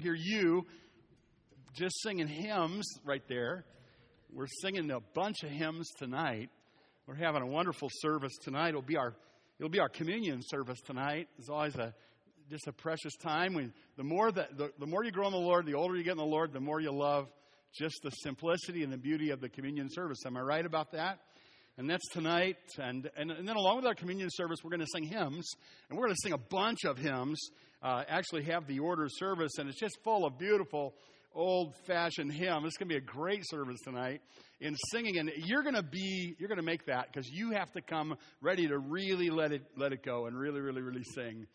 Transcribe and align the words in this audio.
hear 0.00 0.14
you 0.14 0.64
just 1.74 2.00
singing 2.02 2.28
hymns 2.28 2.86
right 3.04 3.22
there. 3.28 3.64
We're 4.32 4.46
singing 4.62 4.92
a 4.92 5.00
bunch 5.12 5.42
of 5.42 5.50
hymns 5.50 5.90
tonight. 5.98 6.50
We're 7.08 7.16
having 7.16 7.42
a 7.42 7.46
wonderful 7.46 7.88
service 7.92 8.36
tonight. 8.44 8.68
It'll 8.68 8.82
be 8.82 8.96
our 8.96 9.16
it'll 9.58 9.70
be 9.70 9.80
our 9.80 9.88
communion 9.88 10.40
service 10.40 10.80
tonight. 10.86 11.26
It's 11.36 11.48
always 11.48 11.74
a 11.74 11.92
just 12.48 12.68
a 12.68 12.72
precious 12.72 13.16
time. 13.16 13.54
When 13.54 13.72
the 13.96 14.04
more 14.04 14.30
that 14.30 14.56
the, 14.56 14.70
the 14.78 14.86
more 14.86 15.02
you 15.02 15.10
grow 15.10 15.26
in 15.26 15.32
the 15.32 15.38
Lord, 15.38 15.66
the 15.66 15.74
older 15.74 15.96
you 15.96 16.04
get 16.04 16.12
in 16.12 16.18
the 16.18 16.24
Lord, 16.24 16.52
the 16.52 16.60
more 16.60 16.80
you 16.80 16.92
love 16.92 17.26
just 17.74 18.00
the 18.04 18.10
simplicity 18.10 18.84
and 18.84 18.92
the 18.92 18.98
beauty 18.98 19.30
of 19.30 19.40
the 19.40 19.48
communion 19.48 19.88
service. 19.90 20.18
Am 20.24 20.36
I 20.36 20.42
right 20.42 20.64
about 20.64 20.92
that? 20.92 21.18
And 21.78 21.88
that's 21.88 22.08
tonight. 22.08 22.56
And, 22.76 23.08
and, 23.16 23.30
and 23.30 23.48
then 23.48 23.54
along 23.54 23.76
with 23.76 23.86
our 23.86 23.94
communion 23.94 24.28
service, 24.32 24.58
we're 24.64 24.70
going 24.70 24.80
to 24.80 24.86
sing 24.92 25.04
hymns. 25.04 25.48
And 25.88 25.96
we're 25.96 26.06
going 26.06 26.16
to 26.16 26.22
sing 26.24 26.32
a 26.32 26.38
bunch 26.38 26.84
of 26.84 26.98
hymns. 26.98 27.38
Uh, 27.80 28.02
actually 28.08 28.42
have 28.42 28.66
the 28.66 28.80
order 28.80 29.06
service. 29.08 29.52
And 29.58 29.68
it's 29.68 29.78
just 29.78 29.96
full 30.02 30.26
of 30.26 30.36
beautiful 30.38 30.92
old 31.32 31.76
fashioned 31.86 32.32
hymns. 32.32 32.64
It's 32.66 32.76
going 32.76 32.88
to 32.88 32.94
be 32.94 32.96
a 32.96 33.00
great 33.00 33.48
service 33.48 33.78
tonight 33.84 34.22
in 34.60 34.74
singing. 34.90 35.18
And 35.18 35.30
you're 35.36 35.62
going 35.62 35.76
to 35.76 35.84
be, 35.84 36.34
you're 36.40 36.48
going 36.48 36.58
to 36.58 36.64
make 36.64 36.86
that 36.86 37.12
because 37.12 37.30
you 37.30 37.52
have 37.52 37.70
to 37.74 37.80
come 37.80 38.16
ready 38.40 38.66
to 38.66 38.76
really 38.76 39.30
let 39.30 39.52
it, 39.52 39.62
let 39.76 39.92
it 39.92 40.02
go 40.02 40.26
and 40.26 40.36
really, 40.36 40.60
really, 40.60 40.82
really 40.82 41.04
sing. 41.14 41.46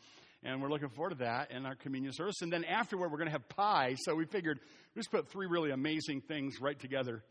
And 0.41 0.61
we're 0.61 0.69
looking 0.69 0.89
forward 0.89 1.09
to 1.09 1.25
that 1.25 1.52
in 1.52 1.66
our 1.66 1.75
communion 1.75 2.13
service. 2.13 2.35
And 2.41 2.52
then 2.52 2.63
afterward, 2.63 3.11
we're 3.11 3.17
going 3.17 3.27
to 3.27 3.33
have 3.33 3.49
pie. 3.49 3.95
So 4.05 4.16
we 4.16 4.23
figured 4.25 4.61
we 4.95 5.02
just 5.02 5.11
put 5.11 5.30
three 5.30 5.47
really 5.47 5.71
amazing 5.71 6.21
things 6.21 6.61
right 6.61 6.80
together. 6.80 7.23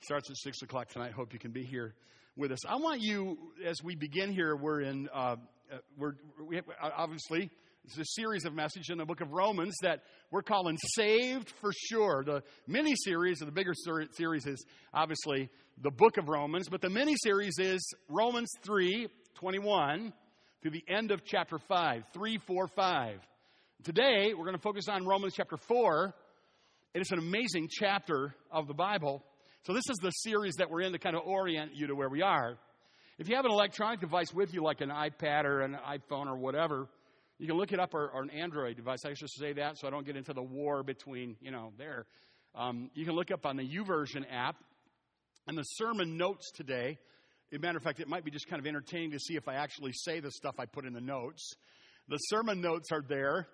Starts 0.00 0.30
at 0.30 0.36
6 0.36 0.62
o'clock 0.62 0.88
tonight. 0.88 1.12
Hope 1.12 1.32
you 1.32 1.38
can 1.38 1.52
be 1.52 1.62
here 1.62 1.94
with 2.36 2.52
us. 2.52 2.64
I 2.66 2.76
want 2.76 3.00
you, 3.00 3.36
as 3.64 3.76
we 3.82 3.96
begin 3.96 4.32
here, 4.32 4.56
we're 4.56 4.82
in, 4.82 5.08
uh, 5.14 5.36
uh 5.72 5.78
we're, 5.96 6.14
we 6.46 6.56
have, 6.56 6.64
uh, 6.68 6.90
obviously, 6.96 7.50
it's 7.84 7.98
a 7.98 8.04
series 8.04 8.44
of 8.44 8.54
messages 8.54 8.90
in 8.90 8.98
the 8.98 9.04
book 9.04 9.20
of 9.20 9.32
Romans 9.32 9.74
that 9.82 10.02
we're 10.30 10.42
calling 10.42 10.76
Saved 10.94 11.52
for 11.60 11.72
Sure. 11.88 12.22
The 12.24 12.42
mini 12.66 12.94
series, 12.94 13.42
or 13.42 13.46
the 13.46 13.52
bigger 13.52 13.72
series, 13.74 14.46
is 14.46 14.64
obviously 14.92 15.48
the 15.82 15.90
book 15.90 16.16
of 16.18 16.28
Romans, 16.28 16.68
but 16.68 16.80
the 16.80 16.90
mini 16.90 17.14
series 17.22 17.54
is 17.58 17.80
Romans 18.08 18.50
3 18.62 19.08
21 19.34 20.12
through 20.60 20.70
the 20.70 20.84
end 20.88 21.10
of 21.10 21.24
chapter 21.24 21.58
5, 21.58 22.04
3, 22.12 22.38
4, 22.46 22.68
5. 22.68 23.20
Today, 23.82 24.34
we're 24.36 24.44
going 24.44 24.56
to 24.56 24.62
focus 24.62 24.88
on 24.88 25.06
Romans 25.06 25.32
chapter 25.34 25.56
4. 25.56 26.14
It 26.92 27.00
is 27.00 27.10
an 27.12 27.18
amazing 27.18 27.68
chapter 27.70 28.34
of 28.52 28.68
the 28.68 28.74
Bible. 28.74 29.24
So, 29.64 29.74
this 29.74 29.90
is 29.90 29.98
the 29.98 30.10
series 30.10 30.54
that 30.54 30.70
we're 30.70 30.80
in 30.80 30.92
to 30.92 30.98
kind 30.98 31.14
of 31.14 31.22
orient 31.26 31.72
you 31.74 31.86
to 31.88 31.94
where 31.94 32.08
we 32.08 32.22
are. 32.22 32.56
If 33.18 33.28
you 33.28 33.36
have 33.36 33.44
an 33.44 33.50
electronic 33.50 34.00
device 34.00 34.32
with 34.32 34.54
you, 34.54 34.62
like 34.62 34.80
an 34.80 34.88
iPad 34.88 35.44
or 35.44 35.60
an 35.60 35.76
iPhone 35.86 36.28
or 36.28 36.38
whatever, 36.38 36.88
you 37.38 37.46
can 37.46 37.58
look 37.58 37.70
it 37.70 37.78
up 37.78 37.92
or, 37.92 38.08
or 38.08 38.22
an 38.22 38.30
Android 38.30 38.76
device. 38.76 39.00
I 39.04 39.12
should 39.12 39.28
say 39.28 39.52
that 39.52 39.76
so 39.76 39.86
I 39.86 39.90
don't 39.90 40.06
get 40.06 40.16
into 40.16 40.32
the 40.32 40.42
war 40.42 40.82
between, 40.82 41.36
you 41.42 41.50
know, 41.50 41.74
there. 41.76 42.06
Um, 42.54 42.90
you 42.94 43.04
can 43.04 43.14
look 43.14 43.30
up 43.30 43.44
on 43.44 43.58
the 43.58 43.62
YouVersion 43.62 44.24
app 44.32 44.56
and 45.46 45.58
the 45.58 45.62
sermon 45.62 46.16
notes 46.16 46.50
today. 46.52 46.96
As 47.52 47.58
a 47.58 47.60
matter 47.60 47.76
of 47.76 47.84
fact, 47.84 48.00
it 48.00 48.08
might 48.08 48.24
be 48.24 48.30
just 48.30 48.48
kind 48.48 48.60
of 48.60 48.66
entertaining 48.66 49.10
to 49.10 49.18
see 49.18 49.36
if 49.36 49.46
I 49.46 49.56
actually 49.56 49.92
say 49.92 50.20
the 50.20 50.30
stuff 50.30 50.54
I 50.58 50.64
put 50.64 50.86
in 50.86 50.94
the 50.94 51.02
notes. 51.02 51.52
The 52.08 52.16
sermon 52.16 52.62
notes 52.62 52.92
are 52.92 53.04
there, 53.06 53.46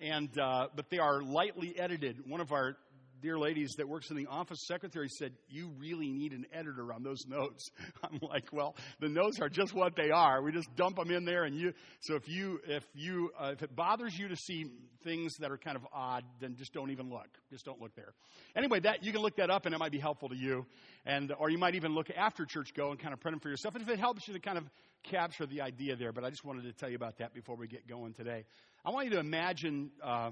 and 0.00 0.28
uh, 0.36 0.66
but 0.74 0.90
they 0.90 0.98
are 0.98 1.22
lightly 1.22 1.78
edited. 1.78 2.16
One 2.26 2.40
of 2.40 2.50
our 2.50 2.74
dear 3.22 3.38
ladies 3.38 3.74
that 3.78 3.88
works 3.88 4.10
in 4.10 4.16
the 4.16 4.26
office 4.26 4.66
secretary 4.66 5.08
said, 5.08 5.32
You 5.48 5.70
really 5.78 6.10
need 6.10 6.32
an 6.32 6.44
editor 6.52 6.92
on 6.92 7.02
those 7.04 7.24
notes. 7.26 7.70
I'm 8.02 8.18
like, 8.20 8.52
Well, 8.52 8.74
the 9.00 9.08
notes 9.08 9.40
are 9.40 9.48
just 9.48 9.72
what 9.72 9.94
they 9.96 10.10
are. 10.10 10.42
We 10.42 10.52
just 10.52 10.74
dump 10.74 10.96
them 10.96 11.10
in 11.10 11.24
there, 11.24 11.44
and 11.44 11.56
you. 11.56 11.72
So 12.00 12.16
if 12.16 12.28
you, 12.28 12.60
if 12.66 12.84
you, 12.94 13.30
uh, 13.40 13.52
if 13.52 13.62
it 13.62 13.74
bothers 13.74 14.18
you 14.18 14.28
to 14.28 14.36
see 14.36 14.66
things 15.04 15.36
that 15.38 15.50
are 15.50 15.56
kind 15.56 15.76
of 15.76 15.86
odd, 15.92 16.24
then 16.40 16.56
just 16.56 16.72
don't 16.72 16.90
even 16.90 17.08
look. 17.08 17.28
Just 17.50 17.64
don't 17.64 17.80
look 17.80 17.94
there. 17.94 18.12
Anyway, 18.56 18.80
that 18.80 19.04
you 19.04 19.12
can 19.12 19.22
look 19.22 19.36
that 19.36 19.50
up, 19.50 19.66
and 19.66 19.74
it 19.74 19.78
might 19.78 19.92
be 19.92 20.00
helpful 20.00 20.28
to 20.28 20.36
you, 20.36 20.66
and 21.06 21.32
or 21.38 21.48
you 21.48 21.58
might 21.58 21.76
even 21.76 21.94
look 21.94 22.10
after 22.10 22.44
church 22.44 22.74
go 22.74 22.90
and 22.90 22.98
kind 22.98 23.14
of 23.14 23.20
print 23.20 23.34
them 23.34 23.40
for 23.40 23.48
yourself. 23.48 23.74
And 23.74 23.82
if 23.82 23.88
it 23.88 24.00
helps 24.00 24.26
you 24.26 24.34
to 24.34 24.40
kind 24.40 24.58
of 24.58 24.64
capture 25.04 25.46
the 25.46 25.60
idea 25.62 25.94
there, 25.96 26.12
but 26.12 26.24
I 26.24 26.30
just 26.30 26.44
wanted 26.44 26.64
to 26.64 26.72
tell 26.72 26.90
you 26.90 26.96
about 26.96 27.18
that 27.18 27.32
before 27.32 27.56
we 27.56 27.68
get 27.68 27.86
going 27.86 28.14
today. 28.14 28.44
I 28.84 28.90
want 28.90 29.06
you 29.06 29.12
to 29.12 29.20
imagine. 29.20 29.92
Uh, 30.02 30.30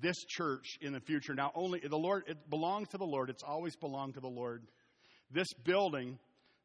this 0.00 0.16
church 0.26 0.78
in 0.80 0.92
the 0.92 1.00
future. 1.00 1.34
Now, 1.34 1.50
only 1.54 1.80
the 1.80 1.96
Lord, 1.96 2.24
it 2.26 2.50
belongs 2.50 2.88
to 2.88 2.98
the 2.98 3.06
Lord. 3.06 3.30
It's 3.30 3.42
always 3.42 3.76
belonged 3.76 4.14
to 4.14 4.20
the 4.20 4.28
Lord. 4.28 4.62
This 5.30 5.48
building, 5.64 6.18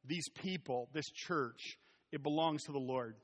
these 0.06 0.28
people, 0.30 0.90
this 0.94 1.10
church, 1.10 1.78
it 2.12 2.24
belongs 2.24 2.64
to 2.64 2.72
the 2.72 2.80
Lord. 2.80 3.16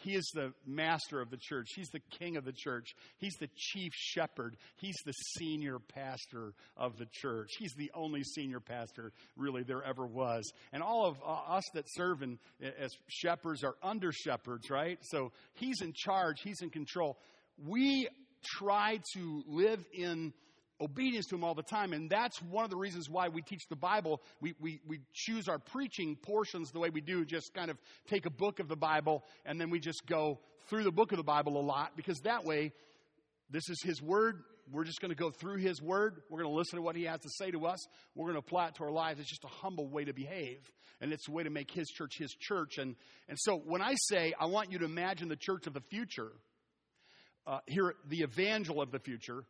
He 0.00 0.14
is 0.14 0.30
the 0.32 0.52
master 0.64 1.20
of 1.20 1.30
the 1.30 1.36
church. 1.36 1.66
He's 1.74 1.88
the 1.88 2.02
king 2.18 2.36
of 2.36 2.44
the 2.44 2.52
church. 2.52 2.94
He's 3.18 3.34
the 3.40 3.48
chief 3.56 3.92
shepherd. 3.94 4.56
He's 4.76 4.94
the 5.04 5.12
senior 5.38 5.78
pastor 5.80 6.52
of 6.76 6.96
the 6.98 7.06
church. 7.10 7.50
He's 7.58 7.74
the 7.76 7.90
only 7.94 8.22
senior 8.22 8.60
pastor 8.60 9.12
really 9.36 9.64
there 9.64 9.82
ever 9.82 10.06
was. 10.06 10.52
And 10.72 10.84
all 10.84 11.06
of 11.06 11.16
uh, 11.26 11.56
us 11.56 11.64
that 11.74 11.84
serve 11.88 12.22
in, 12.22 12.38
as 12.60 12.92
shepherds 13.08 13.64
are 13.64 13.74
under 13.82 14.12
shepherds, 14.12 14.70
right? 14.70 14.98
So 15.02 15.32
he's 15.54 15.80
in 15.82 15.92
charge. 15.96 16.42
He's 16.42 16.62
in 16.62 16.70
control. 16.70 17.18
We 17.66 18.08
try 18.42 19.00
to 19.14 19.42
live 19.46 19.84
in 19.92 20.32
obedience 20.80 21.26
to 21.26 21.34
him 21.34 21.44
all 21.44 21.54
the 21.54 21.62
time. 21.62 21.92
And 21.92 22.08
that's 22.08 22.40
one 22.42 22.64
of 22.64 22.70
the 22.70 22.76
reasons 22.76 23.08
why 23.08 23.28
we 23.28 23.42
teach 23.42 23.66
the 23.68 23.76
Bible. 23.76 24.22
We, 24.40 24.54
we, 24.60 24.80
we 24.86 25.00
choose 25.12 25.48
our 25.48 25.58
preaching 25.58 26.16
portions 26.16 26.70
the 26.70 26.78
way 26.78 26.90
we 26.90 27.00
do, 27.00 27.24
just 27.24 27.52
kind 27.54 27.70
of 27.70 27.78
take 28.08 28.26
a 28.26 28.30
book 28.30 28.60
of 28.60 28.68
the 28.68 28.76
Bible 28.76 29.24
and 29.44 29.60
then 29.60 29.70
we 29.70 29.80
just 29.80 30.06
go 30.06 30.38
through 30.68 30.84
the 30.84 30.92
book 30.92 31.12
of 31.12 31.18
the 31.18 31.24
Bible 31.24 31.58
a 31.58 31.62
lot 31.62 31.92
because 31.96 32.20
that 32.20 32.44
way, 32.44 32.72
this 33.50 33.68
is 33.68 33.80
his 33.82 34.02
word. 34.02 34.42
We're 34.70 34.84
just 34.84 35.00
going 35.00 35.10
to 35.10 35.16
go 35.16 35.30
through 35.30 35.56
his 35.56 35.80
word. 35.80 36.20
We're 36.28 36.42
going 36.42 36.52
to 36.52 36.56
listen 36.56 36.76
to 36.76 36.82
what 36.82 36.94
he 36.94 37.04
has 37.04 37.20
to 37.20 37.30
say 37.38 37.50
to 37.50 37.66
us. 37.66 37.78
We're 38.14 38.26
going 38.26 38.34
to 38.34 38.40
apply 38.40 38.68
it 38.68 38.74
to 38.74 38.84
our 38.84 38.90
lives. 38.90 39.18
It's 39.18 39.30
just 39.30 39.44
a 39.44 39.48
humble 39.48 39.88
way 39.88 40.04
to 40.04 40.12
behave. 40.12 40.60
And 41.00 41.12
it's 41.12 41.26
a 41.26 41.30
way 41.30 41.42
to 41.42 41.50
make 41.50 41.70
his 41.70 41.88
church 41.88 42.18
his 42.18 42.34
church. 42.38 42.76
And, 42.76 42.94
and 43.28 43.38
so 43.40 43.56
when 43.56 43.80
I 43.80 43.94
say, 44.10 44.34
I 44.38 44.46
want 44.46 44.70
you 44.70 44.78
to 44.80 44.84
imagine 44.84 45.28
the 45.28 45.36
church 45.36 45.66
of 45.66 45.72
the 45.72 45.80
future, 45.80 46.32
uh, 47.48 47.60
here, 47.66 47.94
the 48.06 48.22
evangel 48.22 48.82
of 48.82 48.92
the 48.92 48.98
future, 48.98 49.44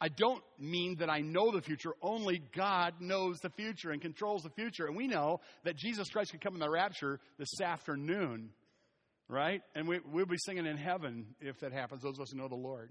I 0.00 0.08
don't 0.08 0.42
mean 0.58 0.96
that 0.98 1.08
I 1.08 1.20
know 1.20 1.50
the 1.50 1.62
future. 1.62 1.92
Only 2.02 2.42
God 2.54 2.94
knows 3.00 3.38
the 3.38 3.50
future 3.50 3.90
and 3.90 4.02
controls 4.02 4.42
the 4.42 4.50
future. 4.50 4.86
And 4.86 4.96
we 4.96 5.06
know 5.06 5.40
that 5.64 5.76
Jesus 5.76 6.08
Christ 6.10 6.32
could 6.32 6.42
come 6.42 6.54
in 6.54 6.60
the 6.60 6.68
rapture 6.68 7.20
this 7.38 7.60
afternoon, 7.60 8.50
right? 9.28 9.62
And 9.74 9.88
we, 9.88 10.00
we'll 10.12 10.26
be 10.26 10.38
singing 10.38 10.66
in 10.66 10.76
heaven 10.76 11.34
if 11.40 11.60
that 11.60 11.72
happens, 11.72 12.02
those 12.02 12.18
of 12.18 12.22
us 12.22 12.32
who 12.32 12.38
know 12.38 12.48
the 12.48 12.54
Lord. 12.54 12.90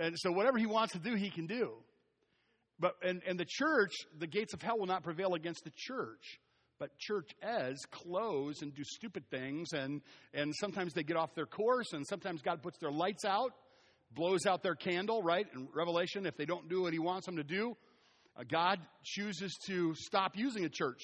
And 0.00 0.16
so 0.18 0.32
whatever 0.32 0.58
he 0.58 0.66
wants 0.66 0.94
to 0.94 0.98
do, 0.98 1.14
he 1.14 1.30
can 1.30 1.46
do. 1.46 1.72
But 2.80 2.94
and, 3.02 3.22
and 3.26 3.38
the 3.38 3.46
church, 3.46 3.92
the 4.18 4.26
gates 4.26 4.54
of 4.54 4.60
hell 4.60 4.78
will 4.78 4.86
not 4.86 5.04
prevail 5.04 5.34
against 5.34 5.64
the 5.64 5.72
church. 5.76 6.40
But 6.78 6.98
church 6.98 7.30
as 7.42 7.76
close 7.90 8.62
and 8.62 8.74
do 8.74 8.84
stupid 8.84 9.24
things, 9.30 9.72
and, 9.72 10.02
and 10.34 10.54
sometimes 10.60 10.92
they 10.92 11.02
get 11.02 11.16
off 11.16 11.34
their 11.34 11.46
course, 11.46 11.92
and 11.92 12.06
sometimes 12.06 12.42
God 12.42 12.62
puts 12.62 12.78
their 12.78 12.92
lights 12.92 13.24
out, 13.24 13.52
blows 14.12 14.46
out 14.46 14.62
their 14.62 14.74
candle, 14.74 15.22
right? 15.22 15.46
In 15.54 15.68
Revelation, 15.74 16.26
if 16.26 16.36
they 16.36 16.44
don't 16.44 16.68
do 16.68 16.82
what 16.82 16.92
He 16.92 16.98
wants 16.98 17.26
them 17.26 17.36
to 17.36 17.44
do, 17.44 17.76
uh, 18.36 18.42
God 18.46 18.78
chooses 19.02 19.56
to 19.66 19.94
stop 19.94 20.36
using 20.36 20.64
a 20.64 20.68
church. 20.68 21.00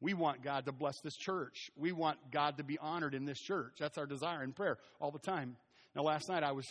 We 0.00 0.14
want 0.14 0.42
God 0.42 0.66
to 0.66 0.72
bless 0.72 0.94
this 1.02 1.16
church. 1.16 1.70
We 1.76 1.92
want 1.92 2.18
God 2.30 2.58
to 2.58 2.64
be 2.64 2.78
honored 2.78 3.14
in 3.14 3.24
this 3.24 3.38
church. 3.38 3.74
That's 3.78 3.98
our 3.98 4.06
desire 4.06 4.42
in 4.42 4.52
prayer 4.52 4.78
all 5.00 5.10
the 5.10 5.18
time. 5.18 5.56
Now, 5.94 6.02
last 6.02 6.28
night 6.28 6.42
I 6.42 6.52
was 6.52 6.66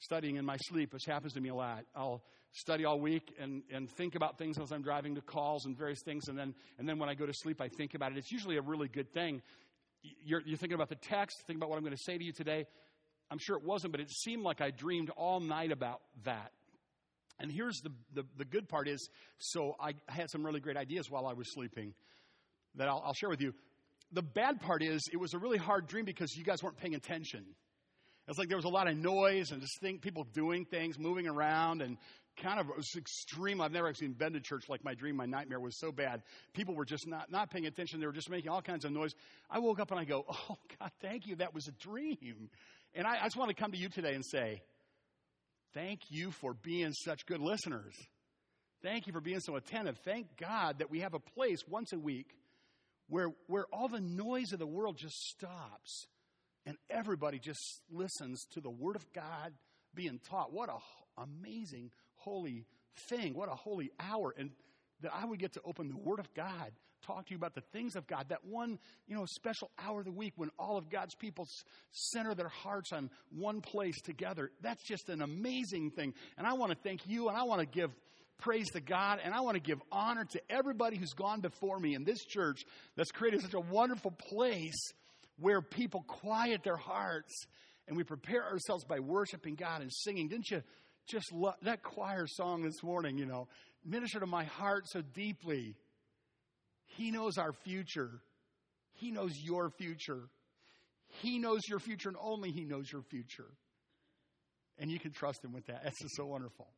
studying 0.00 0.36
in 0.36 0.44
my 0.44 0.56
sleep, 0.68 0.92
which 0.92 1.04
happens 1.06 1.32
to 1.34 1.40
me 1.40 1.48
a 1.50 1.54
lot. 1.54 1.84
I'll 1.94 2.22
study 2.52 2.84
all 2.84 2.98
week 2.98 3.34
and, 3.38 3.62
and 3.72 3.90
think 3.90 4.14
about 4.14 4.38
things 4.38 4.58
as 4.58 4.72
I'm 4.72 4.82
driving 4.82 5.14
to 5.14 5.20
calls 5.20 5.66
and 5.66 5.76
various 5.76 6.02
things. 6.02 6.28
And 6.28 6.38
then, 6.38 6.54
and 6.78 6.88
then 6.88 6.98
when 6.98 7.08
I 7.08 7.14
go 7.14 7.26
to 7.26 7.32
sleep, 7.34 7.60
I 7.60 7.68
think 7.68 7.94
about 7.94 8.12
it. 8.12 8.18
It's 8.18 8.32
usually 8.32 8.56
a 8.56 8.62
really 8.62 8.88
good 8.88 9.12
thing. 9.12 9.42
You're, 10.24 10.42
you're 10.44 10.56
thinking 10.56 10.74
about 10.74 10.88
the 10.88 10.96
text, 10.96 11.38
thinking 11.46 11.60
about 11.60 11.70
what 11.70 11.76
I'm 11.76 11.84
going 11.84 11.96
to 11.96 12.02
say 12.02 12.16
to 12.16 12.24
you 12.24 12.32
today. 12.32 12.66
I'm 13.30 13.38
sure 13.38 13.56
it 13.56 13.64
wasn't, 13.64 13.92
but 13.92 14.00
it 14.00 14.10
seemed 14.10 14.42
like 14.42 14.60
I 14.60 14.70
dreamed 14.70 15.10
all 15.10 15.40
night 15.40 15.72
about 15.72 16.00
that. 16.24 16.52
And 17.40 17.52
here's 17.52 17.80
the, 17.80 17.90
the, 18.14 18.24
the 18.36 18.44
good 18.44 18.68
part 18.68 18.88
is 18.88 19.08
so 19.38 19.76
I 19.78 19.92
had 20.08 20.30
some 20.30 20.44
really 20.44 20.60
great 20.60 20.76
ideas 20.76 21.10
while 21.10 21.26
I 21.26 21.34
was 21.34 21.52
sleeping 21.52 21.94
that 22.74 22.88
I'll, 22.88 23.02
I'll 23.04 23.14
share 23.14 23.28
with 23.28 23.40
you. 23.40 23.54
The 24.12 24.22
bad 24.22 24.60
part 24.60 24.82
is 24.82 25.02
it 25.12 25.18
was 25.18 25.34
a 25.34 25.38
really 25.38 25.58
hard 25.58 25.86
dream 25.86 26.04
because 26.04 26.34
you 26.36 26.44
guys 26.44 26.62
weren't 26.62 26.78
paying 26.78 26.94
attention. 26.94 27.44
It's 28.26 28.38
like 28.38 28.48
there 28.48 28.58
was 28.58 28.64
a 28.64 28.70
lot 28.70 28.88
of 28.88 28.96
noise 28.96 29.52
and 29.52 29.60
just 29.60 29.80
think 29.80 30.02
people 30.02 30.24
doing 30.34 30.64
things, 30.64 30.98
moving 30.98 31.26
around, 31.26 31.80
and 31.80 31.96
kind 32.42 32.60
of 32.60 32.68
was 32.76 32.94
extreme. 32.96 33.60
I've 33.60 33.72
never 33.72 33.88
actually 33.88 34.08
been 34.08 34.32
to 34.32 34.40
church 34.40 34.68
like 34.68 34.84
my 34.84 34.94
dream, 34.94 35.16
my 35.16 35.26
nightmare 35.26 35.60
was 35.60 35.78
so 35.78 35.92
bad. 35.92 36.22
People 36.54 36.74
were 36.74 36.84
just 36.84 37.06
not, 37.06 37.30
not 37.30 37.50
paying 37.50 37.66
attention. 37.66 38.00
They 38.00 38.06
were 38.06 38.12
just 38.12 38.30
making 38.30 38.50
all 38.50 38.62
kinds 38.62 38.84
of 38.84 38.92
noise. 38.92 39.12
I 39.50 39.58
woke 39.58 39.80
up 39.80 39.90
and 39.90 40.00
I 40.00 40.04
go, 40.04 40.24
Oh 40.50 40.56
God, 40.78 40.90
thank 41.00 41.26
you. 41.26 41.36
That 41.36 41.54
was 41.54 41.68
a 41.68 41.72
dream. 41.72 42.50
And 42.94 43.06
I, 43.06 43.18
I 43.20 43.24
just 43.24 43.36
want 43.36 43.50
to 43.50 43.54
come 43.54 43.72
to 43.72 43.78
you 43.78 43.88
today 43.88 44.14
and 44.14 44.24
say, 44.24 44.62
Thank 45.74 46.00
you 46.08 46.30
for 46.30 46.54
being 46.54 46.92
such 46.92 47.26
good 47.26 47.40
listeners. 47.40 47.94
Thank 48.82 49.06
you 49.06 49.12
for 49.12 49.20
being 49.20 49.40
so 49.40 49.56
attentive. 49.56 49.98
Thank 50.04 50.36
God 50.36 50.78
that 50.78 50.90
we 50.90 51.00
have 51.00 51.14
a 51.14 51.18
place 51.18 51.58
once 51.68 51.92
a 51.92 51.98
week 51.98 52.30
where, 53.08 53.30
where 53.48 53.66
all 53.72 53.88
the 53.88 54.00
noise 54.00 54.52
of 54.52 54.60
the 54.60 54.66
world 54.66 54.96
just 54.96 55.16
stops 55.16 56.06
and 56.64 56.76
everybody 56.88 57.38
just 57.38 57.82
listens 57.90 58.44
to 58.52 58.60
the 58.60 58.70
Word 58.70 58.96
of 58.96 59.12
God 59.12 59.52
being 59.94 60.20
taught. 60.28 60.52
What 60.52 60.68
a 60.68 60.76
amazing, 61.20 61.90
holy 62.28 62.66
thing. 63.08 63.34
What 63.34 63.48
a 63.48 63.54
holy 63.54 63.90
hour. 63.98 64.34
And 64.36 64.50
that 65.02 65.12
I 65.14 65.24
would 65.24 65.38
get 65.38 65.52
to 65.54 65.60
open 65.64 65.88
the 65.88 65.96
Word 65.96 66.18
of 66.18 66.32
God, 66.34 66.72
talk 67.06 67.26
to 67.26 67.30
you 67.30 67.36
about 67.36 67.54
the 67.54 67.62
things 67.72 67.96
of 67.96 68.06
God, 68.06 68.26
that 68.30 68.44
one, 68.44 68.78
you 69.06 69.16
know, 69.16 69.24
special 69.26 69.70
hour 69.78 70.00
of 70.00 70.06
the 70.06 70.12
week 70.12 70.32
when 70.36 70.50
all 70.58 70.76
of 70.76 70.90
God's 70.90 71.14
people 71.14 71.46
center 71.90 72.34
their 72.34 72.48
hearts 72.48 72.92
on 72.92 73.10
one 73.30 73.60
place 73.60 74.00
together. 74.02 74.50
That's 74.60 74.82
just 74.82 75.08
an 75.08 75.22
amazing 75.22 75.92
thing. 75.92 76.14
And 76.36 76.46
I 76.46 76.54
want 76.54 76.72
to 76.72 76.78
thank 76.82 77.06
you 77.06 77.28
and 77.28 77.36
I 77.36 77.44
want 77.44 77.60
to 77.60 77.66
give 77.66 77.90
praise 78.38 78.68
to 78.70 78.80
God 78.80 79.20
and 79.22 79.34
I 79.34 79.40
want 79.40 79.54
to 79.54 79.60
give 79.60 79.80
honor 79.90 80.24
to 80.24 80.40
everybody 80.50 80.96
who's 80.96 81.12
gone 81.12 81.40
before 81.40 81.78
me 81.78 81.94
in 81.94 82.04
this 82.04 82.24
church 82.24 82.62
that's 82.96 83.10
created 83.10 83.42
such 83.42 83.54
a 83.54 83.60
wonderful 83.60 84.10
place 84.10 84.92
where 85.40 85.60
people 85.60 86.04
quiet 86.06 86.62
their 86.64 86.76
hearts 86.76 87.46
and 87.86 87.96
we 87.96 88.04
prepare 88.04 88.44
ourselves 88.44 88.84
by 88.84 89.00
worshiping 89.00 89.54
God 89.54 89.80
and 89.82 89.92
singing. 89.92 90.28
Didn't 90.28 90.50
you 90.50 90.62
just 91.08 91.32
love 91.32 91.54
that 91.62 91.82
choir 91.82 92.26
song 92.26 92.62
this 92.62 92.82
morning, 92.82 93.18
you 93.18 93.26
know? 93.26 93.48
minister 93.84 94.20
to 94.20 94.26
my 94.26 94.44
heart 94.44 94.88
so 94.88 95.02
deeply. 95.02 95.76
He 96.84 97.10
knows 97.10 97.38
our 97.38 97.52
future. 97.52 98.20
He 98.94 99.10
knows 99.10 99.32
your 99.42 99.70
future. 99.70 100.28
He 101.22 101.38
knows 101.38 101.62
your 101.68 101.78
future, 101.78 102.08
and 102.08 102.18
only 102.20 102.50
He 102.50 102.64
knows 102.64 102.90
your 102.92 103.02
future. 103.02 103.48
And 104.78 104.90
you 104.90 104.98
can 104.98 105.12
trust 105.12 105.44
Him 105.44 105.52
with 105.52 105.66
that. 105.66 105.80
That's 105.84 106.00
just 106.00 106.16
so 106.16 106.26
wonderful. 106.26 106.68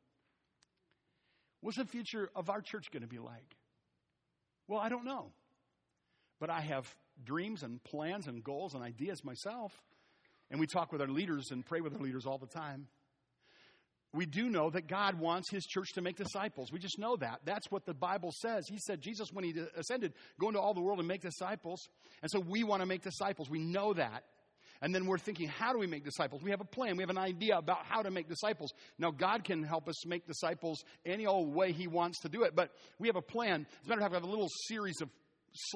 What's 1.60 1.76
the 1.76 1.84
future 1.84 2.30
of 2.34 2.48
our 2.48 2.62
church 2.62 2.90
going 2.90 3.02
to 3.02 3.08
be 3.08 3.18
like? 3.18 3.56
Well, 4.66 4.80
I 4.80 4.88
don't 4.88 5.04
know. 5.04 5.32
But 6.38 6.48
I 6.48 6.60
have 6.60 6.86
dreams 7.22 7.62
and 7.62 7.82
plans 7.84 8.26
and 8.26 8.42
goals 8.42 8.72
and 8.74 8.82
ideas 8.82 9.22
myself. 9.24 9.72
And 10.50 10.58
we 10.58 10.66
talk 10.66 10.90
with 10.90 11.02
our 11.02 11.08
leaders 11.08 11.50
and 11.50 11.64
pray 11.66 11.80
with 11.80 11.94
our 11.94 12.00
leaders 12.00 12.24
all 12.24 12.38
the 12.38 12.46
time 12.46 12.86
we 14.12 14.26
do 14.26 14.48
know 14.48 14.70
that 14.70 14.88
God 14.88 15.18
wants 15.18 15.50
his 15.50 15.64
church 15.64 15.92
to 15.94 16.02
make 16.02 16.16
disciples. 16.16 16.72
We 16.72 16.78
just 16.78 16.98
know 16.98 17.16
that. 17.16 17.40
That's 17.44 17.70
what 17.70 17.86
the 17.86 17.94
Bible 17.94 18.32
says. 18.32 18.66
He 18.68 18.78
said, 18.78 19.00
Jesus, 19.00 19.28
when 19.32 19.44
he 19.44 19.54
ascended, 19.76 20.14
go 20.40 20.48
into 20.48 20.60
all 20.60 20.74
the 20.74 20.80
world 20.80 20.98
and 20.98 21.06
make 21.06 21.22
disciples. 21.22 21.88
And 22.22 22.30
so 22.30 22.40
we 22.40 22.64
want 22.64 22.80
to 22.80 22.86
make 22.86 23.02
disciples. 23.02 23.48
We 23.48 23.60
know 23.60 23.92
that. 23.94 24.24
And 24.82 24.94
then 24.94 25.06
we're 25.06 25.18
thinking, 25.18 25.46
how 25.46 25.72
do 25.72 25.78
we 25.78 25.86
make 25.86 26.04
disciples? 26.04 26.42
We 26.42 26.50
have 26.50 26.62
a 26.62 26.64
plan. 26.64 26.96
We 26.96 27.02
have 27.02 27.10
an 27.10 27.18
idea 27.18 27.56
about 27.58 27.84
how 27.84 28.02
to 28.02 28.10
make 28.10 28.28
disciples. 28.28 28.72
Now, 28.98 29.10
God 29.10 29.44
can 29.44 29.62
help 29.62 29.88
us 29.88 30.06
make 30.06 30.26
disciples 30.26 30.82
any 31.04 31.26
old 31.26 31.54
way 31.54 31.72
He 31.72 31.86
wants 31.86 32.20
to 32.20 32.28
do 32.28 32.44
it, 32.44 32.56
but 32.56 32.70
we 32.98 33.06
have 33.08 33.16
a 33.16 33.22
plan. 33.22 33.66
As 33.82 33.86
a 33.86 33.88
matter 33.90 34.00
of 34.00 34.04
fact, 34.06 34.14
I 34.14 34.16
have 34.16 34.24
a 34.24 34.30
little 34.30 34.48
series 34.68 35.00
of 35.02 35.10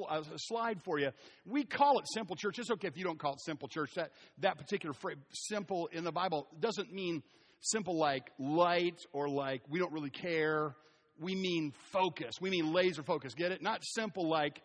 uh, 0.09 0.23
a 0.33 0.39
slide 0.39 0.81
for 0.85 0.99
you. 0.99 1.11
We 1.45 1.65
call 1.65 1.99
it 1.99 2.05
simple 2.15 2.37
church. 2.37 2.59
It's 2.59 2.71
okay 2.71 2.89
if 2.89 2.97
you 2.97 3.05
don't 3.05 3.19
call 3.19 3.35
it 3.35 3.41
simple 3.41 3.69
church. 3.69 3.91
That, 3.97 4.13
that 4.39 4.57
particular 4.57 4.93
phrase, 4.95 5.17
simple 5.33 5.89
in 5.93 6.05
the 6.05 6.13
Bible, 6.13 6.47
doesn't 6.61 6.93
mean 6.93 7.23
simple 7.65 7.99
like 7.99 8.31
light 8.39 9.01
or 9.13 9.29
like 9.29 9.63
we 9.69 9.79
don't 9.79 9.93
really 9.93 10.11
care. 10.11 10.75
We 11.21 11.35
mean 11.35 11.73
focus. 11.93 12.35
We 12.41 12.51
mean 12.51 12.73
laser 12.73 13.03
focus. 13.03 13.35
Get 13.35 13.53
it? 13.53 13.63
Not 13.63 13.81
simple 13.83 14.29
like 14.29 14.61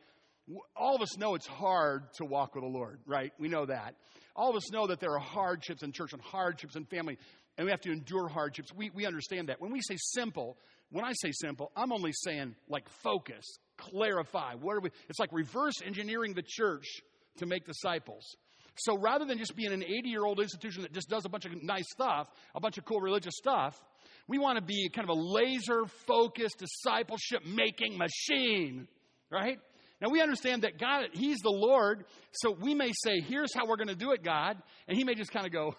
all 0.76 0.96
of 0.96 1.02
us 1.02 1.18
know 1.18 1.36
it's 1.36 1.48
hard 1.48 2.12
to 2.16 2.26
walk 2.26 2.56
with 2.56 2.64
the 2.64 2.70
Lord, 2.70 3.00
right? 3.06 3.32
We 3.38 3.50
know 3.50 3.66
that. 3.66 3.96
All 4.36 4.50
of 4.50 4.56
us 4.56 4.72
know 4.72 4.88
that 4.88 5.00
there 5.00 5.14
are 5.14 5.20
hardships 5.20 5.84
in 5.84 5.92
church 5.92 6.14
and 6.14 6.22
hardships 6.22 6.76
in 6.76 6.86
family, 6.86 7.18
and 7.58 7.66
we 7.66 7.72
have 7.72 7.82
to 7.82 7.92
endure 7.92 8.28
hardships. 8.28 8.74
We, 8.74 8.90
we 8.90 9.06
understand 9.06 9.50
that. 9.50 9.62
When 9.62 9.72
we 9.72 9.82
say 9.82 9.96
simple, 9.98 10.58
when 10.92 11.06
I 11.06 11.12
say 11.14 11.32
simple, 11.32 11.72
I'm 11.76 11.92
only 11.92 12.14
saying 12.14 12.56
like 12.68 12.90
focus, 13.04 13.46
clarify. 13.78 14.56
What 14.56 14.76
are 14.76 14.82
we? 14.82 14.90
It's 15.08 15.20
like 15.20 15.32
reverse 15.32 15.76
engineering 15.86 16.34
the 16.34 16.44
church 16.46 16.86
to 17.38 17.46
make 17.46 17.66
disciples. 17.66 18.36
So 18.80 18.98
rather 18.98 19.26
than 19.26 19.38
just 19.38 19.56
being 19.56 19.72
an 19.72 19.84
80 19.84 20.10
year 20.10 20.24
old 20.26 20.40
institution 20.40 20.84
that 20.84 20.94
just 20.94 21.10
does 21.10 21.26
a 21.26 21.30
bunch 21.30 21.46
of 21.46 21.52
nice 21.62 21.86
stuff, 21.92 22.28
a 22.56 22.60
bunch 22.60 22.78
of 22.78 22.86
cool 22.86 23.02
religious 23.02 23.36
stuff, 23.36 23.80
we 24.28 24.38
want 24.38 24.58
to 24.58 24.64
be 24.64 24.90
kind 24.90 25.10
of 25.10 25.18
a 25.18 25.20
laser 25.20 25.86
focused 26.08 26.60
discipleship 26.60 27.46
making 27.46 27.98
machine, 27.98 28.88
right? 29.32 29.60
Now 30.02 30.10
we 30.10 30.22
understand 30.22 30.64
that 30.64 30.80
God, 30.80 31.08
He's 31.14 31.40
the 31.40 31.52
Lord, 31.52 32.06
so 32.32 32.52
we 32.52 32.74
may 32.74 32.92
say, 32.94 33.20
here's 33.20 33.54
how 33.54 33.68
we're 33.68 33.76
going 33.76 33.90
to 33.90 33.96
do 33.96 34.12
it, 34.12 34.24
God. 34.24 34.58
And 34.88 34.98
He 34.98 35.04
may 35.04 35.16
just 35.16 35.32
kind 35.32 35.46
of 35.46 35.52
go, 35.52 35.76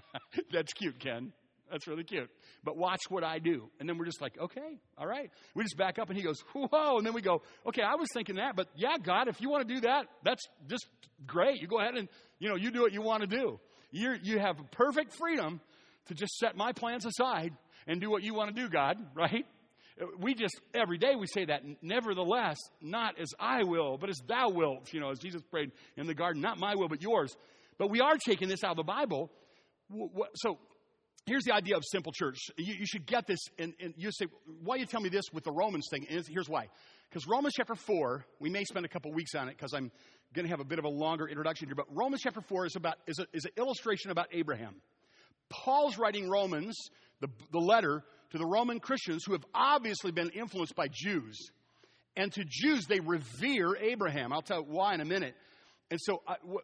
that's 0.52 0.72
cute, 0.72 0.98
Ken. 0.98 1.32
That's 1.70 1.86
really 1.86 2.04
cute. 2.04 2.28
But 2.64 2.76
watch 2.76 3.00
what 3.08 3.22
I 3.24 3.38
do. 3.38 3.70
And 3.78 3.88
then 3.88 3.98
we're 3.98 4.06
just 4.06 4.20
like, 4.20 4.38
okay, 4.38 4.78
all 4.98 5.06
right. 5.06 5.30
We 5.54 5.62
just 5.62 5.76
back 5.76 5.98
up 5.98 6.08
and 6.08 6.16
he 6.16 6.24
goes, 6.24 6.40
whoa. 6.52 6.98
And 6.98 7.06
then 7.06 7.14
we 7.14 7.22
go, 7.22 7.42
okay, 7.66 7.82
I 7.82 7.94
was 7.94 8.08
thinking 8.12 8.36
that, 8.36 8.56
but 8.56 8.68
yeah, 8.74 8.96
God, 9.02 9.28
if 9.28 9.40
you 9.40 9.50
want 9.50 9.66
to 9.68 9.74
do 9.74 9.80
that, 9.82 10.06
that's 10.24 10.42
just 10.68 10.86
great. 11.26 11.60
You 11.60 11.68
go 11.68 11.78
ahead 11.78 11.94
and, 11.94 12.08
you 12.38 12.48
know, 12.48 12.56
you 12.56 12.70
do 12.70 12.80
what 12.82 12.92
you 12.92 13.02
want 13.02 13.22
to 13.22 13.26
do. 13.26 13.60
you 13.92 14.16
you 14.22 14.38
have 14.38 14.56
perfect 14.72 15.14
freedom 15.14 15.60
to 16.06 16.14
just 16.14 16.36
set 16.38 16.56
my 16.56 16.72
plans 16.72 17.06
aside 17.06 17.52
and 17.86 18.00
do 18.00 18.10
what 18.10 18.22
you 18.22 18.34
want 18.34 18.54
to 18.54 18.62
do, 18.62 18.68
God, 18.68 18.96
right? 19.14 19.46
We 20.18 20.34
just, 20.34 20.58
every 20.74 20.96
day 20.96 21.14
we 21.14 21.26
say 21.26 21.44
that, 21.46 21.62
nevertheless, 21.82 22.56
not 22.80 23.20
as 23.20 23.28
I 23.38 23.64
will, 23.64 23.98
but 23.98 24.08
as 24.08 24.18
thou 24.26 24.48
wilt, 24.48 24.92
you 24.94 25.00
know, 25.00 25.10
as 25.10 25.18
Jesus 25.18 25.42
prayed 25.50 25.72
in 25.96 26.06
the 26.06 26.14
garden, 26.14 26.40
not 26.40 26.58
my 26.58 26.74
will, 26.74 26.88
but 26.88 27.02
yours. 27.02 27.36
But 27.76 27.90
we 27.90 28.00
are 28.00 28.16
taking 28.16 28.48
this 28.48 28.64
out 28.64 28.72
of 28.72 28.76
the 28.78 28.82
Bible. 28.82 29.30
So 30.36 30.58
here's 31.26 31.44
the 31.44 31.54
idea 31.54 31.76
of 31.76 31.84
simple 31.84 32.12
church. 32.12 32.38
You, 32.56 32.74
you 32.74 32.86
should 32.86 33.06
get 33.06 33.26
this, 33.26 33.40
and, 33.58 33.74
and, 33.80 33.94
you 33.96 34.10
say, 34.12 34.26
why 34.62 34.76
you 34.76 34.86
tell 34.86 35.00
me 35.00 35.08
this 35.08 35.24
with 35.32 35.44
the 35.44 35.52
Romans 35.52 35.86
thing? 35.90 36.06
And 36.10 36.24
here's 36.28 36.48
why. 36.48 36.68
Because 37.08 37.26
Romans 37.26 37.54
chapter 37.56 37.74
4, 37.74 38.24
we 38.38 38.50
may 38.50 38.64
spend 38.64 38.84
a 38.84 38.88
couple 38.88 39.12
weeks 39.12 39.34
on 39.34 39.48
it 39.48 39.56
because 39.56 39.72
I'm 39.72 39.90
going 40.34 40.44
to 40.44 40.50
have 40.50 40.60
a 40.60 40.64
bit 40.64 40.78
of 40.78 40.84
a 40.84 40.88
longer 40.88 41.28
introduction 41.28 41.66
here, 41.66 41.74
but 41.74 41.86
Romans 41.90 42.22
chapter 42.22 42.40
4 42.40 42.66
is, 42.66 42.76
about, 42.76 42.96
is, 43.06 43.18
a, 43.18 43.26
is 43.32 43.44
an 43.44 43.52
illustration 43.56 44.10
about 44.10 44.28
Abraham. 44.32 44.76
Paul's 45.48 45.98
writing 45.98 46.28
Romans, 46.28 46.76
the, 47.20 47.28
the 47.50 47.58
letter 47.58 48.04
to 48.30 48.38
the 48.38 48.46
Roman 48.46 48.78
Christians 48.78 49.24
who 49.26 49.32
have 49.32 49.44
obviously 49.54 50.12
been 50.12 50.30
influenced 50.30 50.76
by 50.76 50.86
Jews. 50.88 51.50
And 52.16 52.32
to 52.32 52.44
Jews, 52.46 52.86
they 52.86 53.00
revere 53.00 53.76
Abraham. 53.76 54.32
I'll 54.32 54.42
tell 54.42 54.60
you 54.60 54.66
why 54.68 54.94
in 54.94 55.00
a 55.00 55.04
minute. 55.04 55.34
And 55.90 56.00
so, 56.00 56.22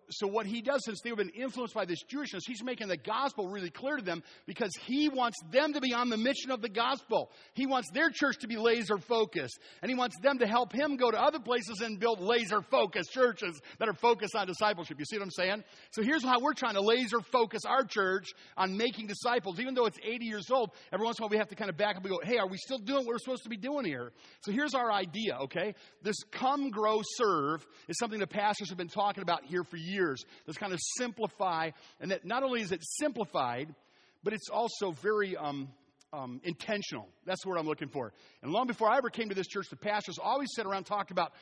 so 0.08 0.28
what 0.28 0.46
he 0.46 0.62
does, 0.62 0.84
since 0.84 1.00
they've 1.00 1.16
been 1.16 1.30
influenced 1.30 1.74
by 1.74 1.84
this 1.84 1.98
Jewishness, 2.04 2.42
he's 2.46 2.62
making 2.62 2.86
the 2.86 2.96
gospel 2.96 3.48
really 3.48 3.70
clear 3.70 3.96
to 3.96 4.02
them 4.04 4.22
because 4.46 4.70
he 4.84 5.08
wants 5.08 5.36
them 5.50 5.72
to 5.72 5.80
be 5.80 5.92
on 5.92 6.10
the 6.10 6.16
mission 6.16 6.52
of 6.52 6.62
the 6.62 6.68
gospel. 6.68 7.32
He 7.54 7.66
wants 7.66 7.90
their 7.92 8.08
church 8.08 8.38
to 8.42 8.46
be 8.46 8.56
laser 8.56 8.98
focused, 8.98 9.58
and 9.82 9.90
he 9.90 9.96
wants 9.96 10.16
them 10.22 10.38
to 10.38 10.46
help 10.46 10.72
him 10.72 10.96
go 10.96 11.10
to 11.10 11.20
other 11.20 11.40
places 11.40 11.80
and 11.80 11.98
build 11.98 12.20
laser 12.20 12.62
focused 12.62 13.10
churches 13.10 13.60
that 13.80 13.88
are 13.88 13.94
focused 13.94 14.36
on 14.36 14.46
discipleship. 14.46 14.96
You 15.00 15.04
see 15.04 15.16
what 15.16 15.24
I'm 15.24 15.30
saying? 15.32 15.64
So 15.90 16.02
here's 16.02 16.22
how 16.22 16.38
we're 16.40 16.54
trying 16.54 16.74
to 16.74 16.80
laser 16.80 17.18
focus 17.20 17.62
our 17.66 17.82
church 17.82 18.28
on 18.56 18.76
making 18.76 19.08
disciples, 19.08 19.58
even 19.58 19.74
though 19.74 19.86
it's 19.86 19.98
80 20.04 20.24
years 20.24 20.50
old. 20.52 20.70
Every 20.92 21.04
once 21.04 21.18
in 21.18 21.24
a 21.24 21.26
while, 21.26 21.30
we 21.30 21.38
have 21.38 21.48
to 21.48 21.56
kind 21.56 21.68
of 21.68 21.76
back 21.76 21.96
up 21.96 22.04
and 22.04 22.12
go, 22.12 22.20
"Hey, 22.22 22.38
are 22.38 22.46
we 22.46 22.58
still 22.58 22.78
doing 22.78 22.98
what 22.98 23.14
we're 23.14 23.18
supposed 23.18 23.42
to 23.42 23.48
be 23.48 23.56
doing 23.56 23.84
here?" 23.84 24.12
So 24.42 24.52
here's 24.52 24.74
our 24.74 24.92
idea. 24.92 25.36
Okay, 25.40 25.74
this 26.02 26.16
come, 26.30 26.70
grow, 26.70 27.00
serve 27.16 27.66
is 27.88 27.98
something 27.98 28.20
the 28.20 28.26
pastors 28.28 28.68
have 28.68 28.78
been 28.78 28.86
talking 28.86 29.15
talking 29.16 29.22
about 29.22 29.44
here 29.44 29.64
for 29.64 29.76
years. 29.76 30.24
This 30.46 30.56
kind 30.56 30.72
of 30.72 30.78
simplify, 30.98 31.70
and 32.00 32.10
that 32.10 32.24
not 32.24 32.42
only 32.42 32.60
is 32.60 32.72
it 32.72 32.82
simplified, 32.82 33.74
but 34.22 34.32
it's 34.32 34.48
also 34.48 34.90
very 34.90 35.36
um, 35.36 35.68
um, 36.12 36.40
intentional. 36.44 37.08
That's 37.24 37.44
what 37.46 37.58
I'm 37.58 37.66
looking 37.66 37.88
for. 37.88 38.12
And 38.42 38.52
long 38.52 38.66
before 38.66 38.88
I 38.88 38.98
ever 38.98 39.10
came 39.10 39.28
to 39.28 39.34
this 39.34 39.46
church, 39.46 39.68
the 39.70 39.76
pastors 39.76 40.18
always 40.22 40.48
sat 40.54 40.66
around 40.66 40.84
talked 40.84 41.10
about 41.10 41.32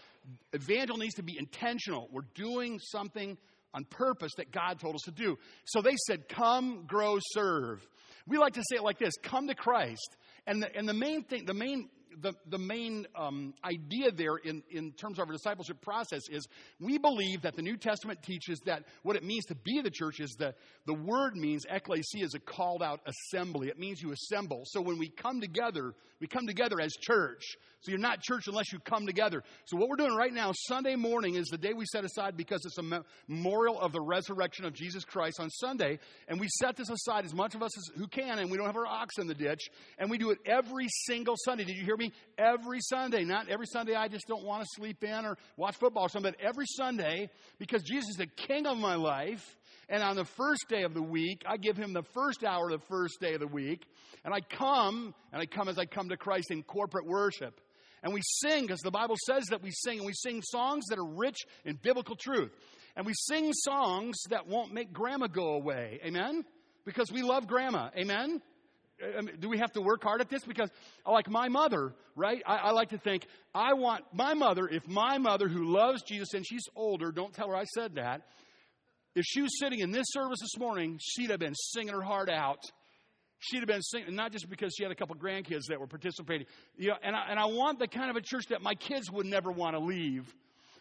evangel 0.54 0.96
needs 0.96 1.14
to 1.14 1.22
be 1.22 1.36
intentional. 1.38 2.08
We're 2.12 2.22
doing 2.34 2.78
something 2.78 3.36
on 3.72 3.84
purpose 3.84 4.32
that 4.36 4.52
God 4.52 4.78
told 4.78 4.94
us 4.94 5.02
to 5.02 5.10
do. 5.10 5.36
So 5.64 5.82
they 5.82 5.96
said, 6.06 6.28
come, 6.28 6.84
grow, 6.86 7.18
serve. 7.32 7.86
We 8.26 8.38
like 8.38 8.54
to 8.54 8.62
say 8.70 8.76
it 8.76 8.82
like 8.82 8.98
this 8.98 9.14
come 9.22 9.48
to 9.48 9.54
Christ. 9.54 10.16
And 10.46 10.62
the, 10.62 10.76
and 10.76 10.88
the 10.88 10.94
main 10.94 11.24
thing, 11.24 11.44
the 11.46 11.54
main 11.54 11.88
the, 12.20 12.32
the 12.48 12.58
main 12.58 13.06
um, 13.14 13.54
idea 13.64 14.10
there 14.10 14.36
in, 14.36 14.62
in 14.70 14.92
terms 14.92 15.18
of 15.18 15.28
our 15.28 15.32
discipleship 15.32 15.80
process 15.80 16.22
is 16.30 16.46
we 16.80 16.98
believe 16.98 17.42
that 17.42 17.54
the 17.54 17.62
New 17.62 17.76
Testament 17.76 18.22
teaches 18.22 18.60
that 18.66 18.84
what 19.02 19.16
it 19.16 19.24
means 19.24 19.44
to 19.46 19.54
be 19.54 19.80
the 19.82 19.90
church 19.90 20.20
is 20.20 20.34
that 20.38 20.56
the 20.86 20.94
word 20.94 21.36
means 21.36 21.64
ecclesia 21.68 22.24
is 22.24 22.34
a 22.34 22.38
called 22.38 22.82
out 22.82 23.00
assembly. 23.06 23.68
It 23.68 23.78
means 23.78 24.00
you 24.02 24.12
assemble. 24.12 24.62
So 24.66 24.80
when 24.80 24.98
we 24.98 25.08
come 25.08 25.40
together, 25.40 25.94
we 26.20 26.26
come 26.26 26.46
together 26.46 26.80
as 26.80 26.92
church. 26.92 27.42
So 27.80 27.90
you're 27.90 28.00
not 28.00 28.22
church 28.22 28.44
unless 28.46 28.72
you 28.72 28.78
come 28.78 29.04
together. 29.06 29.42
So 29.66 29.76
what 29.76 29.90
we're 29.90 29.96
doing 29.96 30.14
right 30.14 30.32
now, 30.32 30.52
Sunday 30.68 30.96
morning, 30.96 31.34
is 31.34 31.48
the 31.48 31.58
day 31.58 31.74
we 31.74 31.84
set 31.92 32.02
aside 32.02 32.34
because 32.34 32.64
it's 32.64 32.78
a 32.78 33.04
memorial 33.28 33.78
of 33.78 33.92
the 33.92 34.00
resurrection 34.00 34.64
of 34.64 34.72
Jesus 34.72 35.04
Christ 35.04 35.38
on 35.38 35.50
Sunday. 35.50 35.98
And 36.26 36.40
we 36.40 36.48
set 36.60 36.76
this 36.76 36.88
aside 36.88 37.26
as 37.26 37.34
much 37.34 37.54
of 37.54 37.62
us 37.62 37.76
as 37.76 37.84
who 37.98 38.06
can, 38.06 38.38
and 38.38 38.50
we 38.50 38.56
don't 38.56 38.66
have 38.66 38.76
our 38.76 38.86
ox 38.86 39.18
in 39.18 39.26
the 39.26 39.34
ditch. 39.34 39.68
And 39.98 40.10
we 40.10 40.16
do 40.16 40.30
it 40.30 40.38
every 40.46 40.86
single 41.06 41.34
Sunday. 41.44 41.64
Did 41.64 41.76
you 41.76 41.84
hear 41.84 41.98
me? 41.98 42.03
Every 42.38 42.80
Sunday. 42.80 43.24
Not 43.24 43.48
every 43.48 43.66
Sunday 43.66 43.94
I 43.94 44.08
just 44.08 44.26
don't 44.26 44.44
want 44.44 44.62
to 44.62 44.68
sleep 44.74 45.02
in 45.04 45.24
or 45.24 45.36
watch 45.56 45.76
football 45.76 46.04
or 46.04 46.08
something, 46.08 46.34
but 46.38 46.46
every 46.46 46.66
Sunday 46.66 47.30
because 47.58 47.82
Jesus 47.82 48.10
is 48.10 48.16
the 48.16 48.26
king 48.26 48.66
of 48.66 48.78
my 48.78 48.96
life. 48.96 49.56
And 49.88 50.02
on 50.02 50.16
the 50.16 50.24
first 50.24 50.66
day 50.68 50.82
of 50.82 50.94
the 50.94 51.02
week, 51.02 51.42
I 51.46 51.56
give 51.56 51.76
him 51.76 51.92
the 51.92 52.02
first 52.14 52.42
hour 52.42 52.70
of 52.70 52.80
the 52.80 52.86
first 52.86 53.20
day 53.20 53.34
of 53.34 53.40
the 53.40 53.46
week. 53.46 53.84
And 54.24 54.32
I 54.32 54.40
come, 54.40 55.14
and 55.32 55.42
I 55.42 55.46
come 55.46 55.68
as 55.68 55.78
I 55.78 55.84
come 55.84 56.08
to 56.08 56.16
Christ 56.16 56.50
in 56.50 56.62
corporate 56.62 57.06
worship. 57.06 57.60
And 58.02 58.12
we 58.12 58.20
sing, 58.22 58.62
because 58.62 58.80
the 58.80 58.90
Bible 58.90 59.16
says 59.26 59.44
that 59.50 59.62
we 59.62 59.70
sing, 59.70 59.98
and 59.98 60.06
we 60.06 60.12
sing 60.14 60.42
songs 60.42 60.84
that 60.88 60.98
are 60.98 61.16
rich 61.16 61.38
in 61.64 61.78
biblical 61.82 62.16
truth. 62.16 62.50
And 62.96 63.06
we 63.06 63.12
sing 63.14 63.52
songs 63.52 64.16
that 64.30 64.46
won't 64.46 64.72
make 64.72 64.92
grandma 64.92 65.26
go 65.26 65.54
away. 65.54 66.00
Amen? 66.04 66.44
Because 66.84 67.10
we 67.10 67.22
love 67.22 67.46
grandma. 67.46 67.90
Amen? 67.96 68.40
I 69.02 69.20
mean, 69.20 69.36
do 69.40 69.48
we 69.48 69.58
have 69.58 69.72
to 69.72 69.80
work 69.80 70.02
hard 70.02 70.20
at 70.20 70.28
this? 70.28 70.44
Because, 70.44 70.70
like 71.06 71.28
my 71.28 71.48
mother, 71.48 71.94
right? 72.14 72.42
I, 72.46 72.56
I, 72.56 72.70
like 72.70 72.90
to 72.90 72.98
think, 72.98 73.26
I 73.54 73.74
want 73.74 74.04
my 74.12 74.34
mother, 74.34 74.68
if 74.68 74.86
my 74.86 75.18
mother 75.18 75.48
who 75.48 75.64
loves 75.64 76.02
Jesus 76.02 76.32
and 76.34 76.46
she's 76.46 76.62
older, 76.76 77.10
don't 77.10 77.32
tell 77.32 77.48
her 77.48 77.56
I 77.56 77.64
said 77.64 77.96
that, 77.96 78.22
if 79.16 79.24
she 79.24 79.42
was 79.42 79.58
sitting 79.58 79.80
in 79.80 79.90
this 79.90 80.06
service 80.10 80.38
this 80.40 80.58
morning, 80.58 80.98
she'd 81.02 81.30
have 81.30 81.40
been 81.40 81.54
singing 81.54 81.92
her 81.92 82.02
heart 82.02 82.28
out. 82.28 82.60
She'd 83.40 83.58
have 83.58 83.68
been 83.68 83.82
singing, 83.82 84.14
not 84.14 84.32
just 84.32 84.48
because 84.48 84.74
she 84.76 84.84
had 84.84 84.92
a 84.92 84.94
couple 84.94 85.14
grandkids 85.16 85.66
that 85.68 85.78
were 85.78 85.86
participating. 85.86 86.46
You 86.76 86.90
know, 86.90 86.94
and 87.02 87.14
I, 87.14 87.26
and 87.30 87.38
I 87.38 87.46
want 87.46 87.78
the 87.78 87.88
kind 87.88 88.10
of 88.10 88.16
a 88.16 88.20
church 88.20 88.46
that 88.50 88.62
my 88.62 88.74
kids 88.74 89.10
would 89.10 89.26
never 89.26 89.50
want 89.50 89.76
to 89.76 89.80
leave 89.80 90.32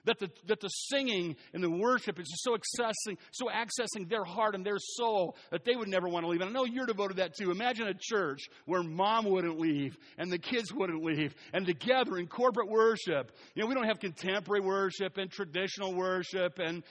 that 0.06 0.20
the, 0.20 0.30
that 0.48 0.60
the 0.60 0.68
singing 0.68 1.36
and 1.54 1.64
the 1.64 1.70
worship 1.70 2.20
is 2.20 2.28
so 2.44 2.52
accessing, 2.56 3.18
so 3.32 3.48
accessing 3.48 4.10
their 4.10 4.24
heart 4.24 4.56
and 4.56 4.66
their 4.66 4.78
soul 4.78 5.36
that 5.52 5.64
they 5.66 5.76
would 5.76 5.88
never 5.88 6.08
want 6.08 6.26
to 6.26 6.30
leave. 6.30 6.42
And 6.42 6.50
I 6.50 6.54
know 6.54 6.66
you're 6.66 6.86
devoted 6.86 7.16
to 7.16 7.24
that 7.24 7.36
too. 7.36 7.52
Imagine 7.52 7.88
a 7.88 7.94
church 7.94 8.42
where 8.66 8.84
mom 8.84 9.26
wouldn't 9.26 9.60
leave 9.60 9.98
and 10.18 10.32
the 10.32 10.38
kids 10.38 10.74
wouldn't 10.74 11.04
leave 11.04 11.34
and 11.54 11.66
together 11.66 12.18
in 12.18 12.28
corporate 12.28 12.70
worship. 12.70 13.32
You 13.56 13.64
know, 13.64 13.68
we 13.68 13.76
don't 13.76 13.88
have 13.88 14.00
contemporary 14.00 14.62
worship 14.62 15.18
and 15.18 15.32
traditional 15.32 15.94
worship 15.94 16.60
and, 16.60 16.84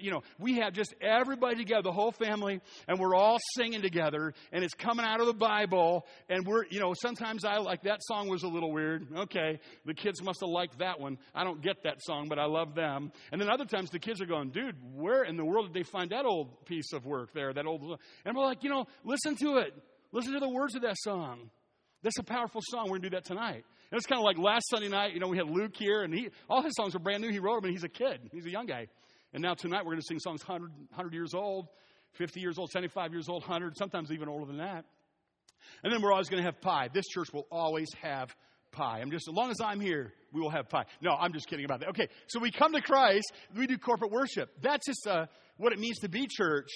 you 0.00 0.10
know, 0.10 0.22
we 0.38 0.58
have 0.58 0.72
just 0.72 0.94
everybody 1.00 1.56
together, 1.56 1.82
the 1.82 1.92
whole 1.92 2.12
family, 2.12 2.60
and 2.88 2.98
we're 2.98 3.14
all 3.14 3.38
singing 3.56 3.82
together 3.82 4.32
and 4.52 4.64
it's 4.64 4.74
coming 4.74 5.04
out 5.04 5.20
of 5.20 5.26
the 5.26 5.34
Bible 5.34 6.06
and 6.28 6.46
we're, 6.46 6.64
you 6.70 6.80
know, 6.80 6.94
sometimes 6.94 7.44
I 7.44 7.58
like 7.58 7.82
that 7.82 8.00
song 8.02 8.28
was 8.28 8.42
a 8.42 8.48
little 8.48 8.72
weird. 8.72 9.06
Okay. 9.16 9.60
The 9.84 9.94
kids 9.94 10.22
must 10.22 10.40
have 10.40 10.50
liked 10.50 10.78
that 10.78 11.00
one. 11.00 11.18
I 11.34 11.44
don't 11.44 11.62
get 11.62 11.82
that 11.84 12.02
song, 12.02 12.28
but 12.28 12.38
I 12.38 12.46
love 12.54 12.74
them. 12.74 13.12
And 13.32 13.40
then 13.40 13.50
other 13.50 13.64
times 13.64 13.90
the 13.90 13.98
kids 13.98 14.20
are 14.22 14.26
going, 14.26 14.50
dude, 14.50 14.76
where 14.94 15.24
in 15.24 15.36
the 15.36 15.44
world 15.44 15.72
did 15.72 15.74
they 15.74 15.88
find 15.88 16.10
that 16.10 16.24
old 16.24 16.64
piece 16.64 16.92
of 16.92 17.04
work 17.04 17.34
there? 17.34 17.52
That 17.52 17.66
old. 17.66 17.98
And 18.24 18.36
we're 18.36 18.44
like, 18.44 18.64
you 18.64 18.70
know, 18.70 18.86
listen 19.04 19.36
to 19.36 19.58
it. 19.58 19.74
Listen 20.12 20.32
to 20.32 20.40
the 20.40 20.48
words 20.48 20.74
of 20.74 20.82
that 20.82 20.96
song. 20.98 21.50
That's 22.02 22.18
a 22.18 22.22
powerful 22.22 22.60
song. 22.70 22.84
We're 22.84 22.98
going 22.98 23.02
to 23.02 23.10
do 23.10 23.16
that 23.16 23.24
tonight. 23.24 23.64
And 23.90 23.98
it's 23.98 24.06
kind 24.06 24.20
of 24.20 24.24
like 24.24 24.38
last 24.38 24.68
Sunday 24.70 24.88
night, 24.88 25.12
you 25.14 25.20
know, 25.20 25.28
we 25.28 25.36
had 25.36 25.48
Luke 25.48 25.72
here, 25.76 26.02
and 26.02 26.14
he, 26.14 26.28
all 26.48 26.62
his 26.62 26.72
songs 26.76 26.94
are 26.94 26.98
brand 26.98 27.22
new. 27.22 27.30
He 27.30 27.38
wrote 27.38 27.56
them, 27.56 27.64
and 27.66 27.72
he's 27.72 27.84
a 27.84 27.88
kid. 27.88 28.20
He's 28.32 28.46
a 28.46 28.50
young 28.50 28.66
guy. 28.66 28.86
And 29.32 29.42
now 29.42 29.54
tonight 29.54 29.84
we're 29.84 29.92
going 29.92 30.00
to 30.00 30.06
sing 30.06 30.20
songs 30.20 30.46
100, 30.46 30.70
100 30.90 31.12
years 31.12 31.34
old, 31.34 31.68
50 32.12 32.40
years 32.40 32.58
old, 32.58 32.70
75 32.70 33.12
years 33.12 33.28
old, 33.28 33.42
100, 33.42 33.76
sometimes 33.76 34.12
even 34.12 34.28
older 34.28 34.46
than 34.46 34.58
that. 34.58 34.84
And 35.82 35.92
then 35.92 36.02
we're 36.02 36.12
always 36.12 36.28
going 36.28 36.42
to 36.42 36.46
have 36.46 36.60
pie. 36.60 36.88
This 36.92 37.06
church 37.06 37.32
will 37.32 37.46
always 37.50 37.88
have 38.02 38.34
pie. 38.74 39.00
I'm 39.00 39.10
just, 39.10 39.28
as 39.28 39.34
long 39.34 39.50
as 39.50 39.60
I'm 39.60 39.80
here, 39.80 40.12
we 40.32 40.40
will 40.40 40.50
have 40.50 40.68
pie. 40.68 40.84
No, 41.00 41.12
I'm 41.12 41.32
just 41.32 41.48
kidding 41.48 41.64
about 41.64 41.80
that. 41.80 41.90
Okay, 41.90 42.08
so 42.26 42.40
we 42.40 42.50
come 42.50 42.72
to 42.72 42.82
Christ, 42.82 43.32
we 43.56 43.66
do 43.66 43.78
corporate 43.78 44.10
worship. 44.10 44.50
That's 44.60 44.86
just 44.86 45.06
uh, 45.06 45.26
what 45.56 45.72
it 45.72 45.78
means 45.78 45.98
to 46.00 46.08
be 46.08 46.26
church. 46.28 46.68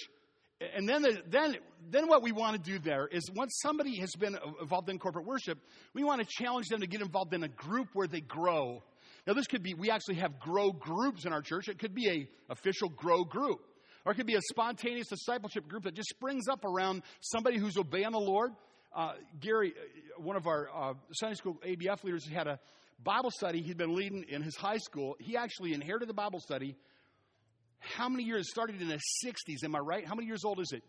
And 0.75 0.89
then, 0.89 1.03
the, 1.03 1.21
then, 1.29 1.55
then 1.89 2.07
what 2.07 2.21
we 2.21 2.31
want 2.31 2.61
to 2.61 2.71
do 2.71 2.79
there 2.79 3.07
is 3.07 3.23
once 3.33 3.59
somebody 3.61 3.99
has 3.99 4.11
been 4.19 4.37
involved 4.61 4.89
in 4.89 4.99
corporate 4.99 5.25
worship, 5.25 5.57
we 5.93 6.03
want 6.03 6.21
to 6.21 6.27
challenge 6.29 6.67
them 6.67 6.81
to 6.81 6.87
get 6.87 7.01
involved 7.01 7.33
in 7.33 7.43
a 7.43 7.47
group 7.47 7.87
where 7.93 8.07
they 8.07 8.21
grow. 8.21 8.83
Now, 9.25 9.33
this 9.33 9.47
could 9.47 9.63
be, 9.63 9.73
we 9.73 9.89
actually 9.89 10.15
have 10.15 10.39
grow 10.39 10.71
groups 10.71 11.25
in 11.25 11.31
our 11.31 11.41
church. 11.41 11.69
It 11.69 11.79
could 11.79 11.93
be 11.93 12.09
a 12.09 12.51
official 12.51 12.89
grow 12.89 13.23
group. 13.23 13.59
Or 14.05 14.13
it 14.13 14.15
could 14.15 14.25
be 14.25 14.35
a 14.35 14.41
spontaneous 14.49 15.07
discipleship 15.07 15.67
group 15.67 15.83
that 15.83 15.93
just 15.93 16.09
springs 16.09 16.47
up 16.47 16.63
around 16.65 17.03
somebody 17.21 17.57
who's 17.57 17.77
obeying 17.77 18.11
the 18.11 18.19
Lord 18.19 18.51
uh, 18.95 19.13
Gary, 19.39 19.73
uh, 19.75 20.21
one 20.21 20.35
of 20.35 20.47
our 20.47 20.69
uh, 20.73 20.93
Sunday 21.13 21.35
school 21.35 21.57
ABF 21.65 22.03
leaders, 22.03 22.27
had 22.27 22.47
a 22.47 22.59
Bible 23.03 23.31
study 23.31 23.61
he'd 23.61 23.77
been 23.77 23.95
leading 23.95 24.25
in 24.27 24.41
his 24.41 24.55
high 24.55 24.77
school. 24.77 25.15
He 25.19 25.37
actually 25.37 25.73
inherited 25.73 26.09
the 26.09 26.13
Bible 26.13 26.39
study. 26.39 26.75
How 27.79 28.09
many 28.09 28.23
years? 28.23 28.49
Started 28.49 28.81
in 28.81 28.89
the 28.89 28.99
60s, 29.25 29.63
am 29.63 29.75
I 29.75 29.79
right? 29.79 30.05
How 30.05 30.15
many 30.15 30.27
years 30.27 30.43
old 30.43 30.59
is 30.59 30.71
it? 30.73 30.83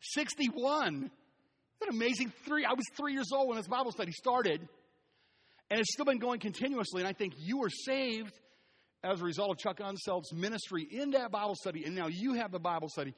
61. 0.00 1.10
What 1.78 1.90
amazing 1.90 2.32
three. 2.44 2.64
I 2.64 2.72
was 2.74 2.84
three 2.96 3.12
years 3.12 3.30
old 3.32 3.48
when 3.48 3.56
this 3.56 3.66
Bible 3.66 3.90
study 3.90 4.12
started. 4.12 4.60
And 5.70 5.80
it's 5.80 5.92
still 5.92 6.04
been 6.04 6.18
going 6.18 6.38
continuously. 6.38 7.00
And 7.00 7.08
I 7.08 7.12
think 7.12 7.34
you 7.38 7.58
were 7.58 7.70
saved 7.70 8.38
as 9.02 9.20
a 9.20 9.24
result 9.24 9.50
of 9.50 9.58
Chuck 9.58 9.80
Unseld's 9.82 10.32
ministry 10.32 10.86
in 10.88 11.12
that 11.12 11.30
Bible 11.30 11.56
study. 11.56 11.84
And 11.84 11.96
now 11.96 12.06
you 12.08 12.34
have 12.34 12.52
the 12.52 12.60
Bible 12.60 12.88
study. 12.88 13.14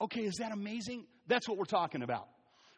Okay, 0.00 0.20
is 0.20 0.34
that 0.38 0.52
amazing? 0.52 1.06
That's 1.26 1.48
what 1.48 1.58
we're 1.58 1.64
talking 1.64 2.02
about. 2.02 2.28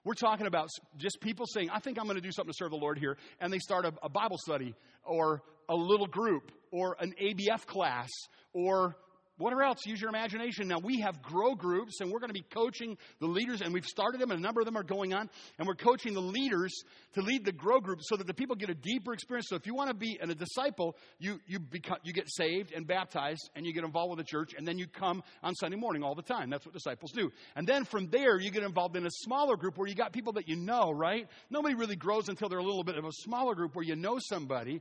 We're 0.05 0.15
talking 0.15 0.47
about 0.47 0.69
just 0.99 1.21
people 1.21 1.47
saying, 1.47 1.71
I 1.71 1.79
think 1.79 1.99
I'm 1.99 2.05
going 2.05 2.17
to 2.17 2.23
do 2.23 2.31
something 2.31 2.53
to 2.53 2.57
serve 2.57 2.71
the 2.71 2.77
Lord 2.77 2.99
here. 2.99 3.17
And 3.41 3.53
they 3.53 3.59
start 3.59 3.87
a, 3.87 3.95
a 4.03 4.09
Bible 4.09 4.37
study 4.39 4.75
or 5.03 5.43
a 5.69 5.75
little 5.75 6.07
group 6.07 6.53
or 6.71 6.97
an 7.01 7.15
ABF 7.21 7.65
class 7.67 8.11
or 8.53 8.97
Whatever 9.37 9.64
else, 9.64 9.85
use 9.85 10.00
your 10.00 10.11
imagination. 10.11 10.69
Now, 10.69 10.79
we 10.79 11.00
have 11.00 11.21
grow 11.21 11.57
groups, 11.57 12.00
and 12.00 12.11
we're 12.11 12.21
going 12.21 12.31
to 12.31 12.35
be 12.35 12.47
coaching 12.55 12.97
the 13.19 13.26
leaders, 13.26 13.62
and 13.62 13.75
we've 13.75 13.85
started 13.85 14.21
them, 14.21 14.31
and 14.31 14.38
a 14.38 14.43
number 14.43 14.61
of 14.61 14.64
them 14.64 14.76
are 14.76 14.85
going 14.85 15.12
on, 15.12 15.29
and 15.59 15.67
we're 15.67 15.75
coaching 15.75 16.14
the 16.14 16.23
leaders 16.23 16.73
to 17.14 17.21
lead 17.21 17.45
the 17.45 17.50
grow 17.50 17.81
groups 17.81 18.05
so 18.09 18.17
that 18.17 18.29
the 18.29 18.35
people 18.35 18.55
get 18.55 18.71
a 18.71 18.75
deeper 18.75 19.12
experience. 19.12 19.49
So, 19.49 19.57
if 19.57 19.67
you 19.67 19.75
want 19.75 19.88
to 19.88 19.95
be 19.95 20.19
a 20.23 20.26
disciple, 20.33 20.97
you, 21.19 21.41
you, 21.47 21.59
become, 21.59 21.99
you 22.05 22.12
get 22.12 22.31
saved 22.31 22.73
and 22.73 22.87
baptized, 22.87 23.50
and 23.57 23.67
you 23.67 23.73
get 23.73 23.83
involved 23.83 24.11
with 24.11 24.19
the 24.19 24.31
church, 24.31 24.53
and 24.57 24.67
then 24.67 24.79
you 24.79 24.87
come 24.87 25.21
on 25.43 25.53
Sunday 25.57 25.76
morning 25.76 26.05
all 26.05 26.14
the 26.14 26.23
time. 26.23 26.49
That's 26.49 26.64
what 26.64 26.73
disciples 26.73 27.11
do. 27.11 27.33
And 27.57 27.67
then 27.67 27.85
from 27.85 28.11
there, 28.11 28.38
you 28.38 28.53
get 28.53 28.62
involved 28.62 28.97
in 28.97 29.05
a 29.05 29.11
smaller 29.11 29.57
group 29.57 29.76
where 29.76 29.88
you 29.88 29.97
got 29.97 30.12
people 30.12 30.35
that 30.35 30.49
you 30.49 30.57
know, 30.57 30.93
right? 30.93 31.26
Nobody 31.50 31.75
really 31.75 31.97
grows 31.97 32.29
until 32.29 32.49
they're 32.49 32.61
a 32.61 32.64
little 32.64 32.85
bit 32.85 32.99
of 32.99 33.05
a 33.05 33.12
smaller 33.12 33.57
group 33.57 33.75
where 33.75 33.85
you 33.85 33.97
know 33.97 34.19
somebody 34.21 34.81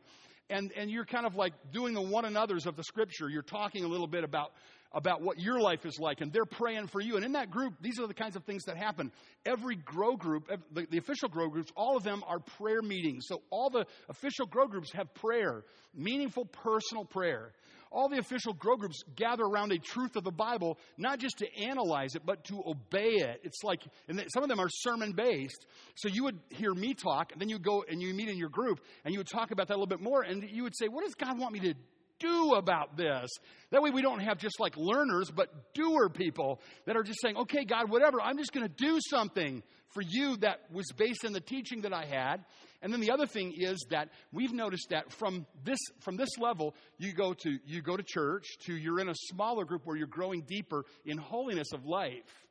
and, 0.50 0.71
and 0.75 0.89
you're 0.91 1.05
kind 1.05 1.25
of 1.25 1.35
like 1.35 1.53
doing 1.71 1.93
the 1.93 2.01
one 2.01 2.25
another's 2.25 2.65
of 2.65 2.75
the 2.75 2.83
scripture. 2.83 3.29
You're 3.29 3.41
talking 3.41 3.83
a 3.83 3.88
little 3.88 4.07
bit 4.07 4.23
about, 4.23 4.51
about 4.91 5.21
what 5.21 5.39
your 5.39 5.59
life 5.59 5.85
is 5.85 5.97
like, 6.00 6.21
and 6.21 6.31
they're 6.31 6.45
praying 6.45 6.88
for 6.88 7.01
you. 7.01 7.15
And 7.15 7.25
in 7.25 7.33
that 7.33 7.50
group, 7.50 7.73
these 7.81 8.00
are 8.00 8.07
the 8.07 8.13
kinds 8.13 8.35
of 8.35 8.43
things 8.43 8.65
that 8.65 8.77
happen. 8.77 9.12
Every 9.45 9.75
grow 9.75 10.15
group, 10.15 10.50
the, 10.71 10.85
the 10.89 10.97
official 10.97 11.29
grow 11.29 11.50
groups, 11.50 11.71
all 11.75 11.97
of 11.97 12.03
them 12.03 12.23
are 12.27 12.39
prayer 12.39 12.81
meetings. 12.81 13.25
So 13.27 13.41
all 13.50 13.69
the 13.69 13.85
official 14.09 14.45
grow 14.45 14.67
groups 14.67 14.91
have 14.93 15.13
prayer, 15.13 15.63
meaningful 15.95 16.45
personal 16.45 17.05
prayer 17.05 17.53
all 17.93 18.09
the 18.09 18.17
official 18.17 18.53
grow 18.53 18.75
groups 18.75 19.03
gather 19.15 19.43
around 19.43 19.71
a 19.71 19.77
truth 19.77 20.15
of 20.15 20.23
the 20.23 20.31
Bible, 20.31 20.77
not 20.97 21.19
just 21.19 21.38
to 21.38 21.47
analyze 21.62 22.15
it, 22.15 22.23
but 22.25 22.43
to 22.45 22.62
obey 22.65 23.12
it. 23.12 23.41
It's 23.43 23.63
like, 23.63 23.83
and 24.07 24.21
some 24.33 24.43
of 24.43 24.50
them 24.50 24.59
are 24.59 24.67
sermon 24.69 25.13
based. 25.13 25.65
So 25.95 26.09
you 26.09 26.23
would 26.23 26.39
hear 26.50 26.73
me 26.73 26.95
talk, 26.95 27.31
and 27.31 27.39
then 27.39 27.50
you 27.50 27.59
go 27.59 27.85
and 27.88 28.01
you 28.01 28.13
meet 28.13 28.29
in 28.29 28.38
your 28.38 28.50
group, 28.50 28.79
and 29.05 29.13
you 29.13 29.19
would 29.19 29.27
talk 29.27 29.51
about 29.51 29.67
that 29.67 29.75
a 29.75 29.77
little 29.77 29.88
bit 29.88 30.01
more, 30.01 30.23
and 30.23 30.43
you 30.50 30.63
would 30.63 30.75
say, 30.75 30.88
What 30.88 31.05
does 31.05 31.13
God 31.13 31.39
want 31.39 31.53
me 31.53 31.59
to 31.62 31.73
do 32.19 32.53
about 32.53 32.97
this? 32.97 33.29
That 33.71 33.81
way 33.81 33.91
we 33.91 34.01
don't 34.01 34.19
have 34.19 34.38
just 34.39 34.59
like 34.59 34.75
learners, 34.75 35.29
but 35.29 35.73
doer 35.73 36.09
people 36.09 36.59
that 36.85 36.97
are 36.97 37.03
just 37.03 37.21
saying, 37.21 37.38
Okay, 37.38 37.63
God, 37.63 37.89
whatever, 37.89 38.19
I'm 38.19 38.38
just 38.38 38.53
going 38.53 38.67
to 38.67 38.73
do 38.73 39.00
something 39.09 39.62
for 39.93 40.01
you 40.01 40.38
that 40.38 40.62
was 40.71 40.85
based 40.97 41.23
in 41.23 41.33
the 41.33 41.41
teaching 41.41 41.81
that 41.81 41.93
I 41.93 42.05
had. 42.05 42.43
And 42.83 42.91
then 42.91 42.99
the 42.99 43.11
other 43.11 43.25
thing 43.25 43.53
is 43.55 43.85
that 43.91 44.09
we've 44.33 44.51
noticed 44.51 44.89
that 44.89 45.09
from 45.13 45.45
this 45.63 45.79
from 46.01 46.17
this 46.17 46.37
level, 46.37 46.75
you 46.97 47.13
go 47.13 47.33
to 47.33 47.57
you 47.65 47.81
go 47.81 47.95
to 47.95 48.03
church, 48.03 48.45
to 48.65 48.75
you're 48.75 48.99
in 48.99 49.07
a 49.07 49.15
smaller 49.15 49.63
group 49.63 49.83
where 49.85 49.95
you're 49.95 50.05
growing 50.05 50.41
deeper 50.41 50.83
in 51.05 51.17
holiness 51.17 51.71
of 51.73 51.85
life. 51.85 52.45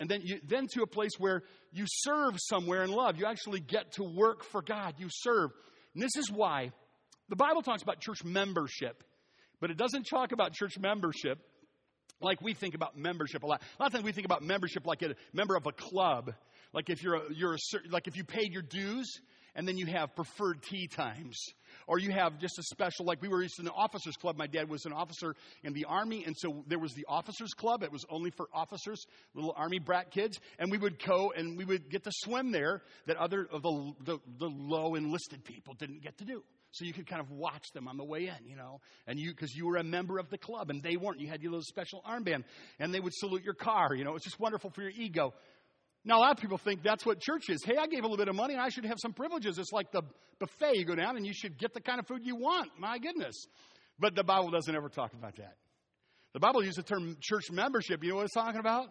And 0.00 0.08
then 0.08 0.22
you 0.24 0.40
then 0.44 0.66
to 0.74 0.82
a 0.82 0.86
place 0.86 1.12
where 1.18 1.44
you 1.70 1.84
serve 1.86 2.34
somewhere 2.38 2.82
in 2.82 2.90
love. 2.90 3.18
You 3.18 3.26
actually 3.26 3.60
get 3.60 3.92
to 3.92 4.02
work 4.02 4.42
for 4.42 4.62
God. 4.62 4.94
You 4.98 5.06
serve. 5.10 5.52
And 5.94 6.02
this 6.02 6.16
is 6.16 6.28
why 6.28 6.72
the 7.28 7.36
Bible 7.36 7.62
talks 7.62 7.82
about 7.82 8.00
church 8.00 8.24
membership, 8.24 9.04
but 9.60 9.70
it 9.70 9.76
doesn't 9.76 10.08
talk 10.10 10.32
about 10.32 10.54
church 10.54 10.76
membership 10.76 11.38
like 12.20 12.42
we 12.42 12.52
think 12.52 12.74
about 12.74 12.96
membership 12.96 13.44
a 13.44 13.46
lot. 13.46 13.62
A 13.78 13.82
lot 13.82 13.86
of 13.86 13.92
times 13.92 14.04
we 14.04 14.10
think 14.10 14.24
about 14.24 14.42
membership 14.42 14.86
like 14.86 15.02
a 15.02 15.14
member 15.32 15.54
of 15.54 15.66
a 15.66 15.72
club. 15.72 16.32
Like 16.72 16.90
if 16.90 17.02
you're 17.02 17.14
a, 17.14 17.22
you're 17.32 17.54
a, 17.54 17.58
like 17.90 18.08
if 18.08 18.16
you 18.16 18.24
paid 18.24 18.52
your 18.52 18.62
dues 18.62 19.20
and 19.54 19.66
then 19.66 19.76
you 19.76 19.86
have 19.86 20.14
preferred 20.14 20.62
tea 20.62 20.86
times. 20.86 21.38
Or 21.86 21.98
you 21.98 22.10
have 22.12 22.38
just 22.38 22.58
a 22.58 22.62
special, 22.62 23.06
like 23.06 23.22
we 23.22 23.28
were 23.28 23.42
used 23.42 23.58
in 23.58 23.64
the 23.64 23.72
officers 23.72 24.16
club. 24.16 24.36
My 24.36 24.46
dad 24.46 24.68
was 24.68 24.84
an 24.84 24.92
officer 24.92 25.34
in 25.62 25.72
the 25.72 25.84
army, 25.86 26.24
and 26.24 26.36
so 26.36 26.64
there 26.66 26.78
was 26.78 26.92
the 26.94 27.06
officers 27.08 27.52
club. 27.54 27.82
It 27.82 27.92
was 27.92 28.04
only 28.10 28.30
for 28.30 28.48
officers, 28.52 29.04
little 29.34 29.54
army 29.56 29.78
brat 29.78 30.10
kids. 30.10 30.38
And 30.58 30.70
we 30.70 30.78
would 30.78 31.02
go 31.02 31.32
and 31.36 31.56
we 31.56 31.64
would 31.64 31.90
get 31.90 32.04
to 32.04 32.10
swim 32.12 32.52
there 32.52 32.82
that 33.06 33.16
other 33.16 33.46
of 33.50 33.62
the, 33.62 33.92
the, 34.04 34.18
the 34.38 34.48
low 34.48 34.94
enlisted 34.94 35.44
people 35.44 35.74
didn't 35.74 36.02
get 36.02 36.18
to 36.18 36.24
do. 36.24 36.42
So 36.70 36.84
you 36.84 36.92
could 36.92 37.06
kind 37.06 37.20
of 37.20 37.30
watch 37.30 37.72
them 37.72 37.88
on 37.88 37.96
the 37.96 38.04
way 38.04 38.26
in, 38.26 38.46
you 38.46 38.56
know, 38.56 38.80
and 39.06 39.18
you, 39.18 39.30
because 39.30 39.54
you 39.54 39.66
were 39.66 39.76
a 39.76 39.84
member 39.84 40.18
of 40.18 40.28
the 40.28 40.36
club 40.36 40.68
and 40.68 40.82
they 40.82 40.96
weren't. 40.96 41.18
You 41.18 41.28
had 41.28 41.42
your 41.42 41.52
little 41.52 41.64
special 41.64 42.02
armband 42.06 42.44
and 42.78 42.92
they 42.92 43.00
would 43.00 43.14
salute 43.14 43.42
your 43.42 43.54
car, 43.54 43.94
you 43.94 44.04
know, 44.04 44.14
it's 44.16 44.24
just 44.24 44.38
wonderful 44.38 44.70
for 44.70 44.82
your 44.82 44.90
ego. 44.90 45.32
Now, 46.04 46.18
a 46.18 46.20
lot 46.20 46.32
of 46.32 46.38
people 46.38 46.58
think 46.58 46.82
that's 46.82 47.04
what 47.04 47.20
church 47.20 47.50
is. 47.50 47.62
Hey, 47.64 47.76
I 47.76 47.86
gave 47.86 48.00
a 48.00 48.02
little 48.02 48.16
bit 48.16 48.28
of 48.28 48.34
money 48.34 48.54
and 48.54 48.62
I 48.62 48.68
should 48.68 48.84
have 48.84 48.98
some 49.00 49.12
privileges. 49.12 49.58
It's 49.58 49.72
like 49.72 49.90
the 49.92 50.02
buffet. 50.38 50.76
You 50.76 50.84
go 50.84 50.94
down 50.94 51.16
and 51.16 51.26
you 51.26 51.34
should 51.34 51.58
get 51.58 51.74
the 51.74 51.80
kind 51.80 51.98
of 51.98 52.06
food 52.06 52.20
you 52.24 52.36
want. 52.36 52.70
My 52.78 52.98
goodness. 52.98 53.46
But 53.98 54.14
the 54.14 54.24
Bible 54.24 54.50
doesn't 54.50 54.74
ever 54.74 54.88
talk 54.88 55.12
about 55.12 55.36
that. 55.36 55.56
The 56.34 56.40
Bible 56.40 56.62
uses 56.62 56.76
the 56.76 56.82
term 56.82 57.16
church 57.20 57.50
membership. 57.50 58.02
You 58.02 58.10
know 58.10 58.16
what 58.16 58.24
it's 58.26 58.34
talking 58.34 58.60
about? 58.60 58.86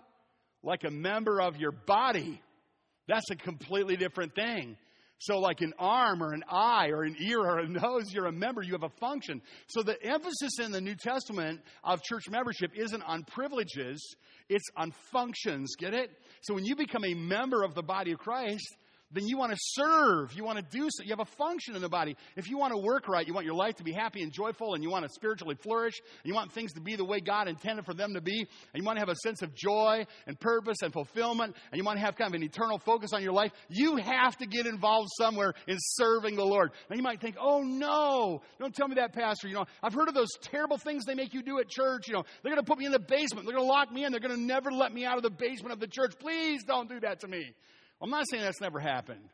Like 0.64 0.84
a 0.84 0.92
member 0.92 1.40
of 1.40 1.56
your 1.58 1.72
body. 1.72 2.42
That's 3.08 3.30
a 3.32 3.36
completely 3.36 3.96
different 3.96 4.36
thing. 4.36 4.76
So, 5.20 5.40
like 5.40 5.62
an 5.62 5.74
arm 5.80 6.22
or 6.22 6.34
an 6.34 6.44
eye 6.48 6.90
or 6.90 7.04
an 7.04 7.16
ear 7.20 7.40
or 7.40 7.60
a 7.60 7.68
nose, 7.68 8.14
you're 8.14 8.28
a 8.28 8.32
member, 8.32 8.62
you 8.62 8.74
have 8.74 8.84
a 8.84 9.00
function. 9.00 9.42
So, 9.68 9.82
the 9.82 10.02
emphasis 10.04 10.60
in 10.60 10.72
the 10.72 10.82
New 10.82 10.96
Testament 10.96 11.62
of 11.84 12.04
church 12.04 12.30
membership 12.30 12.72
isn't 12.76 13.02
on 13.02 13.24
privileges, 13.24 14.16
it's 14.48 14.66
on 14.76 14.94
functions. 15.12 15.76
Get 15.78 15.96
it? 15.96 16.12
So, 16.42 16.54
when 16.54 16.66
you 16.66 16.76
become 16.76 17.04
a 17.04 17.16
member 17.16 17.64
of 17.64 17.74
the 17.74 17.82
body 17.82 18.12
of 18.12 18.20
Christ, 18.20 18.76
then 19.12 19.26
you 19.26 19.38
want 19.38 19.54
to 19.54 19.58
serve. 19.60 20.34
You 20.34 20.44
want 20.44 20.58
to 20.58 20.66
do 20.78 20.88
so. 20.90 21.04
You 21.04 21.12
have 21.12 21.20
a 21.20 21.26
function 21.38 21.76
in 21.76 21.82
the 21.82 21.90
body. 21.90 22.18
If 22.36 22.50
you 22.50 22.58
want 22.58 22.74
to 22.74 22.78
work 22.78 23.08
right, 23.08 23.26
you 23.26 23.34
want 23.34 23.46
your 23.46 23.56
life 23.56 23.76
to 23.76 23.84
be 23.84 23.94
happy 23.94 24.22
and 24.22 24.34
joyful, 24.34 24.74
and 24.74 24.84
you 24.84 24.90
want 24.90 25.06
to 25.06 25.10
spiritually 25.10 25.56
flourish, 25.56 26.00
and 26.24 26.30
you 26.30 26.34
want 26.34 26.52
things 26.52 26.74
to 26.74 26.82
be 26.82 26.96
the 26.96 27.06
way 27.06 27.20
God 27.20 27.48
intended 27.48 27.86
for 27.86 27.94
them 27.94 28.14
to 28.16 28.22
be, 28.22 28.40
and 28.40 28.48
you 28.82 28.84
want 28.84 28.98
to 28.98 29.02
have 29.02 29.10
a 29.10 29.16
sense 29.16 29.42
of 29.42 29.56
joy 29.56 30.06
and 30.26 30.40
purpose 30.40 30.78
and 30.82 30.92
fulfillment, 30.92 31.56
and 31.72 31.80
you 31.80 31.86
want 31.86 31.98
to 31.98 32.06
have 32.06 32.16
kind 32.16 32.30
of 32.30 32.36
an 32.36 32.44
eternal 32.44 32.80
focus 32.80 33.14
on 33.14 33.24
your 33.24 33.32
life, 33.32 33.52
you 33.70 33.96
have 33.96 34.36
to 34.38 34.46
get 34.46 34.66
involved 34.66 35.10
somewhere 35.18 35.54
in 35.68 35.78
serving 35.80 36.36
the 36.36 36.46
Lord. 36.46 36.72
Now 36.90 36.98
you 36.98 37.04
might 37.04 37.22
think, 37.22 37.38
oh 37.40 37.62
no, 37.62 38.42
don't 38.60 38.76
tell 38.76 38.88
me 38.88 38.96
that, 38.96 39.14
Pastor. 39.14 39.48
You 39.48 39.56
know, 39.56 39.66
I've 39.82 39.94
heard 39.94 40.10
of 40.10 40.16
those 40.16 40.32
terrible 40.42 40.78
things 40.78 41.06
they 41.06 41.16
make 41.16 41.34
you 41.34 41.44
do 41.44 41.60
at 41.60 41.70
church. 41.70 42.08
You 42.08 42.16
know, 42.16 42.24
they're 42.44 42.52
going 42.52 42.64
to 42.64 42.70
put 42.70 42.78
me 42.78 42.86
in 42.86 42.92
the 42.92 43.00
basement. 43.00 43.46
They're 43.46 43.56
going 43.56 43.68
to 43.68 43.72
lock 43.72 43.92
me 43.92 44.04
in. 44.04 44.12
They're 44.12 44.20
going 44.20 44.36
to 44.36 44.42
never 44.42 44.72
let 44.72 44.94
me 44.94 45.06
out 45.06 45.18
of 45.18 45.24
the 45.24 45.30
basement 45.30 45.72
of 45.72 45.80
the 45.80 45.88
church. 45.88 46.16
Please 46.20 46.64
don't 46.64 46.90
do 46.90 47.00
that 47.00 47.22
to 47.22 47.28
me. 47.28 47.54
I'm 48.02 48.10
not 48.10 48.26
saying 48.30 48.44
that's 48.44 48.62
never 48.62 48.80
happened 48.80 49.30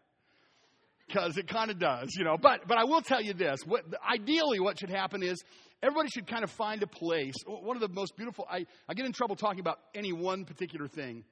because 1.08 1.38
it 1.38 1.48
kind 1.48 1.70
of 1.70 1.80
does, 1.80 2.16
you 2.16 2.24
know. 2.24 2.38
But 2.42 2.68
but 2.68 2.78
I 2.78 2.86
will 2.86 3.02
tell 3.02 3.22
you 3.22 3.34
this: 3.34 3.60
what, 3.66 3.84
ideally, 4.10 4.60
what 4.60 4.80
should 4.80 4.90
happen 4.90 5.22
is 5.24 5.44
everybody 5.82 6.10
should 6.14 6.28
kind 6.28 6.44
of 6.44 6.52
find 6.52 6.82
a 6.84 6.88
place. 6.88 7.36
One 7.46 7.76
of 7.76 7.82
the 7.82 7.94
most 7.94 8.16
beautiful. 8.16 8.48
I 8.50 8.66
I 8.88 8.94
get 8.94 9.06
in 9.06 9.12
trouble 9.12 9.36
talking 9.36 9.60
about 9.60 9.80
any 9.94 10.14
one 10.14 10.46
particular 10.46 10.88
thing. 10.88 11.24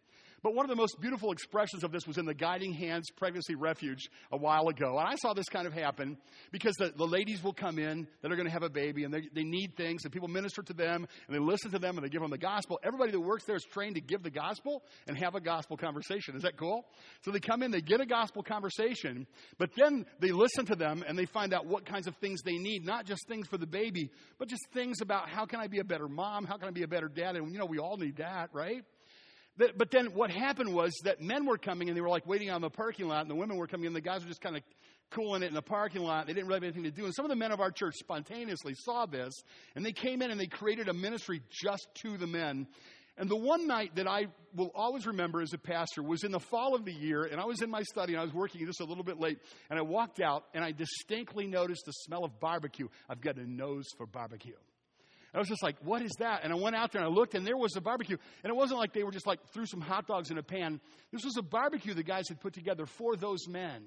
But 0.44 0.56
one 0.56 0.66
of 0.66 0.70
the 0.70 0.76
most 0.76 1.00
beautiful 1.00 1.32
expressions 1.32 1.84
of 1.84 1.92
this 1.92 2.08
was 2.08 2.18
in 2.18 2.26
the 2.26 2.34
Guiding 2.34 2.74
Hands 2.74 3.06
Pregnancy 3.16 3.54
Refuge 3.54 4.10
a 4.32 4.38
while 4.38 4.68
ago. 4.70 4.98
And 4.98 5.08
I 5.08 5.16
saw 5.16 5.34
this 5.34 5.48
kind 5.50 5.68
of 5.68 5.74
happen 5.74 6.18
because 6.52 6.76
the, 6.78 6.92
the 6.96 7.06
ladies 7.06 7.44
will 7.44 7.54
come 7.54 7.78
in 7.78 8.08
that 8.22 8.32
are 8.32 8.36
going 8.36 8.48
to 8.48 8.52
have 8.54 8.64
a 8.64 8.70
baby 8.70 9.04
and 9.04 9.14
they, 9.14 9.22
they 9.34 9.44
need 9.44 9.76
things 9.78 10.04
and 10.04 10.12
people 10.12 10.28
minister 10.28 10.64
to 10.64 10.74
them 10.74 11.08
and 11.28 11.36
they 11.36 11.40
listen 11.40 11.70
to 11.72 11.80
them 11.80 11.96
and 11.96 12.04
they 12.04 12.10
give 12.10 12.22
them 12.22 12.32
the 12.32 12.40
gospel. 12.40 12.80
Everybody 12.84 13.12
that 13.12 13.20
works 13.20 13.44
there 13.46 13.56
is 13.56 13.64
trained 13.64 13.96
to 13.96 14.02
give 14.02 14.24
the 14.24 14.32
gospel 14.32 14.82
and 15.08 15.16
have 15.18 15.36
a 15.36 15.40
gospel 15.40 15.78
conversation. 15.78 16.36
Is 16.36 16.42
that 16.42 16.58
cool? 16.58 16.86
So 17.24 17.30
they 17.30 17.40
come 17.40 17.62
in, 17.62 17.70
they 17.70 17.82
get 17.82 18.02
a 18.02 18.06
gospel 18.08 18.42
conversation, 18.42 19.28
but 19.60 19.70
then 19.76 20.08
they 20.20 20.32
listen 20.32 20.66
to 20.66 20.76
them 20.76 21.04
and 21.08 21.18
they 21.20 21.26
find 21.26 21.54
out 21.54 21.68
what 21.68 21.86
kinds 21.86 22.08
of 22.08 22.16
things 22.16 22.42
they 22.42 22.58
need, 22.58 22.84
not 22.84 23.06
just 23.06 23.28
things 23.28 23.48
for 23.48 23.60
the 23.60 23.68
baby, 23.68 24.10
but 24.40 24.48
just 24.48 24.64
things 24.74 25.02
about 25.02 25.30
how 25.30 25.46
can 25.46 25.60
I 25.60 25.68
be 25.68 25.80
a 25.80 25.84
better 25.84 26.08
mom? 26.08 26.46
How 26.46 26.58
can 26.58 26.68
I 26.68 26.72
be 26.72 26.84
a 26.84 26.88
better 26.88 27.08
dad? 27.08 27.36
And 27.36 27.52
you 27.52 27.60
know, 27.60 27.68
we 27.68 27.78
all 27.78 27.98
need 27.98 28.18
that, 28.18 28.50
right? 28.54 28.84
But 29.58 29.92
then 29.92 30.08
what 30.14 30.32
happened 30.32 30.74
was 30.74 30.94
that 31.04 31.22
men 31.22 31.46
were 31.46 31.58
coming 31.58 31.90
and 31.90 31.98
they 31.98 32.02
were 32.02 32.10
like 32.10 32.26
waiting 32.26 32.50
on 32.50 32.62
the 32.62 32.70
parking 32.70 33.08
lot, 33.08 33.22
and 33.22 33.30
the 33.30 33.36
women 33.36 33.58
were 33.58 33.68
coming 33.68 33.86
and 33.88 33.96
the 33.96 34.02
guys 34.02 34.22
were 34.24 34.30
just 34.30 34.42
kind 34.42 34.56
of 34.56 34.64
cooling 35.12 35.44
it 35.44 35.48
in 35.48 35.54
the 35.54 35.62
parking 35.62 36.02
lot. 36.02 36.26
They 36.26 36.34
didn't 36.34 36.48
really 36.48 36.58
have 36.58 36.64
anything 36.64 36.84
to 36.84 36.92
do. 36.92 37.06
And 37.06 37.14
some 37.14 37.26
of 37.26 37.30
the 37.30 37.36
men 37.36 37.52
of 37.52 37.60
our 37.60 37.70
church 37.70 37.96
spontaneously 38.00 38.74
saw 38.76 39.06
this, 39.06 39.34
and 39.76 39.86
they 39.86 39.92
came 39.92 40.22
in 40.22 40.32
and 40.32 40.40
they 40.40 40.48
created 40.48 40.88
a 40.88 40.94
ministry 40.94 41.42
just 41.50 41.88
to 42.04 42.18
the 42.18 42.28
men. 42.28 42.66
And 43.18 43.30
the 43.30 43.36
one 43.36 43.68
night 43.68 43.96
that 43.96 44.08
I 44.08 44.28
will 44.56 44.72
always 44.74 45.06
remember 45.06 45.42
as 45.42 45.54
a 45.54 45.58
pastor 45.58 46.02
was 46.02 46.24
in 46.24 46.32
the 46.32 46.40
fall 46.40 46.74
of 46.74 46.86
the 46.86 46.94
year, 46.94 47.24
and 47.24 47.40
I 47.42 47.46
was 47.46 47.62
in 47.62 47.70
my 47.70 47.84
study 47.84 48.14
and 48.14 48.22
I 48.22 48.24
was 48.24 48.34
working 48.34 48.66
just 48.66 48.80
a 48.80 48.86
little 48.86 49.04
bit 49.04 49.20
late, 49.20 49.38
and 49.70 49.78
I 49.78 49.82
walked 49.82 50.22
out 50.22 50.46
and 50.54 50.64
I 50.64 50.72
distinctly 50.72 51.46
noticed 51.46 51.86
the 51.86 51.92
smell 51.92 52.24
of 52.24 52.40
barbecue. 52.40 52.88
I've 53.10 53.22
got 53.22 53.36
a 53.36 53.46
nose 53.46 53.86
for 53.98 54.06
barbecue. 54.06 54.56
I 55.34 55.40
was 55.40 55.48
just 55.48 55.64
like, 55.64 55.78
what 55.84 56.02
is 56.02 56.12
that? 56.20 56.42
And 56.44 56.52
I 56.52 56.56
went 56.58 56.76
out 56.76 56.92
there 56.92 57.02
and 57.02 57.10
I 57.10 57.14
looked, 57.14 57.36
and 57.36 57.48
there 57.48 57.58
was 57.58 57.76
a 57.78 57.82
barbecue. 57.82 58.18
And 58.44 58.52
it 58.52 58.56
wasn't 58.56 58.80
like 58.80 58.94
they 58.94 59.04
were 59.04 59.12
just 59.12 59.28
like 59.28 59.40
threw 59.54 59.66
some 59.66 59.80
hot 59.80 60.08
dogs 60.08 60.30
in 60.30 60.38
a 60.38 60.44
pan. 60.44 60.82
This 61.12 61.24
was 61.24 61.38
a 61.38 61.42
barbecue 61.42 61.94
the 61.94 62.04
guys 62.04 62.28
had 62.28 62.42
put 62.42 62.54
together 62.54 62.86
for 62.86 63.16
those 63.16 63.48
men 63.48 63.84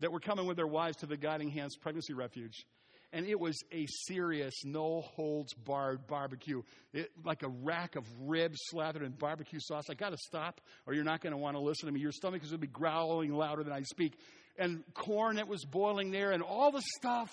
that 0.00 0.10
were 0.10 0.20
coming 0.20 0.46
with 0.46 0.56
their 0.56 0.66
wives 0.66 0.96
to 0.98 1.06
the 1.06 1.16
Guiding 1.16 1.50
Hands 1.50 1.74
Pregnancy 1.76 2.14
Refuge. 2.14 2.66
And 3.12 3.26
it 3.26 3.38
was 3.38 3.62
a 3.72 3.86
serious, 4.06 4.64
no 4.64 5.00
holds 5.00 5.54
barred 5.54 6.06
barbecue. 6.08 6.62
It, 6.92 7.12
like 7.24 7.44
a 7.44 7.48
rack 7.48 7.94
of 7.94 8.04
ribs 8.22 8.58
slathered 8.68 9.02
in 9.02 9.12
barbecue 9.12 9.60
sauce. 9.60 9.84
I 9.88 9.94
got 9.94 10.10
to 10.10 10.18
stop, 10.18 10.60
or 10.86 10.94
you're 10.94 11.04
not 11.04 11.20
going 11.20 11.30
to 11.30 11.38
want 11.38 11.56
to 11.56 11.60
listen 11.60 11.86
to 11.86 11.92
me. 11.92 12.00
Your 12.00 12.12
stomach 12.12 12.42
is 12.42 12.50
going 12.50 12.60
to 12.60 12.66
be 12.66 12.72
growling 12.72 13.32
louder 13.32 13.62
than 13.62 13.72
I 13.72 13.82
speak. 13.82 14.18
And 14.58 14.82
corn 14.94 15.36
that 15.36 15.46
was 15.46 15.64
boiling 15.64 16.10
there, 16.10 16.32
and 16.32 16.42
all 16.42 16.72
the 16.72 16.82
stuff 16.98 17.32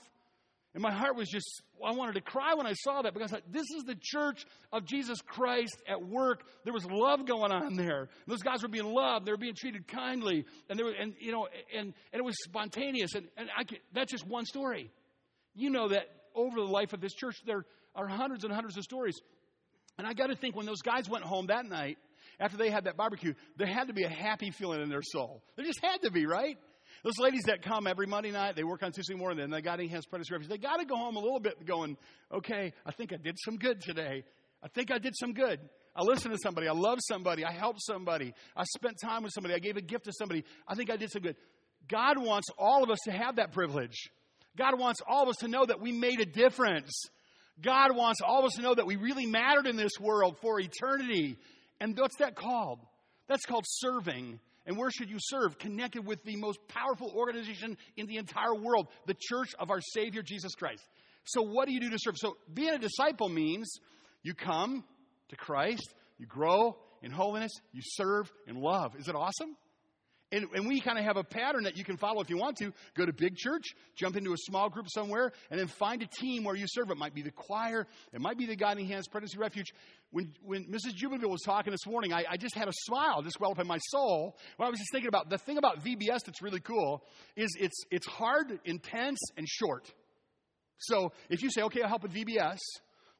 and 0.73 0.81
my 0.81 0.91
heart 0.91 1.15
was 1.15 1.29
just, 1.29 1.61
I 1.85 1.91
wanted 1.91 2.15
to 2.15 2.21
cry 2.21 2.55
when 2.55 2.65
I 2.65 2.73
saw 2.73 3.03
that 3.03 3.13
because 3.13 3.31
I 3.31 3.41
this 3.51 3.65
is 3.77 3.83
the 3.83 3.95
church 4.01 4.43
of 4.71 4.85
Jesus 4.85 5.19
Christ 5.21 5.77
at 5.87 6.01
work. 6.01 6.43
There 6.63 6.73
was 6.73 6.85
love 6.85 7.27
going 7.27 7.51
on 7.51 7.75
there. 7.75 8.09
Those 8.25 8.41
guys 8.41 8.63
were 8.63 8.69
being 8.69 8.91
loved. 8.91 9.27
They 9.27 9.31
were 9.31 9.37
being 9.37 9.53
treated 9.55 9.87
kindly. 9.87 10.45
And, 10.69 10.79
there 10.79 10.87
were, 10.87 10.93
and 10.93 11.13
you 11.19 11.31
know, 11.31 11.47
and, 11.77 11.93
and 12.11 12.19
it 12.19 12.23
was 12.23 12.35
spontaneous. 12.43 13.13
And, 13.13 13.27
and 13.37 13.49
I 13.55 13.63
that's 13.93 14.11
just 14.11 14.25
one 14.25 14.45
story. 14.45 14.89
You 15.53 15.69
know 15.69 15.89
that 15.89 16.07
over 16.33 16.55
the 16.55 16.71
life 16.71 16.93
of 16.93 17.01
this 17.01 17.13
church, 17.13 17.35
there 17.45 17.65
are 17.95 18.07
hundreds 18.07 18.43
and 18.43 18.51
hundreds 18.51 18.75
of 18.75 18.83
stories. 18.83 19.15
And 19.99 20.07
I 20.07 20.13
got 20.13 20.27
to 20.27 20.35
think 20.35 20.55
when 20.55 20.65
those 20.65 20.81
guys 20.81 21.07
went 21.07 21.23
home 21.23 21.47
that 21.47 21.67
night, 21.67 21.99
after 22.39 22.57
they 22.57 22.71
had 22.71 22.85
that 22.85 22.97
barbecue, 22.97 23.35
there 23.57 23.67
had 23.67 23.87
to 23.87 23.93
be 23.93 24.05
a 24.05 24.09
happy 24.09 24.49
feeling 24.49 24.81
in 24.81 24.89
their 24.89 25.03
soul. 25.03 25.43
There 25.55 25.65
just 25.65 25.81
had 25.83 26.01
to 26.01 26.09
be, 26.09 26.25
right? 26.25 26.57
Those 27.03 27.17
ladies 27.19 27.43
that 27.47 27.61
come 27.61 27.85
every 27.85 28.07
Monday 28.07 28.31
night, 28.31 28.55
they 28.55 28.63
work 28.63 28.81
on 28.81 28.93
Tuesday 28.93 29.13
morning, 29.13 29.37
then 29.37 29.49
they 29.49 29.61
got 29.61 29.81
enhanced 29.81 30.07
refuge. 30.11 30.47
They 30.47 30.57
got 30.57 30.77
to 30.77 30.85
go 30.85 30.95
home 30.95 31.17
a 31.17 31.19
little 31.19 31.41
bit 31.41 31.65
going, 31.65 31.97
okay, 32.33 32.71
I 32.85 32.91
think 32.91 33.11
I 33.11 33.17
did 33.17 33.37
some 33.43 33.57
good 33.57 33.81
today. 33.81 34.23
I 34.63 34.69
think 34.69 34.89
I 34.89 34.99
did 34.99 35.13
some 35.17 35.33
good. 35.33 35.59
I 35.95 36.03
listened 36.03 36.33
to 36.33 36.39
somebody. 36.41 36.67
I 36.67 36.71
loved 36.71 37.01
somebody. 37.03 37.43
I 37.43 37.51
helped 37.51 37.81
somebody. 37.83 38.33
I 38.55 38.63
spent 38.63 38.95
time 39.03 39.23
with 39.23 39.33
somebody. 39.33 39.53
I 39.53 39.59
gave 39.59 39.75
a 39.75 39.81
gift 39.81 40.05
to 40.05 40.13
somebody. 40.13 40.45
I 40.65 40.75
think 40.75 40.89
I 40.89 40.95
did 40.95 41.11
some 41.11 41.21
good. 41.21 41.35
God 41.89 42.17
wants 42.17 42.47
all 42.57 42.83
of 42.83 42.89
us 42.89 42.99
to 43.03 43.11
have 43.11 43.35
that 43.35 43.51
privilege. 43.51 44.09
God 44.57 44.79
wants 44.79 45.01
all 45.05 45.23
of 45.23 45.29
us 45.29 45.37
to 45.37 45.49
know 45.49 45.65
that 45.65 45.81
we 45.81 45.91
made 45.91 46.21
a 46.21 46.25
difference. 46.25 46.93
God 47.61 47.95
wants 47.95 48.21
all 48.25 48.39
of 48.39 48.45
us 48.45 48.53
to 48.53 48.61
know 48.61 48.73
that 48.73 48.85
we 48.85 48.95
really 48.95 49.25
mattered 49.25 49.67
in 49.67 49.75
this 49.75 49.99
world 49.99 50.37
for 50.41 50.59
eternity. 50.59 51.37
And 51.81 51.97
what's 51.97 52.17
that 52.17 52.35
called? 52.35 52.79
That's 53.27 53.45
called 53.45 53.65
serving. 53.67 54.39
And 54.65 54.77
where 54.77 54.89
should 54.91 55.09
you 55.09 55.17
serve? 55.19 55.57
Connected 55.59 56.05
with 56.05 56.23
the 56.23 56.35
most 56.37 56.59
powerful 56.67 57.11
organization 57.15 57.77
in 57.97 58.07
the 58.07 58.17
entire 58.17 58.55
world, 58.55 58.87
the 59.05 59.15
church 59.19 59.53
of 59.59 59.69
our 59.69 59.81
Savior 59.81 60.21
Jesus 60.21 60.55
Christ. 60.55 60.83
So, 61.25 61.41
what 61.41 61.67
do 61.67 61.73
you 61.73 61.79
do 61.79 61.89
to 61.89 61.97
serve? 61.99 62.15
So, 62.17 62.37
being 62.53 62.73
a 62.73 62.79
disciple 62.79 63.29
means 63.29 63.73
you 64.23 64.33
come 64.33 64.83
to 65.29 65.35
Christ, 65.35 65.93
you 66.17 66.25
grow 66.25 66.77
in 67.01 67.11
holiness, 67.11 67.51
you 67.71 67.81
serve 67.83 68.31
in 68.47 68.55
love. 68.55 68.95
Is 68.97 69.07
it 69.07 69.15
awesome? 69.15 69.55
And, 70.33 70.47
and 70.55 70.67
we 70.67 70.81
kind 70.81 70.97
of 70.97 71.05
have 71.05 71.15
a 71.15 71.23
pattern 71.23 71.63
that 71.65 71.77
you 71.77 71.83
can 71.83 71.95
follow 71.95 72.19
if 72.19 72.29
you 72.29 72.37
want 72.37 72.57
to. 72.57 72.73
Go 72.97 73.05
to 73.05 73.13
big 73.13 73.37
church, 73.37 73.75
jump 73.95 74.17
into 74.17 74.33
a 74.33 74.37
small 74.37 74.67
group 74.67 74.89
somewhere, 74.89 75.31
and 75.51 75.59
then 75.59 75.67
find 75.67 76.01
a 76.01 76.07
team 76.07 76.43
where 76.43 76.55
you 76.55 76.65
serve. 76.67 76.89
It 76.89 76.97
might 76.97 77.13
be 77.13 77.21
the 77.21 77.31
choir, 77.31 77.85
it 78.11 78.19
might 78.19 78.37
be 78.37 78.47
the 78.47 78.55
Guiding 78.55 78.87
Hands 78.87 79.07
Pregnancy 79.07 79.37
Refuge. 79.37 79.71
When, 80.09 80.33
when 80.43 80.65
Mrs. 80.65 80.95
Jubenville 80.95 81.29
was 81.29 81.41
talking 81.41 81.71
this 81.71 81.85
morning, 81.85 82.13
I, 82.13 82.23
I 82.31 82.37
just 82.37 82.55
had 82.55 82.67
a 82.67 82.73
smile 82.73 83.21
just 83.21 83.39
well 83.39 83.51
up 83.51 83.59
in 83.59 83.67
my 83.67 83.77
soul 83.89 84.35
when 84.57 84.65
I 84.65 84.69
was 84.69 84.79
just 84.79 84.91
thinking 84.91 85.07
about 85.07 85.29
the 85.29 85.37
thing 85.37 85.57
about 85.59 85.83
VBS 85.83 86.25
that's 86.25 86.41
really 86.41 86.59
cool 86.59 87.03
is 87.35 87.49
it's, 87.59 87.83
it's 87.91 88.07
hard, 88.07 88.59
intense, 88.65 89.19
and 89.37 89.47
short. 89.47 89.91
So 90.79 91.13
if 91.29 91.43
you 91.43 91.51
say, 91.51 91.61
okay, 91.61 91.81
I'll 91.83 91.89
help 91.89 92.03
with 92.03 92.13
VBS, 92.13 92.57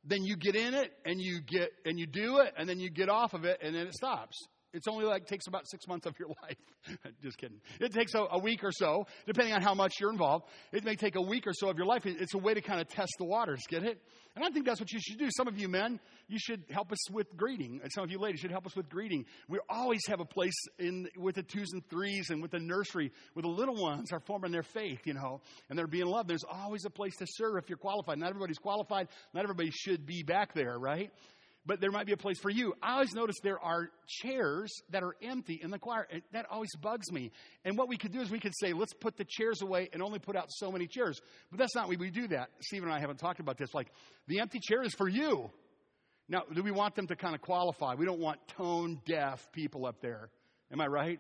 then 0.04 0.24
you 0.24 0.36
get 0.36 0.56
in 0.56 0.74
it 0.74 0.92
and 1.06 1.22
you 1.22 1.42
get 1.42 1.70
and 1.86 1.98
you 2.00 2.08
do 2.08 2.40
it 2.40 2.54
and 2.58 2.68
then 2.68 2.80
you 2.80 2.90
get 2.90 3.10
off 3.10 3.34
of 3.34 3.46
it 3.46 3.60
and 3.62 3.76
then 3.76 3.88
it 3.88 3.94
stops. 3.94 4.36
It's 4.74 4.88
only 4.88 5.06
like 5.06 5.28
takes 5.28 5.48
about 5.48 5.70
six 5.70 5.88
months 5.88 6.08
of 6.08 6.18
your 6.18 6.30
life. 6.42 6.58
Just 7.22 7.38
kidding. 7.38 7.62
It 7.80 7.94
takes 7.94 8.14
a, 8.16 8.26
a, 8.32 8.40
week 8.40 8.64
or 8.64 8.72
so, 8.72 9.06
depending 9.26 9.54
on 9.54 9.62
how 9.62 9.74
much 9.74 9.94
you're 10.00 10.12
involved. 10.12 10.46
It 10.72 10.84
may 10.84 10.96
take 10.96 11.16
a 11.16 11.22
week 11.22 11.46
or 11.48 11.54
so 11.54 11.70
of 11.70 11.78
your 11.78 11.86
life. 11.86 12.06
It's 12.06 12.34
a 12.34 12.40
way 12.40 12.54
to 12.54 12.62
kind 12.62 12.82
of 12.82 12.90
test 12.90 13.12
the 13.20 13.26
waters. 13.26 13.62
Get 13.70 13.84
it? 13.84 14.02
And 14.36 14.44
I 14.44 14.50
think 14.50 14.66
that's 14.66 14.80
what 14.80 14.92
you 14.92 15.00
should 15.00 15.20
do. 15.20 15.30
Some 15.38 15.48
of 15.48 15.60
you 15.60 15.70
men, 15.70 16.00
you 16.28 16.40
should 16.40 16.64
help 16.72 16.92
us 16.92 17.10
with 17.12 17.28
greeting. 17.38 17.80
And 17.84 17.92
some 17.94 18.04
of 18.04 18.10
you 18.10 18.18
ladies 18.18 18.40
should 18.40 18.52
help 18.52 18.66
us 18.66 18.76
with 18.76 18.90
greeting. 18.90 19.26
We 19.48 19.60
always 19.70 20.02
have 20.08 20.20
a 20.20 20.26
place 20.26 20.60
in 20.80 21.08
with 21.18 21.36
the 21.36 21.44
twos 21.44 21.68
and 21.72 21.88
threes 21.90 22.32
and 22.32 22.42
with 22.42 22.52
the 22.52 22.60
nursery 22.60 23.12
where 23.34 23.44
the 23.44 23.50
little 23.50 23.76
ones 23.76 24.12
are 24.12 24.20
forming 24.20 24.52
their 24.52 24.64
faith, 24.64 25.02
you 25.06 25.14
know, 25.14 25.42
and 25.70 25.78
they're 25.78 25.86
being 25.86 26.08
loved. 26.08 26.28
There's 26.30 26.46
always 26.52 26.84
a 26.86 26.90
place 26.90 27.16
to 27.18 27.28
serve 27.30 27.58
if 27.58 27.70
you're 27.70 27.78
qualified. 27.78 28.18
Not 28.18 28.30
everybody's 28.30 28.58
qualified. 28.58 29.08
Not 29.36 29.44
everybody 29.44 29.70
should 29.72 30.08
be 30.08 30.24
back 30.24 30.56
there, 30.56 30.80
right? 30.80 31.12
But 31.66 31.80
there 31.80 31.92
might 31.92 32.06
be 32.06 32.12
a 32.12 32.18
place 32.18 32.40
for 32.40 32.50
you. 32.50 32.74
I 32.82 32.94
always 32.94 33.14
notice 33.14 33.38
there 33.42 33.60
are 33.60 33.90
chairs 34.08 34.72
that 34.90 35.04
are 35.04 35.16
empty 35.22 35.60
in 35.62 35.72
the 35.72 35.80
choir. 35.80 36.08
And 36.12 36.22
That 36.34 36.46
always 36.52 36.76
bugs 36.82 37.12
me. 37.12 37.32
And 37.64 37.78
what 37.78 37.88
we 37.88 37.98
could 37.98 38.12
do 38.12 38.20
is 38.20 38.30
we 38.30 38.40
could 38.40 38.56
say, 38.60 38.74
let's 38.74 38.94
put 38.94 39.16
the 39.18 39.26
chairs 39.28 39.62
away 39.62 39.90
and 39.94 40.02
only 40.02 40.20
put 40.20 40.36
out 40.36 40.48
so 40.50 40.72
many 40.72 40.88
chairs. 40.88 41.22
But 41.52 41.60
that's 41.60 41.76
not 41.76 41.88
what 41.88 42.00
we 42.00 42.10
do 42.10 42.28
that. 42.30 42.50
Stephen 42.62 42.90
and 42.90 42.96
I 42.96 43.00
haven't 43.00 43.18
talked 43.18 43.40
about 43.40 43.58
this. 43.58 43.74
Like, 43.74 43.88
the 44.28 44.40
empty 44.40 44.60
chair 44.60 44.84
is 44.84 44.94
for 44.94 45.08
you. 45.08 45.50
Now, 46.28 46.42
do 46.54 46.64
we 46.64 46.72
want 46.72 46.96
them 46.96 47.08
to 47.08 47.16
kind 47.16 47.36
of 47.36 47.42
qualify? 47.42 47.96
We 47.96 48.06
don't 48.06 48.20
want 48.20 48.40
tone 48.58 49.00
deaf 49.06 49.52
people 49.54 49.86
up 49.86 50.02
there. 50.02 50.30
Am 50.72 50.82
I 50.82 50.88
right? 50.88 51.20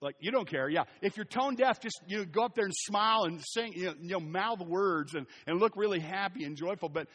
Like, 0.00 0.16
you 0.18 0.30
don't 0.30 0.48
care. 0.48 0.68
Yeah. 0.68 0.84
If 1.00 1.16
you're 1.16 1.24
tone 1.24 1.54
deaf, 1.54 1.80
just, 1.80 1.98
you 2.06 2.18
know, 2.18 2.24
go 2.24 2.44
up 2.44 2.54
there 2.54 2.64
and 2.64 2.74
smile 2.74 3.24
and 3.24 3.40
sing, 3.42 3.72
you 3.74 3.86
know, 3.86 3.94
you 4.00 4.10
know 4.10 4.20
mouth 4.20 4.60
words 4.60 5.14
and, 5.14 5.26
and 5.46 5.58
look 5.60 5.76
really 5.76 6.00
happy 6.00 6.44
and 6.44 6.56
joyful. 6.56 6.88
But 6.88 7.08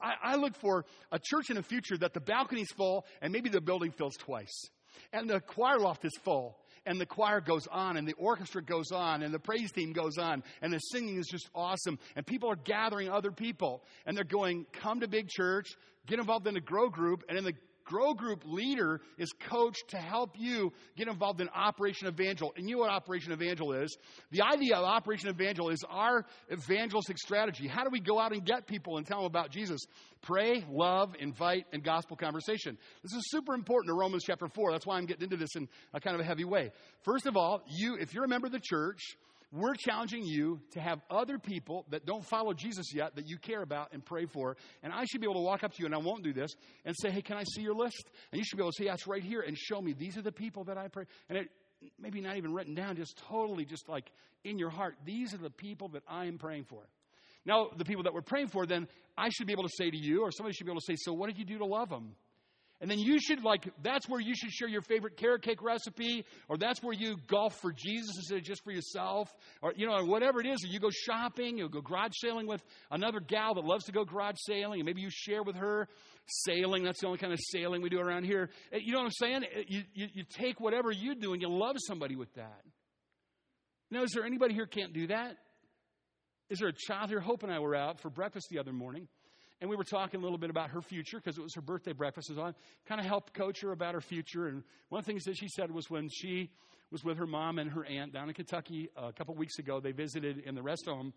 I, 0.00 0.14
I 0.22 0.36
look 0.36 0.54
for 0.56 0.84
a 1.10 1.18
church 1.18 1.50
in 1.50 1.56
the 1.56 1.62
future 1.62 1.96
that 1.98 2.14
the 2.14 2.20
balcony's 2.20 2.70
full 2.76 3.04
and 3.20 3.32
maybe 3.32 3.48
the 3.48 3.60
building 3.60 3.90
fills 3.90 4.16
twice. 4.16 4.68
And 5.12 5.28
the 5.28 5.40
choir 5.40 5.78
loft 5.78 6.04
is 6.04 6.12
full 6.24 6.58
and 6.86 7.00
the 7.00 7.06
choir 7.06 7.40
goes 7.40 7.66
on, 7.66 7.96
and 7.96 8.06
the 8.06 8.14
orchestra 8.14 8.62
goes 8.62 8.92
on, 8.92 9.22
and 9.22 9.34
the 9.34 9.40
praise 9.40 9.72
team 9.72 9.92
goes 9.92 10.18
on, 10.18 10.42
and 10.62 10.72
the 10.72 10.78
singing 10.78 11.18
is 11.18 11.26
just 11.26 11.50
awesome. 11.54 11.98
And 12.14 12.24
people 12.24 12.48
are 12.48 12.56
gathering 12.56 13.10
other 13.10 13.32
people, 13.32 13.82
and 14.06 14.16
they're 14.16 14.24
going, 14.24 14.66
Come 14.72 15.00
to 15.00 15.08
big 15.08 15.28
church, 15.28 15.66
get 16.06 16.20
involved 16.20 16.46
in 16.46 16.56
a 16.56 16.60
grow 16.60 16.88
group, 16.88 17.24
and 17.28 17.36
in 17.36 17.44
the 17.44 17.54
grow 17.86 18.12
group 18.12 18.42
leader 18.44 19.00
is 19.16 19.32
coached 19.48 19.84
to 19.88 19.96
help 19.96 20.32
you 20.36 20.72
get 20.96 21.08
involved 21.08 21.40
in 21.40 21.48
Operation 21.48 22.08
Evangel. 22.08 22.52
And 22.56 22.68
you 22.68 22.76
know 22.76 22.82
what 22.82 22.90
Operation 22.90 23.32
Evangel 23.32 23.72
is? 23.72 23.96
The 24.30 24.42
idea 24.42 24.76
of 24.76 24.84
Operation 24.84 25.30
Evangel 25.30 25.70
is 25.70 25.82
our 25.88 26.26
evangelistic 26.52 27.16
strategy. 27.16 27.66
How 27.66 27.84
do 27.84 27.90
we 27.90 28.00
go 28.00 28.18
out 28.18 28.32
and 28.32 28.44
get 28.44 28.66
people 28.66 28.98
and 28.98 29.06
tell 29.06 29.18
them 29.18 29.26
about 29.26 29.50
Jesus? 29.50 29.80
Pray, 30.20 30.64
love, 30.68 31.14
invite, 31.18 31.66
and 31.72 31.82
gospel 31.82 32.16
conversation. 32.16 32.76
This 33.02 33.12
is 33.12 33.30
super 33.30 33.54
important 33.54 33.88
to 33.88 33.94
Romans 33.94 34.24
chapter 34.26 34.48
4. 34.48 34.72
That's 34.72 34.86
why 34.86 34.98
I'm 34.98 35.06
getting 35.06 35.24
into 35.24 35.36
this 35.36 35.54
in 35.56 35.68
a 35.94 36.00
kind 36.00 36.14
of 36.14 36.20
a 36.20 36.24
heavy 36.24 36.44
way. 36.44 36.72
First 37.04 37.26
of 37.26 37.36
all, 37.36 37.62
you, 37.68 37.94
if 37.94 38.12
you're 38.12 38.24
a 38.24 38.28
member 38.28 38.48
of 38.48 38.52
the 38.52 38.60
church, 38.60 39.00
we're 39.56 39.74
challenging 39.74 40.24
you 40.24 40.60
to 40.72 40.80
have 40.80 41.00
other 41.10 41.38
people 41.38 41.86
that 41.90 42.06
don't 42.06 42.24
follow 42.24 42.52
Jesus 42.52 42.94
yet 42.94 43.16
that 43.16 43.28
you 43.28 43.38
care 43.38 43.62
about 43.62 43.92
and 43.92 44.04
pray 44.04 44.26
for. 44.26 44.56
And 44.82 44.92
I 44.92 45.04
should 45.04 45.20
be 45.20 45.26
able 45.26 45.40
to 45.40 45.40
walk 45.40 45.64
up 45.64 45.72
to 45.72 45.78
you, 45.80 45.86
and 45.86 45.94
I 45.94 45.98
won't 45.98 46.22
do 46.22 46.32
this, 46.32 46.52
and 46.84 46.94
say, 47.00 47.10
Hey, 47.10 47.22
can 47.22 47.36
I 47.36 47.44
see 47.44 47.62
your 47.62 47.74
list? 47.74 48.04
And 48.32 48.38
you 48.38 48.44
should 48.44 48.56
be 48.56 48.62
able 48.62 48.72
to 48.72 48.82
say, 48.82 48.88
That's 48.88 49.06
right 49.06 49.22
here, 49.22 49.40
and 49.40 49.56
show 49.56 49.80
me 49.80 49.92
these 49.92 50.16
are 50.16 50.22
the 50.22 50.32
people 50.32 50.64
that 50.64 50.78
I 50.78 50.88
pray. 50.88 51.04
And 51.28 51.38
it, 51.38 51.48
maybe 51.98 52.20
not 52.20 52.36
even 52.36 52.52
written 52.52 52.74
down, 52.74 52.96
just 52.96 53.16
totally 53.28 53.64
just 53.64 53.88
like 53.88 54.10
in 54.44 54.58
your 54.58 54.70
heart, 54.70 54.96
these 55.04 55.34
are 55.34 55.38
the 55.38 55.50
people 55.50 55.88
that 55.90 56.02
I 56.08 56.26
am 56.26 56.38
praying 56.38 56.64
for. 56.64 56.82
Now, 57.44 57.68
the 57.76 57.84
people 57.84 58.02
that 58.04 58.14
we're 58.14 58.22
praying 58.22 58.48
for, 58.48 58.66
then 58.66 58.88
I 59.16 59.28
should 59.30 59.46
be 59.46 59.52
able 59.52 59.64
to 59.64 59.74
say 59.76 59.90
to 59.90 59.96
you, 59.96 60.22
or 60.22 60.32
somebody 60.32 60.54
should 60.54 60.66
be 60.66 60.72
able 60.72 60.80
to 60.80 60.86
say, 60.86 60.96
So 60.98 61.12
what 61.12 61.28
did 61.28 61.38
you 61.38 61.44
do 61.44 61.58
to 61.58 61.66
love 61.66 61.88
them? 61.88 62.14
And 62.80 62.90
then 62.90 62.98
you 62.98 63.18
should 63.18 63.42
like, 63.42 63.68
that's 63.82 64.06
where 64.06 64.20
you 64.20 64.34
should 64.34 64.50
share 64.50 64.68
your 64.68 64.82
favorite 64.82 65.16
carrot 65.16 65.42
cake 65.42 65.62
recipe, 65.62 66.26
or 66.48 66.58
that's 66.58 66.82
where 66.82 66.92
you 66.92 67.16
golf 67.26 67.58
for 67.60 67.72
Jesus 67.72 68.14
instead 68.16 68.38
of 68.38 68.44
just 68.44 68.62
for 68.64 68.70
yourself, 68.70 69.34
or, 69.62 69.72
you 69.76 69.86
know, 69.86 70.04
whatever 70.04 70.40
it 70.40 70.46
is, 70.46 70.62
or 70.62 70.68
you 70.68 70.78
go 70.78 70.90
shopping, 70.90 71.56
you 71.56 71.68
go 71.70 71.80
garage 71.80 72.12
sailing 72.14 72.46
with 72.46 72.62
another 72.90 73.18
gal 73.18 73.54
that 73.54 73.64
loves 73.64 73.84
to 73.86 73.92
go 73.92 74.04
garage 74.04 74.36
sailing, 74.38 74.80
and 74.80 74.86
maybe 74.86 75.00
you 75.00 75.08
share 75.10 75.42
with 75.42 75.56
her 75.56 75.88
sailing. 76.26 76.84
That's 76.84 77.00
the 77.00 77.06
only 77.06 77.18
kind 77.18 77.32
of 77.32 77.38
sailing 77.50 77.80
we 77.80 77.88
do 77.88 77.98
around 77.98 78.24
here. 78.24 78.50
Eh, 78.72 78.78
you 78.82 78.92
know 78.92 78.98
what 78.98 79.06
I'm 79.06 79.10
saying? 79.12 79.44
Eh, 79.44 79.62
you, 79.68 79.82
you, 79.94 80.06
you 80.12 80.24
take 80.28 80.60
whatever 80.60 80.90
you 80.90 81.14
do 81.14 81.32
and 81.32 81.40
you 81.40 81.48
love 81.48 81.76
somebody 81.78 82.16
with 82.16 82.32
that. 82.34 82.62
Now, 83.90 84.02
is 84.02 84.10
there 84.12 84.24
anybody 84.24 84.52
here 84.52 84.66
can't 84.66 84.92
do 84.92 85.06
that? 85.06 85.36
Is 86.50 86.58
there 86.58 86.68
a 86.68 86.74
child 86.74 87.08
here? 87.08 87.20
Hope 87.20 87.42
and 87.42 87.52
I 87.52 87.58
were 87.60 87.74
out 87.74 88.00
for 88.00 88.10
breakfast 88.10 88.48
the 88.50 88.58
other 88.58 88.72
morning 88.72 89.08
and 89.60 89.70
we 89.70 89.76
were 89.76 89.84
talking 89.84 90.20
a 90.20 90.22
little 90.22 90.38
bit 90.38 90.50
about 90.50 90.70
her 90.70 90.82
future 90.82 91.18
because 91.18 91.38
it 91.38 91.42
was 91.42 91.54
her 91.54 91.62
birthday 91.62 91.92
breakfast 91.92 92.28
was 92.28 92.38
on. 92.38 92.54
Kind 92.86 93.00
of 93.00 93.06
helped 93.06 93.32
coach 93.32 93.60
her 93.62 93.72
about 93.72 93.94
her 93.94 94.00
future. 94.00 94.48
And 94.48 94.62
one 94.90 94.98
of 94.98 95.06
the 95.06 95.12
things 95.12 95.24
that 95.24 95.36
she 95.36 95.48
said 95.48 95.70
was 95.70 95.88
when 95.88 96.08
she 96.08 96.50
was 96.90 97.02
with 97.02 97.16
her 97.18 97.26
mom 97.26 97.58
and 97.58 97.70
her 97.70 97.84
aunt 97.84 98.12
down 98.12 98.28
in 98.28 98.34
Kentucky 98.34 98.90
uh, 98.96 99.06
a 99.06 99.12
couple 99.12 99.34
weeks 99.34 99.58
ago, 99.58 99.80
they 99.80 99.92
visited 99.92 100.38
in 100.40 100.54
the 100.54 100.62
rest 100.62 100.86
home 100.86 101.12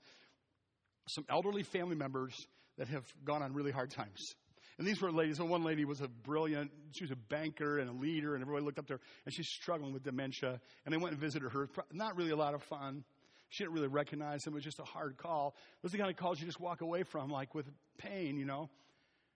some 1.08 1.25
elderly 1.30 1.63
family 1.63 1.95
members 1.95 2.36
that 2.78 2.88
have 2.88 3.06
gone 3.25 3.43
on 3.43 3.54
really 3.54 3.71
hard 3.71 3.91
times. 3.91 4.36
And 4.78 4.88
these 4.88 5.02
were 5.02 5.12
ladies. 5.12 5.39
And 5.39 5.49
one 5.49 5.63
lady 5.63 5.84
was 5.84 5.99
a 5.99 6.08
brilliant, 6.08 6.71
she 6.95 7.04
was 7.04 7.12
a 7.12 7.17
banker 7.17 7.80
and 7.80 7.89
a 7.89 7.93
leader, 7.93 8.36
and 8.36 8.41
everybody 8.41 8.63
looked 8.65 8.80
up 8.80 8.88
to 8.88 8.93
her, 8.93 8.99
and 9.25 9.34
she's 9.34 9.49
struggling 9.49 9.91
with 9.91 10.04
dementia. 10.04 10.62
And 10.86 10.93
they 10.93 10.97
went 10.97 11.12
and 11.12 11.21
visited 11.21 11.52
her. 11.52 11.67
Not 11.91 12.15
really 12.15 12.32
a 12.32 12.38
lot 12.38 12.54
of 12.54 12.63
fun. 12.63 13.04
She 13.49 13.63
didn't 13.63 13.73
really 13.73 13.88
recognize 13.88 14.45
him. 14.45 14.53
It 14.53 14.57
was 14.57 14.63
just 14.63 14.79
a 14.79 14.83
hard 14.83 15.17
call. 15.17 15.55
It 15.57 15.83
was 15.83 15.91
the 15.91 15.97
kind 15.97 16.09
of 16.09 16.15
calls 16.15 16.39
you 16.39 16.45
just 16.45 16.59
walk 16.59 16.81
away 16.81 17.03
from, 17.03 17.29
like 17.29 17.55
with 17.55 17.65
pain, 17.97 18.38
you 18.38 18.45
know. 18.45 18.69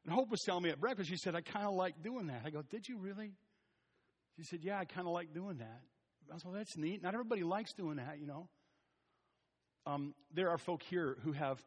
And 0.05 0.13
Hope 0.13 0.29
was 0.29 0.41
telling 0.41 0.63
me 0.63 0.69
at 0.69 0.79
breakfast, 0.79 1.09
she 1.09 1.17
said, 1.17 1.35
I 1.35 1.41
kind 1.41 1.65
of 1.65 1.73
like 1.73 2.03
doing 2.03 2.27
that. 2.27 2.41
I 2.45 2.49
go, 2.51 2.61
Did 2.61 2.87
you 2.87 2.97
really? 2.97 3.31
She 4.37 4.43
said, 4.43 4.59
Yeah, 4.61 4.79
I 4.79 4.85
kind 4.85 5.07
of 5.07 5.13
like 5.13 5.33
doing 5.33 5.57
that. 5.57 5.81
I 6.29 6.33
was 6.35 6.45
well, 6.45 6.53
that's 6.53 6.77
neat. 6.77 7.01
Not 7.01 7.13
everybody 7.13 7.43
likes 7.43 7.73
doing 7.73 7.97
that, 7.97 8.19
you 8.19 8.27
know. 8.27 8.47
Um, 9.85 10.13
there 10.33 10.49
are 10.49 10.57
folk 10.57 10.81
here 10.83 11.17
who 11.23 11.33
have, 11.33 11.59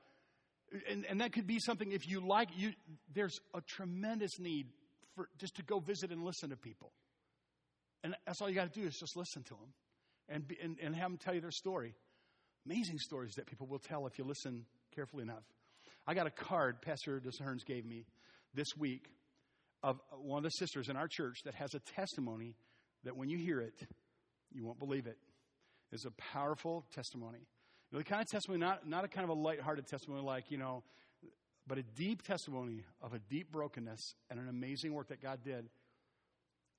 and, 0.88 1.04
and 1.06 1.20
that 1.20 1.32
could 1.32 1.46
be 1.46 1.58
something 1.58 1.92
if 1.92 2.08
you 2.08 2.20
like, 2.20 2.48
you, 2.56 2.72
there's 3.12 3.38
a 3.54 3.60
tremendous 3.60 4.38
need 4.38 4.68
for 5.14 5.28
just 5.38 5.56
to 5.56 5.62
go 5.62 5.80
visit 5.80 6.10
and 6.10 6.24
listen 6.24 6.50
to 6.50 6.56
people. 6.56 6.92
And 8.02 8.14
that's 8.26 8.40
all 8.40 8.48
you 8.48 8.54
got 8.54 8.72
to 8.72 8.80
do 8.80 8.86
is 8.86 8.96
just 8.96 9.16
listen 9.16 9.42
to 9.44 9.50
them 9.50 9.72
and, 10.28 10.48
be, 10.48 10.56
and, 10.62 10.76
and 10.82 10.94
have 10.94 11.10
them 11.10 11.18
tell 11.18 11.34
you 11.34 11.40
their 11.40 11.50
story. 11.50 11.94
Amazing 12.66 12.98
stories 12.98 13.34
that 13.36 13.46
people 13.46 13.68
will 13.68 13.78
tell 13.78 14.06
if 14.06 14.18
you 14.18 14.24
listen 14.24 14.64
carefully 14.94 15.22
enough. 15.22 15.44
I 16.06 16.14
got 16.14 16.26
a 16.26 16.30
card 16.30 16.82
Pastor 16.82 17.20
DeSerns 17.20 17.64
gave 17.64 17.86
me 17.86 18.04
this 18.54 18.66
week 18.76 19.04
of 19.84 20.00
one 20.20 20.38
of 20.38 20.44
the 20.44 20.50
sisters 20.50 20.88
in 20.88 20.96
our 20.96 21.06
church 21.06 21.38
that 21.44 21.54
has 21.54 21.74
a 21.74 21.78
testimony 21.78 22.56
that 23.04 23.16
when 23.16 23.28
you 23.28 23.38
hear 23.38 23.60
it, 23.60 23.74
you 24.52 24.64
won't 24.64 24.80
believe 24.80 25.06
it. 25.06 25.16
It's 25.92 26.06
a 26.06 26.10
powerful 26.10 26.84
testimony. 26.92 27.46
The 27.92 28.02
kind 28.02 28.20
of 28.20 28.28
testimony, 28.28 28.58
not, 28.58 28.88
not 28.88 29.04
a 29.04 29.08
kind 29.08 29.22
of 29.22 29.30
a 29.30 29.40
lighthearted 29.40 29.86
testimony 29.86 30.22
like, 30.22 30.50
you 30.50 30.58
know, 30.58 30.82
but 31.68 31.78
a 31.78 31.82
deep 31.82 32.22
testimony 32.22 32.84
of 33.00 33.14
a 33.14 33.20
deep 33.30 33.52
brokenness 33.52 34.14
and 34.28 34.40
an 34.40 34.48
amazing 34.48 34.92
work 34.92 35.08
that 35.08 35.22
God 35.22 35.38
did. 35.44 35.68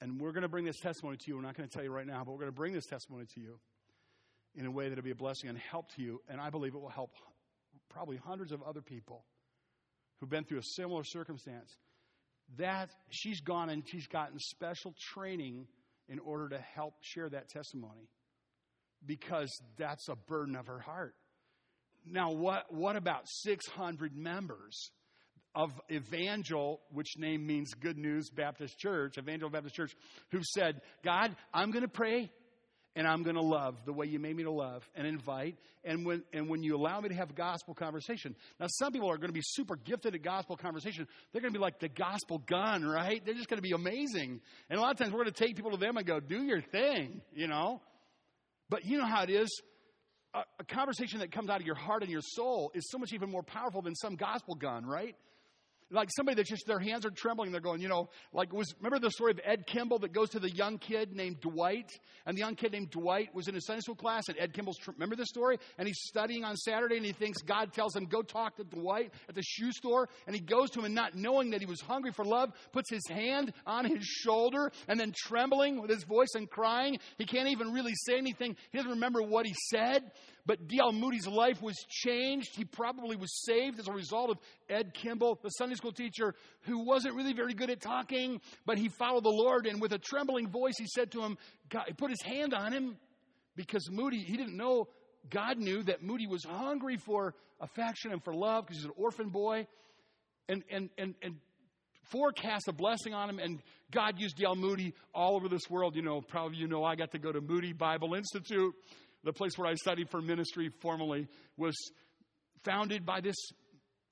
And 0.02 0.20
we're 0.20 0.34
going 0.34 0.44
to 0.44 0.50
bring 0.50 0.66
this 0.66 0.80
testimony 0.80 1.16
to 1.18 1.24
you. 1.28 1.38
We're 1.38 1.44
not 1.44 1.56
going 1.56 1.68
to 1.68 1.74
tell 1.74 1.84
you 1.84 1.92
right 1.92 2.06
now, 2.06 2.24
but 2.26 2.34
we're 2.34 2.40
going 2.40 2.52
to 2.52 2.56
bring 2.56 2.74
this 2.74 2.86
testimony 2.86 3.26
to 3.36 3.40
you 3.40 3.60
in 4.58 4.66
a 4.66 4.72
way 4.72 4.90
that'll 4.90 5.04
be 5.04 5.12
a 5.12 5.16
blessing 5.16 5.50
and 5.50 5.58
help 5.58 5.94
to 5.96 6.02
you. 6.02 6.22
And 6.28 6.42
I 6.42 6.50
believe 6.50 6.74
it 6.74 6.82
will 6.82 6.90
help 6.90 7.12
probably 7.90 8.18
hundreds 8.18 8.52
of 8.52 8.62
other 8.64 8.82
people 8.82 9.24
who've 10.20 10.30
been 10.30 10.44
through 10.44 10.60
a 10.60 10.64
similar 10.64 11.04
circumstance. 11.04 11.78
That 12.58 12.90
she's 13.10 13.42
gone 13.42 13.70
and 13.70 13.88
she's 13.88 14.08
gotten 14.08 14.40
special 14.40 14.94
training 15.14 15.68
in 16.10 16.20
order 16.20 16.50
to 16.50 16.60
help 16.60 16.96
share 17.02 17.30
that 17.30 17.50
testimony 17.50 18.10
because 19.06 19.50
that's 19.78 20.08
a 20.10 20.16
burden 20.16 20.56
of 20.56 20.68
her 20.68 20.80
heart. 20.80 21.14
Now, 22.06 22.32
what, 22.32 22.74
what 22.74 22.96
about 22.96 23.28
600 23.28 24.16
members 24.16 24.92
of 25.54 25.72
Evangel, 25.92 26.80
which 26.92 27.18
name 27.18 27.46
means 27.46 27.74
Good 27.74 27.98
News 27.98 28.30
Baptist 28.30 28.78
Church, 28.80 29.18
Evangel 29.18 29.50
Baptist 29.50 29.76
Church, 29.76 29.92
who 30.32 30.40
said, 30.44 30.82
God, 31.04 31.36
I'm 31.54 31.72
going 31.72 31.84
to 31.84 31.90
pray 31.90 32.32
and 32.96 33.08
I'm 33.08 33.24
going 33.24 33.36
to 33.36 33.42
love 33.42 33.76
the 33.86 33.94
way 33.94 34.08
you 34.08 34.20
made 34.20 34.36
me 34.36 34.44
to 34.44 34.52
love 34.52 34.88
and 34.96 35.06
invite. 35.06 35.56
And 35.84 36.06
when, 36.06 36.24
and 36.34 36.50
when 36.50 36.64
you 36.64 36.76
allow 36.76 37.00
me 37.00 37.10
to 37.10 37.16
have 37.16 37.36
gospel 37.36 37.74
conversation. 37.74 38.36
Now, 38.60 38.66
some 38.68 38.92
people 38.92 39.10
are 39.10 39.18
going 39.18 39.30
to 39.30 39.34
be 39.34 39.44
super 39.44 39.76
gifted 39.76 40.16
at 40.16 40.24
gospel 40.24 40.58
conversation. 40.58 41.08
They're 41.32 41.42
going 41.42 41.54
to 41.54 41.58
be 41.58 41.62
like 41.62 41.80
the 41.80 41.90
gospel 41.90 42.40
gun, 42.40 42.84
right? 42.84 43.24
They're 43.24 43.36
just 43.36 43.50
going 43.50 43.60
to 43.60 43.62
be 43.62 43.74
amazing. 43.74 44.42
And 44.70 44.80
a 44.80 44.82
lot 44.82 44.92
of 44.92 44.98
times 44.98 45.12
we're 45.12 45.24
going 45.24 45.34
to 45.34 45.46
take 45.46 45.56
people 45.56 45.72
to 45.72 45.78
them 45.78 45.98
and 45.98 46.06
go, 46.06 46.20
do 46.20 46.44
your 46.44 46.62
thing, 46.62 47.22
you 47.34 47.48
know? 47.48 47.82
But 48.70 48.86
you 48.86 48.98
know 48.98 49.06
how 49.06 49.24
it 49.24 49.30
is. 49.30 49.50
A, 50.34 50.40
a 50.60 50.64
conversation 50.64 51.20
that 51.20 51.32
comes 51.32 51.50
out 51.50 51.62
of 51.62 51.66
your 51.66 51.76
heart 51.76 52.02
and 52.02 52.12
your 52.12 52.22
soul 52.22 52.72
is 52.74 52.90
so 52.90 52.98
much 52.98 53.14
even 53.14 53.30
more 53.30 53.44
powerful 53.44 53.82
than 53.82 53.96
some 53.96 54.16
gospel 54.16 54.56
gun, 54.56 54.86
right? 54.86 55.16
Like 55.90 56.10
somebody 56.16 56.36
that's 56.36 56.50
just 56.50 56.66
their 56.68 56.80
hands 56.80 57.06
are 57.06 57.12
trembling. 57.12 57.52
They're 57.52 57.62
going, 57.62 57.82
you 57.82 57.88
know, 57.88 58.10
like 58.34 58.52
was 58.54 58.74
remember 58.80 59.00
the 59.00 59.12
story 59.12 59.32
of 59.32 59.40
Ed 59.44 59.66
Kimball 59.68 60.00
that 60.00 60.14
goes 60.14 60.30
to 60.32 60.40
the 60.40 60.50
young 60.50 60.78
kid 60.78 61.14
named 61.14 61.40
Dwight, 61.42 61.92
and 62.26 62.36
the 62.36 62.42
young 62.42 62.56
kid 62.56 62.72
named 62.74 62.92
Dwight 62.92 63.34
was 63.34 63.48
in 63.48 63.56
a 63.56 63.62
Sunday 63.62 63.82
school 63.82 63.96
class, 63.96 64.28
and 64.28 64.38
Ed 64.40 64.54
Kimball's 64.54 64.78
remember 64.88 65.16
this 65.16 65.30
story, 65.30 65.58
and 65.78 65.88
he's 65.88 66.00
studying 66.02 66.44
on 66.44 66.56
Saturday, 66.58 66.98
and 66.98 67.06
he 67.06 67.14
thinks 67.14 67.42
God 67.42 67.74
tells 67.74 67.96
him 67.96 68.06
go 68.06 68.22
talk 68.22 68.58
to 68.58 68.64
Dwight 68.64 69.14
at 69.30 69.36
the 69.36 69.44
shoe 69.44 69.72
store, 69.72 70.10
and 70.26 70.36
he 70.36 70.42
goes 70.42 70.70
to 70.72 70.80
him 70.80 70.86
and 70.86 70.96
not 70.96 71.16
knowing 71.16 71.52
that 71.52 71.62
he 71.62 71.66
was 71.66 71.82
hungry 71.82 72.12
for 72.12 72.26
love, 72.26 72.52
puts 72.72 72.90
his 72.90 73.08
hand 73.10 73.54
on 73.66 73.86
his 73.86 74.04
shoulder, 74.04 74.72
and 74.88 75.00
then 75.00 75.14
trembling 75.16 75.82
with 75.82 75.90
his 75.90 76.04
voice 76.04 76.34
and 76.36 76.50
crying, 76.50 77.00
he 77.18 77.26
can't 77.26 77.48
even 77.50 77.72
really 77.72 77.94
say 77.96 78.18
anything. 78.18 78.56
He 78.72 78.78
doesn't 78.78 78.92
remember 78.92 79.22
what 79.22 79.46
he 79.46 79.56
said, 79.70 80.12
but 80.48 80.66
D.L. 80.70 80.94
Moody's 80.94 81.28
life 81.28 81.62
was 81.62 81.76
changed. 81.90 82.56
He 82.56 82.64
probably 82.64 83.18
was 83.18 83.44
saved 83.44 83.80
as 83.80 83.90
a 83.90 83.92
result 83.92 84.30
of 84.30 84.38
Ed 84.70 84.94
Kimball, 84.94 85.38
the 85.44 85.50
Sunday 85.50 85.76
school 85.76 85.92
teacher 85.92 86.34
who 86.62 86.86
wasn't 86.86 87.16
really 87.16 87.34
very 87.34 87.54
good 87.54 87.70
at 87.70 87.82
talking, 87.82 88.40
but 88.66 88.78
he 88.78 88.88
followed 88.88 89.26
the 89.26 89.30
Lord. 89.30 89.68
And 89.68 89.82
with 89.82 89.92
a 89.92 89.98
trembling 90.00 90.50
voice, 90.50 90.76
he 90.78 90.88
said 90.88 91.12
to 91.12 91.22
him, 91.22 91.38
God, 91.70 91.84
he 91.88 91.94
put 91.94 92.10
his 92.10 92.22
hand 92.22 92.54
on 92.54 92.72
him 92.72 92.96
because 93.58 93.92
Moody, 93.92 94.20
he 94.20 94.38
didn't 94.38 94.56
know, 94.56 94.88
God 95.30 95.58
knew 95.58 95.84
that 95.84 96.02
Moody 96.02 96.28
was 96.28 96.46
hungry 96.46 96.96
for 96.96 97.36
affection 97.60 98.14
and 98.14 98.24
for 98.24 98.34
love 98.34 98.66
because 98.66 98.78
he's 98.78 98.86
an 98.86 98.94
orphan 98.96 99.30
boy. 99.30 99.68
And, 100.48 100.64
and, 100.72 100.90
and, 100.98 101.14
and 101.22 101.36
forecast 102.10 102.70
a 102.70 102.72
blessing 102.72 103.14
on 103.14 103.30
him. 103.30 103.40
And 103.40 103.62
God 103.92 104.18
used 104.18 104.38
D.L. 104.38 104.56
Moody 104.56 104.94
all 105.14 105.36
over 105.36 105.50
this 105.50 105.70
world. 105.70 105.94
You 105.94 106.04
know, 106.04 106.22
probably 106.22 106.58
you 106.58 106.68
know 106.68 106.86
I 106.86 106.96
got 106.96 107.12
to 107.12 107.20
go 107.20 107.34
to 107.34 107.42
Moody 107.42 107.74
Bible 107.74 108.14
Institute 108.14 108.74
the 109.24 109.34
place 109.34 109.58
where 109.58 109.68
I 109.68 109.76
studied 109.76 110.10
for 110.10 110.22
ministry 110.22 110.70
formally, 110.82 111.28
was 111.58 111.76
founded 112.64 113.06
by 113.06 113.22
this 113.22 113.36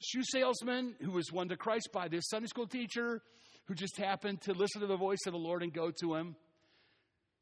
shoe 0.02 0.24
salesman 0.24 0.96
who 1.02 1.12
was 1.12 1.32
won 1.32 1.50
to 1.50 1.58
Christ 1.58 1.90
by 1.94 2.08
this 2.08 2.28
Sunday 2.30 2.48
school 2.48 2.68
teacher 2.68 3.22
who 3.68 3.74
just 3.74 3.98
happened 3.98 4.42
to 4.42 4.54
listen 4.54 4.82
to 4.82 4.88
the 4.88 4.98
voice 4.98 5.20
of 5.26 5.34
the 5.34 5.40
Lord 5.40 5.64
and 5.64 5.74
go 5.74 5.92
to 6.02 6.16
him. 6.16 6.36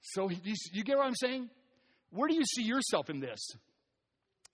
So 0.02 0.30
you, 0.30 0.84
get 0.84 0.98
what 0.98 1.08
I'm 1.08 1.16
saying? 1.16 1.50
Where 2.12 2.28
do 2.28 2.36
you 2.36 2.46
see 2.46 2.64
yourself 2.64 3.10
in 3.10 3.20
this? 3.20 3.40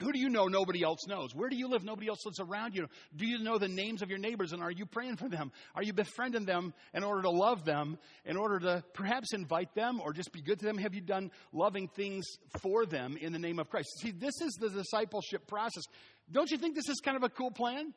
Who 0.02 0.14
do 0.14 0.20
you 0.20 0.30
know 0.30 0.46
nobody 0.46 0.82
else 0.82 1.06
knows? 1.08 1.36
Where 1.36 1.50
do 1.50 1.58
you 1.58 1.68
live? 1.68 1.84
Nobody 1.84 2.08
else 2.08 2.26
lives 2.26 2.40
around 2.40 2.74
you. 2.74 2.88
Do 3.16 3.28
you 3.28 3.40
know 3.40 3.58
the 3.58 3.68
names 3.68 4.02
of 4.02 4.10
your 4.10 4.18
neighbors 4.18 4.54
and 4.54 4.62
are 4.62 4.72
you 4.72 4.86
praying 4.86 5.18
for 5.18 5.28
them? 5.28 5.52
Are 5.76 5.84
you 5.84 5.92
befriending 5.92 6.46
them 6.46 6.74
in 6.94 7.04
order 7.04 7.24
to 7.24 7.30
love 7.30 7.66
them, 7.66 7.98
in 8.26 8.38
order 8.38 8.60
to 8.60 8.84
perhaps 8.94 9.34
invite 9.34 9.76
them 9.76 10.00
or 10.00 10.14
just 10.14 10.32
be 10.32 10.42
good 10.42 10.60
to 10.60 10.66
them? 10.66 10.78
Have 10.78 10.94
you 10.94 11.02
done 11.02 11.32
loving 11.52 11.90
things 11.90 12.26
for 12.62 12.86
them 12.86 13.18
in 13.20 13.34
the 13.34 13.40
name 13.40 13.60
of 13.60 13.70
Christ? 13.70 13.90
See, 14.00 14.12
this 14.12 14.40
is 14.42 14.58
the 14.60 14.70
discipleship 14.70 15.48
process. 15.48 15.84
Don't 16.32 16.50
you 16.50 16.58
think 16.58 16.76
this 16.76 16.88
is 16.88 17.02
kind 17.04 17.18
of 17.18 17.24
a 17.24 17.30
cool 17.30 17.52
plan? 17.52 17.94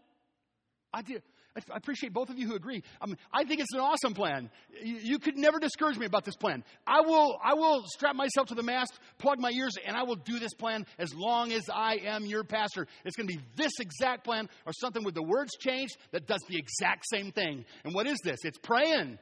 I 0.93 1.03
do. 1.03 1.21
I 1.55 1.77
appreciate 1.77 2.15
both 2.15 2.31
of 2.31 2.39
you 2.39 2.47
who 2.47 2.55
agree. 2.55 2.83
I, 3.01 3.07
mean, 3.07 3.17
I 3.33 3.45
think 3.45 3.61
it's 3.61 3.75
an 3.75 3.81
awesome 3.81 4.15
plan. 4.15 4.51
You, 4.83 4.97
you, 5.03 5.19
could 5.19 5.37
never 5.37 5.59
discourage 5.59 5.99
me 5.99 6.07
about 6.07 6.25
this 6.25 6.37
plan. 6.37 6.65
I 6.87 7.03
will, 7.03 7.39
I 7.45 7.55
will 7.55 7.85
strap 7.87 8.17
myself 8.17 8.49
to 8.49 8.55
the 8.55 8.63
mast, 8.63 8.99
plug 9.19 9.39
my 9.39 9.51
ears, 9.51 9.75
and 9.87 9.95
I 9.95 10.03
will 10.05 10.17
do 10.17 10.39
this 10.39 10.55
plan 10.55 10.87
as 10.99 11.15
long 11.15 11.53
as 11.53 11.65
I 11.73 11.97
am 12.05 12.25
your 12.25 12.43
pastor. 12.43 12.87
It's 13.05 13.17
going 13.17 13.29
to 13.29 13.35
be 13.35 13.43
this 13.57 13.73
exact 13.81 14.25
plan 14.25 14.49
or 14.65 14.73
something 14.73 15.05
with 15.05 15.15
the 15.15 15.23
words 15.23 15.53
changed 15.61 15.99
that 16.13 16.27
does 16.27 16.41
the 16.49 16.57
exact 16.57 17.05
same 17.13 17.33
thing. 17.33 17.65
And 17.85 17.95
what 17.95 18.07
is 18.07 18.19
this? 18.25 18.39
It's 18.45 18.59
praying. 18.59 19.19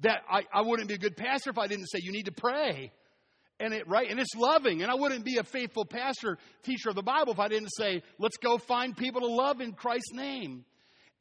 That 0.00 0.20
I, 0.30 0.44
I 0.52 0.62
wouldn't 0.62 0.88
be 0.88 0.94
a 0.94 0.98
good 0.98 1.16
pastor 1.16 1.50
if 1.50 1.58
I 1.58 1.66
didn't 1.66 1.86
say 1.86 1.98
you 2.00 2.12
need 2.12 2.26
to 2.26 2.32
pray 2.32 2.92
and 3.58 3.74
it 3.74 3.86
right 3.86 4.10
and 4.10 4.18
it's 4.18 4.34
loving 4.34 4.80
and 4.80 4.90
i 4.90 4.94
wouldn't 4.94 5.22
be 5.22 5.36
a 5.36 5.44
faithful 5.44 5.84
pastor 5.84 6.38
teacher 6.62 6.88
of 6.88 6.94
the 6.94 7.02
bible 7.02 7.34
if 7.34 7.38
i 7.38 7.46
didn't 7.46 7.68
say 7.68 8.02
let's 8.18 8.38
go 8.38 8.56
find 8.56 8.96
people 8.96 9.20
to 9.20 9.26
love 9.26 9.60
in 9.60 9.72
christ's 9.72 10.14
name 10.14 10.64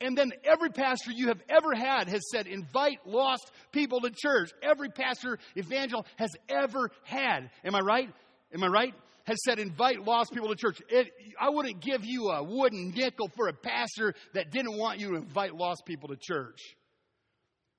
and 0.02 0.18
then 0.18 0.32
every 0.44 0.70
pastor 0.70 1.12
you 1.12 1.28
have 1.28 1.42
ever 1.50 1.76
had 1.76 2.08
has 2.08 2.22
said, 2.32 2.48
invite 2.48 3.00
lost 3.06 3.52
people 3.72 4.02
to 4.02 4.10
church. 4.10 4.52
Every 4.62 4.90
pastor 4.90 5.38
evangel 5.58 6.06
has 6.16 6.32
ever 6.48 6.90
had. 7.04 7.50
Am 7.66 7.76
I 7.76 7.80
right? 7.80 8.10
Am 8.54 8.64
I 8.64 8.68
right? 8.68 8.94
Has 9.26 9.44
said, 9.44 9.60
invite 9.60 10.04
lost 10.04 10.34
people 10.34 10.50
to 10.50 10.56
church. 10.56 10.82
It, 10.90 11.12
I 11.40 11.50
wouldn't 11.50 11.82
give 11.82 12.06
you 12.06 12.30
a 12.30 12.44
wooden 12.44 12.92
nickel 12.96 13.30
for 13.36 13.48
a 13.48 13.54
pastor 13.54 14.14
that 14.34 14.52
didn't 14.52 14.78
want 14.78 15.00
you 15.00 15.10
to 15.10 15.16
invite 15.16 15.54
lost 15.54 15.84
people 15.86 16.10
to 16.10 16.16
church. 16.16 16.60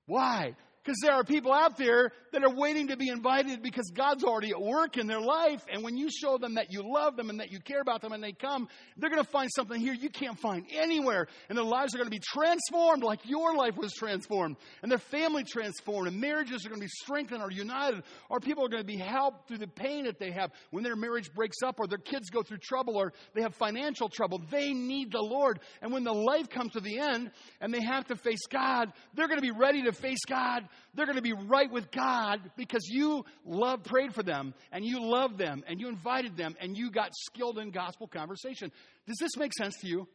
Why? 0.06 0.54
Because 0.82 0.98
there 1.02 1.12
are 1.12 1.24
people 1.24 1.52
out 1.52 1.76
there 1.76 2.10
that 2.32 2.42
are 2.42 2.54
waiting 2.54 2.88
to 2.88 2.96
be 2.96 3.08
invited 3.08 3.62
because 3.62 3.90
God's 3.94 4.24
already 4.24 4.50
at 4.50 4.60
work 4.60 4.96
in 4.96 5.06
their 5.06 5.20
life. 5.20 5.62
And 5.70 5.82
when 5.84 5.98
you 5.98 6.08
show 6.10 6.38
them 6.38 6.54
that 6.54 6.68
you 6.70 6.82
love 6.82 7.16
them 7.16 7.28
and 7.28 7.40
that 7.40 7.52
you 7.52 7.60
care 7.60 7.82
about 7.82 8.00
them 8.00 8.12
and 8.12 8.24
they 8.24 8.32
come, 8.32 8.66
they're 8.96 9.10
going 9.10 9.22
to 9.22 9.28
find 9.28 9.50
something 9.54 9.78
here 9.78 9.92
you 9.92 10.08
can't 10.08 10.38
find 10.38 10.64
anywhere. 10.72 11.26
And 11.50 11.58
their 11.58 11.66
lives 11.66 11.94
are 11.94 11.98
going 11.98 12.08
to 12.08 12.16
be 12.16 12.22
transformed 12.22 13.02
like 13.02 13.20
your 13.28 13.54
life 13.54 13.76
was 13.76 13.92
transformed. 13.92 14.56
And 14.82 14.90
their 14.90 14.98
family 14.98 15.44
transformed. 15.44 16.08
And 16.08 16.18
marriages 16.18 16.64
are 16.64 16.70
going 16.70 16.80
to 16.80 16.86
be 16.86 16.92
strengthened 17.02 17.42
or 17.42 17.50
united. 17.50 18.02
Or 18.30 18.40
people 18.40 18.64
are 18.64 18.70
going 18.70 18.82
to 18.82 18.86
be 18.86 18.96
helped 18.96 19.48
through 19.48 19.58
the 19.58 19.66
pain 19.66 20.04
that 20.04 20.18
they 20.18 20.30
have 20.30 20.50
when 20.70 20.82
their 20.82 20.96
marriage 20.96 21.30
breaks 21.34 21.58
up 21.62 21.78
or 21.78 21.88
their 21.88 21.98
kids 21.98 22.30
go 22.30 22.42
through 22.42 22.58
trouble 22.58 22.96
or 22.96 23.12
they 23.34 23.42
have 23.42 23.54
financial 23.54 24.08
trouble. 24.08 24.40
They 24.50 24.72
need 24.72 25.12
the 25.12 25.20
Lord. 25.20 25.60
And 25.82 25.92
when 25.92 26.04
the 26.04 26.14
life 26.14 26.48
comes 26.48 26.72
to 26.72 26.80
the 26.80 27.00
end 27.00 27.32
and 27.60 27.74
they 27.74 27.82
have 27.82 28.06
to 28.06 28.16
face 28.16 28.46
God, 28.48 28.94
they're 29.12 29.28
going 29.28 29.40
to 29.40 29.42
be 29.42 29.50
ready 29.50 29.82
to 29.82 29.92
face 29.92 30.24
God 30.26 30.66
they're 30.94 31.06
going 31.06 31.16
to 31.16 31.22
be 31.22 31.32
right 31.32 31.70
with 31.70 31.90
God 31.90 32.38
because 32.56 32.86
you 32.88 33.24
love, 33.44 33.84
prayed 33.84 34.14
for 34.14 34.22
them 34.22 34.54
and 34.72 34.84
you 34.84 35.00
loved 35.00 35.38
them 35.38 35.62
and 35.66 35.80
you 35.80 35.88
invited 35.88 36.36
them 36.36 36.54
and 36.60 36.76
you 36.76 36.90
got 36.90 37.10
skilled 37.12 37.58
in 37.58 37.70
gospel 37.70 38.06
conversation. 38.06 38.70
Does 39.06 39.16
this 39.18 39.36
make 39.36 39.52
sense 39.54 39.76
to 39.80 39.88
you? 39.88 40.08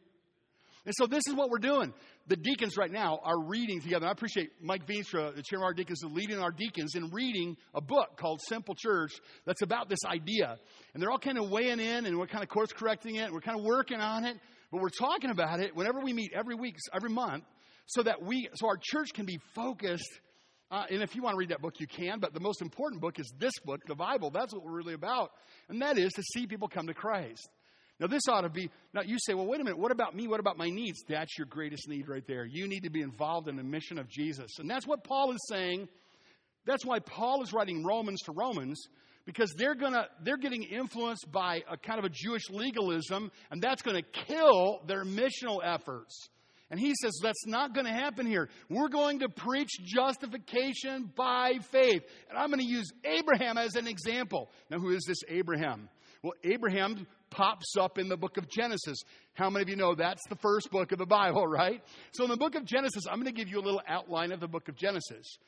And 0.86 0.94
so 0.96 1.06
this 1.06 1.24
is 1.26 1.34
what 1.34 1.50
we're 1.50 1.58
doing. 1.58 1.92
The 2.28 2.36
deacons 2.36 2.76
right 2.76 2.90
now 2.90 3.18
are 3.24 3.44
reading 3.44 3.80
together. 3.80 4.06
I 4.06 4.12
appreciate 4.12 4.50
Mike 4.62 4.86
Veenstra, 4.86 5.34
the 5.34 5.42
chairman 5.42 5.64
of 5.64 5.70
our 5.70 5.74
deacons, 5.74 6.00
is 6.04 6.10
leading 6.12 6.38
our 6.38 6.52
deacons 6.52 6.94
in 6.94 7.10
reading 7.10 7.56
a 7.74 7.80
book 7.80 8.16
called 8.16 8.40
Simple 8.48 8.76
Church 8.76 9.12
that's 9.44 9.62
about 9.62 9.88
this 9.88 9.98
idea. 10.06 10.56
And 10.94 11.02
they're 11.02 11.10
all 11.10 11.18
kind 11.18 11.38
of 11.38 11.50
weighing 11.50 11.80
in 11.80 12.06
and 12.06 12.16
we're 12.16 12.28
kind 12.28 12.44
of 12.44 12.48
course 12.48 12.72
correcting 12.72 13.16
it. 13.16 13.32
We're 13.32 13.40
kind 13.40 13.58
of 13.58 13.64
working 13.64 14.00
on 14.00 14.24
it. 14.24 14.36
But 14.70 14.80
we're 14.80 14.88
talking 14.90 15.30
about 15.30 15.58
it 15.58 15.74
whenever 15.74 16.00
we 16.00 16.12
meet 16.12 16.32
every 16.36 16.54
week, 16.54 16.76
every 16.94 17.10
month, 17.10 17.44
so 17.86 18.02
that 18.04 18.22
we, 18.22 18.48
so 18.54 18.68
our 18.68 18.78
church 18.80 19.08
can 19.12 19.26
be 19.26 19.38
focused 19.54 20.20
uh, 20.70 20.84
and 20.90 21.02
if 21.02 21.14
you 21.14 21.22
want 21.22 21.34
to 21.34 21.38
read 21.38 21.50
that 21.50 21.62
book, 21.62 21.78
you 21.78 21.86
can. 21.86 22.18
But 22.18 22.34
the 22.34 22.40
most 22.40 22.60
important 22.60 23.00
book 23.00 23.20
is 23.20 23.32
this 23.38 23.52
book, 23.64 23.82
the 23.86 23.94
Bible. 23.94 24.30
That's 24.30 24.52
what 24.52 24.64
we're 24.64 24.76
really 24.76 24.94
about. 24.94 25.30
And 25.68 25.80
that 25.82 25.96
is 25.98 26.12
to 26.14 26.22
see 26.22 26.46
people 26.46 26.68
come 26.68 26.88
to 26.88 26.94
Christ. 26.94 27.48
Now, 27.98 28.08
this 28.08 28.28
ought 28.28 28.42
to 28.42 28.50
be, 28.50 28.70
now 28.92 29.00
you 29.02 29.16
say, 29.18 29.32
well, 29.32 29.46
wait 29.46 29.60
a 29.60 29.64
minute, 29.64 29.78
what 29.78 29.90
about 29.90 30.14
me? 30.14 30.28
What 30.28 30.40
about 30.40 30.58
my 30.58 30.68
needs? 30.68 31.02
That's 31.08 31.38
your 31.38 31.46
greatest 31.46 31.88
need 31.88 32.08
right 32.08 32.26
there. 32.26 32.44
You 32.44 32.68
need 32.68 32.82
to 32.82 32.90
be 32.90 33.00
involved 33.00 33.48
in 33.48 33.56
the 33.56 33.62
mission 33.62 33.98
of 33.98 34.08
Jesus. 34.08 34.58
And 34.58 34.68
that's 34.68 34.86
what 34.86 35.02
Paul 35.02 35.32
is 35.32 35.40
saying. 35.48 35.88
That's 36.66 36.84
why 36.84 36.98
Paul 36.98 37.42
is 37.42 37.52
writing 37.54 37.84
Romans 37.84 38.20
to 38.22 38.32
Romans, 38.32 38.82
because 39.24 39.54
they're 39.56 39.76
gonna, 39.76 40.08
they're 40.22 40.36
getting 40.36 40.64
influenced 40.64 41.30
by 41.30 41.62
a 41.70 41.76
kind 41.76 41.98
of 41.98 42.04
a 42.04 42.10
Jewish 42.10 42.50
legalism, 42.50 43.30
and 43.50 43.62
that's 43.62 43.82
gonna 43.82 44.02
kill 44.02 44.80
their 44.86 45.04
missional 45.04 45.60
efforts. 45.62 46.28
And 46.70 46.80
he 46.80 46.94
says, 47.00 47.18
that's 47.22 47.46
not 47.46 47.74
going 47.74 47.86
to 47.86 47.92
happen 47.92 48.26
here. 48.26 48.48
We're 48.68 48.88
going 48.88 49.20
to 49.20 49.28
preach 49.28 49.70
justification 49.84 51.10
by 51.14 51.58
faith. 51.70 52.02
And 52.28 52.36
I'm 52.36 52.48
going 52.48 52.60
to 52.60 52.66
use 52.66 52.90
Abraham 53.04 53.56
as 53.56 53.76
an 53.76 53.86
example. 53.86 54.50
Now, 54.68 54.78
who 54.78 54.90
is 54.90 55.04
this 55.06 55.18
Abraham? 55.28 55.88
Well, 56.22 56.34
Abraham 56.42 57.06
pops 57.30 57.76
up 57.78 57.98
in 57.98 58.08
the 58.08 58.16
book 58.16 58.36
of 58.36 58.48
Genesis. 58.48 58.98
How 59.34 59.48
many 59.48 59.62
of 59.62 59.68
you 59.68 59.76
know 59.76 59.94
that's 59.94 60.22
the 60.28 60.36
first 60.36 60.72
book 60.72 60.90
of 60.90 60.98
the 60.98 61.06
Bible, 61.06 61.46
right? 61.46 61.82
So, 62.12 62.24
in 62.24 62.30
the 62.30 62.36
book 62.36 62.56
of 62.56 62.64
Genesis, 62.64 63.04
I'm 63.08 63.20
going 63.20 63.32
to 63.32 63.38
give 63.38 63.48
you 63.48 63.60
a 63.60 63.62
little 63.64 63.82
outline 63.86 64.32
of 64.32 64.40
the 64.40 64.48
book 64.48 64.68
of 64.68 64.74
Genesis. 64.74 65.38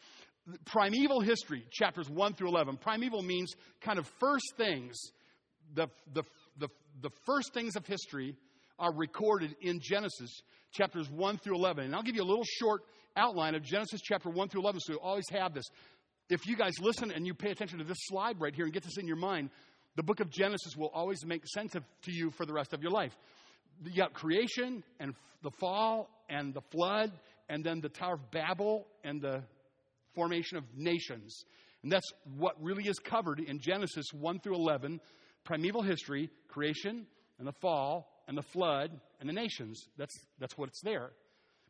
Primeval 0.66 1.20
history, 1.20 1.66
chapters 1.70 2.08
1 2.08 2.34
through 2.34 2.48
11. 2.48 2.76
Primeval 2.76 3.22
means 3.22 3.54
kind 3.80 3.98
of 3.98 4.06
first 4.20 4.54
things, 4.56 4.96
the, 5.74 5.88
the, 6.14 6.22
the, 6.58 6.68
the 7.02 7.10
first 7.26 7.52
things 7.52 7.74
of 7.74 7.84
history 7.86 8.36
are 8.78 8.94
recorded 8.94 9.56
in 9.60 9.80
Genesis 9.80 10.42
chapters 10.72 11.10
1 11.10 11.38
through 11.38 11.56
11. 11.56 11.84
And 11.84 11.94
I'll 11.94 12.02
give 12.02 12.16
you 12.16 12.22
a 12.22 12.24
little 12.24 12.44
short 12.44 12.82
outline 13.16 13.54
of 13.54 13.62
Genesis 13.62 14.00
chapter 14.02 14.30
1 14.30 14.48
through 14.48 14.62
11 14.62 14.80
so 14.80 14.92
you 14.94 15.00
always 15.00 15.28
have 15.30 15.54
this. 15.54 15.64
If 16.30 16.46
you 16.46 16.56
guys 16.56 16.74
listen 16.80 17.10
and 17.10 17.26
you 17.26 17.34
pay 17.34 17.50
attention 17.50 17.78
to 17.78 17.84
this 17.84 17.98
slide 18.02 18.40
right 18.40 18.54
here 18.54 18.64
and 18.64 18.72
get 18.72 18.82
this 18.82 18.98
in 18.98 19.06
your 19.06 19.16
mind, 19.16 19.50
the 19.96 20.02
book 20.02 20.20
of 20.20 20.30
Genesis 20.30 20.76
will 20.76 20.90
always 20.94 21.24
make 21.24 21.46
sense 21.46 21.74
of, 21.74 21.82
to 22.02 22.12
you 22.12 22.30
for 22.30 22.46
the 22.46 22.52
rest 22.52 22.72
of 22.72 22.82
your 22.82 22.92
life. 22.92 23.16
You 23.84 23.96
got 23.96 24.12
creation 24.12 24.84
and 25.00 25.14
the 25.42 25.50
fall 25.58 26.10
and 26.28 26.52
the 26.52 26.60
flood 26.70 27.12
and 27.48 27.64
then 27.64 27.80
the 27.80 27.88
Tower 27.88 28.14
of 28.14 28.30
Babel 28.30 28.86
and 29.04 29.20
the 29.20 29.42
formation 30.14 30.58
of 30.58 30.64
nations. 30.76 31.44
And 31.82 31.90
that's 31.90 32.12
what 32.36 32.62
really 32.62 32.88
is 32.88 32.98
covered 32.98 33.40
in 33.40 33.60
Genesis 33.60 34.06
1 34.12 34.40
through 34.40 34.56
11 34.56 35.00
primeval 35.44 35.82
history, 35.82 36.30
creation 36.48 37.06
and 37.38 37.46
the 37.46 37.52
fall 37.52 38.10
and 38.28 38.36
the 38.36 38.42
flood 38.42 38.90
and 39.18 39.28
the 39.28 39.32
nations. 39.32 39.88
That's, 39.96 40.14
that's 40.38 40.56
what's 40.56 40.80
there. 40.82 41.10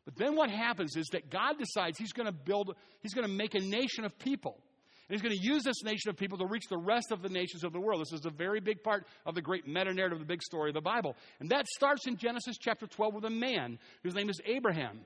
But 0.05 0.15
then 0.17 0.35
what 0.35 0.49
happens 0.49 0.95
is 0.95 1.07
that 1.13 1.29
God 1.29 1.57
decides 1.57 1.97
He's 1.97 2.13
going 2.13 2.25
to 2.27 2.31
build, 2.31 2.75
He's 3.01 3.13
going 3.13 3.27
to 3.27 3.33
make 3.33 3.55
a 3.55 3.59
nation 3.59 4.05
of 4.05 4.17
people. 4.19 4.59
And 5.07 5.15
He's 5.15 5.21
going 5.21 5.35
to 5.35 5.43
use 5.43 5.63
this 5.63 5.83
nation 5.83 6.09
of 6.09 6.17
people 6.17 6.37
to 6.37 6.45
reach 6.45 6.65
the 6.69 6.77
rest 6.77 7.11
of 7.11 7.21
the 7.21 7.29
nations 7.29 7.63
of 7.63 7.73
the 7.73 7.79
world. 7.79 8.01
This 8.01 8.13
is 8.13 8.25
a 8.25 8.29
very 8.29 8.59
big 8.59 8.83
part 8.83 9.07
of 9.25 9.33
the 9.33 9.41
great 9.41 9.67
meta 9.67 9.93
narrative, 9.93 10.19
the 10.19 10.25
big 10.25 10.43
story 10.43 10.69
of 10.69 10.75
the 10.75 10.81
Bible. 10.81 11.15
And 11.39 11.49
that 11.49 11.67
starts 11.67 12.05
in 12.05 12.17
Genesis 12.17 12.57
chapter 12.59 12.85
12 12.85 13.15
with 13.15 13.25
a 13.25 13.29
man 13.29 13.79
whose 14.03 14.13
name 14.13 14.29
is 14.29 14.39
Abraham. 14.45 14.99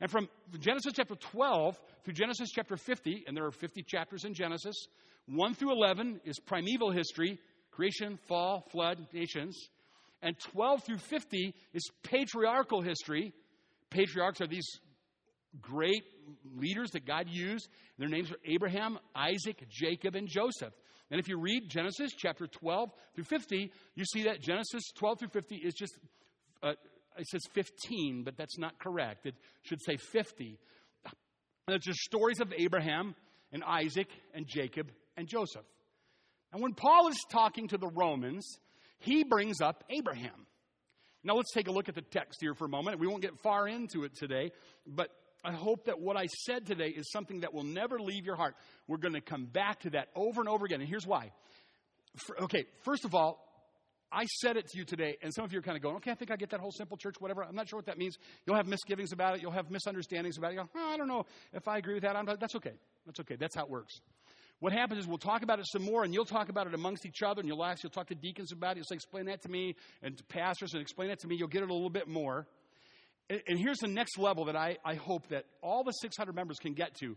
And 0.00 0.10
from 0.10 0.28
Genesis 0.60 0.92
chapter 0.94 1.16
12 1.16 1.76
through 2.04 2.14
Genesis 2.14 2.50
chapter 2.54 2.76
50, 2.76 3.24
and 3.26 3.36
there 3.36 3.44
are 3.44 3.50
50 3.50 3.82
chapters 3.82 4.24
in 4.24 4.32
Genesis, 4.32 4.86
1 5.26 5.54
through 5.54 5.72
11 5.72 6.20
is 6.24 6.38
primeval 6.38 6.92
history 6.92 7.38
creation, 7.70 8.18
fall, 8.26 8.66
flood, 8.72 9.06
nations. 9.12 9.68
And 10.22 10.38
12 10.38 10.84
through 10.84 10.98
50 10.98 11.54
is 11.72 11.82
patriarchal 12.02 12.82
history. 12.82 13.32
Patriarchs 13.90 14.40
are 14.40 14.46
these 14.46 14.68
great 15.60 16.04
leaders 16.56 16.90
that 16.90 17.06
God 17.06 17.26
used. 17.28 17.68
Their 17.98 18.08
names 18.08 18.30
are 18.30 18.38
Abraham, 18.44 18.98
Isaac, 19.14 19.64
Jacob, 19.70 20.14
and 20.14 20.28
Joseph. 20.28 20.74
And 21.10 21.18
if 21.18 21.28
you 21.28 21.38
read 21.38 21.68
Genesis 21.68 22.12
chapter 22.16 22.46
12 22.46 22.90
through 23.14 23.24
50, 23.24 23.72
you 23.94 24.04
see 24.04 24.24
that 24.24 24.42
Genesis 24.42 24.82
12 24.96 25.20
through 25.20 25.28
50 25.28 25.56
is 25.56 25.74
just, 25.74 25.98
uh, 26.62 26.72
it 27.16 27.26
says 27.28 27.40
15, 27.54 28.24
but 28.24 28.36
that's 28.36 28.58
not 28.58 28.78
correct. 28.78 29.26
It 29.26 29.34
should 29.62 29.82
say 29.82 29.96
50. 29.96 30.58
And 31.66 31.76
it's 31.76 31.86
just 31.86 32.00
stories 32.00 32.40
of 32.40 32.52
Abraham 32.56 33.14
and 33.52 33.64
Isaac 33.64 34.08
and 34.34 34.46
Jacob 34.46 34.90
and 35.16 35.26
Joseph. 35.28 35.64
And 36.52 36.62
when 36.62 36.74
Paul 36.74 37.08
is 37.08 37.18
talking 37.30 37.68
to 37.68 37.78
the 37.78 37.90
Romans, 37.94 38.58
he 38.98 39.24
brings 39.24 39.60
up 39.60 39.84
Abraham. 39.90 40.46
Now 41.24 41.34
let's 41.34 41.52
take 41.52 41.68
a 41.68 41.72
look 41.72 41.88
at 41.88 41.94
the 41.94 42.02
text 42.02 42.38
here 42.40 42.54
for 42.54 42.64
a 42.64 42.68
moment. 42.68 43.00
We 43.00 43.06
won't 43.06 43.22
get 43.22 43.38
far 43.42 43.66
into 43.68 44.04
it 44.04 44.14
today, 44.16 44.52
but 44.86 45.10
I 45.44 45.52
hope 45.52 45.86
that 45.86 46.00
what 46.00 46.16
I 46.16 46.26
said 46.26 46.66
today 46.66 46.88
is 46.88 47.10
something 47.10 47.40
that 47.40 47.54
will 47.54 47.64
never 47.64 47.98
leave 48.00 48.24
your 48.24 48.36
heart. 48.36 48.54
We're 48.86 48.98
going 48.98 49.14
to 49.14 49.20
come 49.20 49.46
back 49.46 49.80
to 49.80 49.90
that 49.90 50.08
over 50.14 50.40
and 50.40 50.48
over 50.48 50.64
again. 50.64 50.80
And 50.80 50.88
here's 50.88 51.06
why. 51.06 51.32
For, 52.16 52.42
okay, 52.44 52.64
first 52.82 53.04
of 53.04 53.14
all, 53.14 53.44
I 54.10 54.24
said 54.40 54.56
it 54.56 54.66
to 54.68 54.78
you 54.78 54.84
today, 54.84 55.16
and 55.22 55.32
some 55.34 55.44
of 55.44 55.52
you 55.52 55.58
are 55.58 55.62
kind 55.62 55.76
of 55.76 55.82
going, 55.82 55.96
okay, 55.96 56.10
I 56.10 56.14
think 56.14 56.30
I 56.30 56.36
get 56.36 56.50
that 56.50 56.60
whole 56.60 56.70
simple 56.72 56.96
church, 56.96 57.16
whatever. 57.18 57.44
I'm 57.44 57.54
not 57.54 57.68
sure 57.68 57.78
what 57.78 57.86
that 57.86 57.98
means. 57.98 58.16
You'll 58.46 58.56
have 58.56 58.66
misgivings 58.66 59.12
about 59.12 59.36
it. 59.36 59.42
You'll 59.42 59.52
have 59.52 59.70
misunderstandings 59.70 60.38
about 60.38 60.52
it. 60.52 60.56
Go, 60.56 60.68
oh, 60.74 60.90
I 60.90 60.96
don't 60.96 61.08
know 61.08 61.26
if 61.52 61.68
I 61.68 61.76
agree 61.78 61.94
with 61.94 62.04
that. 62.04 62.16
I'm, 62.16 62.24
that's 62.24 62.54
okay. 62.56 62.72
That's 63.04 63.20
okay. 63.20 63.36
That's 63.36 63.54
how 63.54 63.64
it 63.64 63.70
works. 63.70 64.00
What 64.60 64.72
happens 64.72 65.00
is 65.00 65.06
we'll 65.06 65.18
talk 65.18 65.42
about 65.42 65.60
it 65.60 65.66
some 65.68 65.82
more, 65.82 66.02
and 66.02 66.12
you'll 66.12 66.24
talk 66.24 66.48
about 66.48 66.66
it 66.66 66.74
amongst 66.74 67.06
each 67.06 67.22
other, 67.22 67.40
and 67.40 67.48
you'll 67.48 67.64
ask, 67.64 67.82
you'll 67.82 67.90
talk 67.90 68.08
to 68.08 68.14
deacons 68.14 68.50
about 68.50 68.72
it. 68.72 68.78
You'll 68.78 68.86
say, 68.86 68.96
explain 68.96 69.26
that 69.26 69.42
to 69.42 69.48
me, 69.48 69.76
and 70.02 70.16
to 70.16 70.24
pastors, 70.24 70.72
and 70.72 70.82
explain 70.82 71.08
that 71.08 71.20
to 71.20 71.28
me. 71.28 71.36
You'll 71.36 71.48
get 71.48 71.62
it 71.62 71.70
a 71.70 71.72
little 71.72 71.90
bit 71.90 72.08
more. 72.08 72.46
And, 73.30 73.40
and 73.46 73.58
here's 73.58 73.78
the 73.78 73.88
next 73.88 74.18
level 74.18 74.46
that 74.46 74.56
I, 74.56 74.78
I 74.84 74.94
hope 74.94 75.28
that 75.28 75.44
all 75.62 75.84
the 75.84 75.92
600 75.92 76.34
members 76.34 76.58
can 76.58 76.74
get 76.74 76.94
to. 76.96 77.16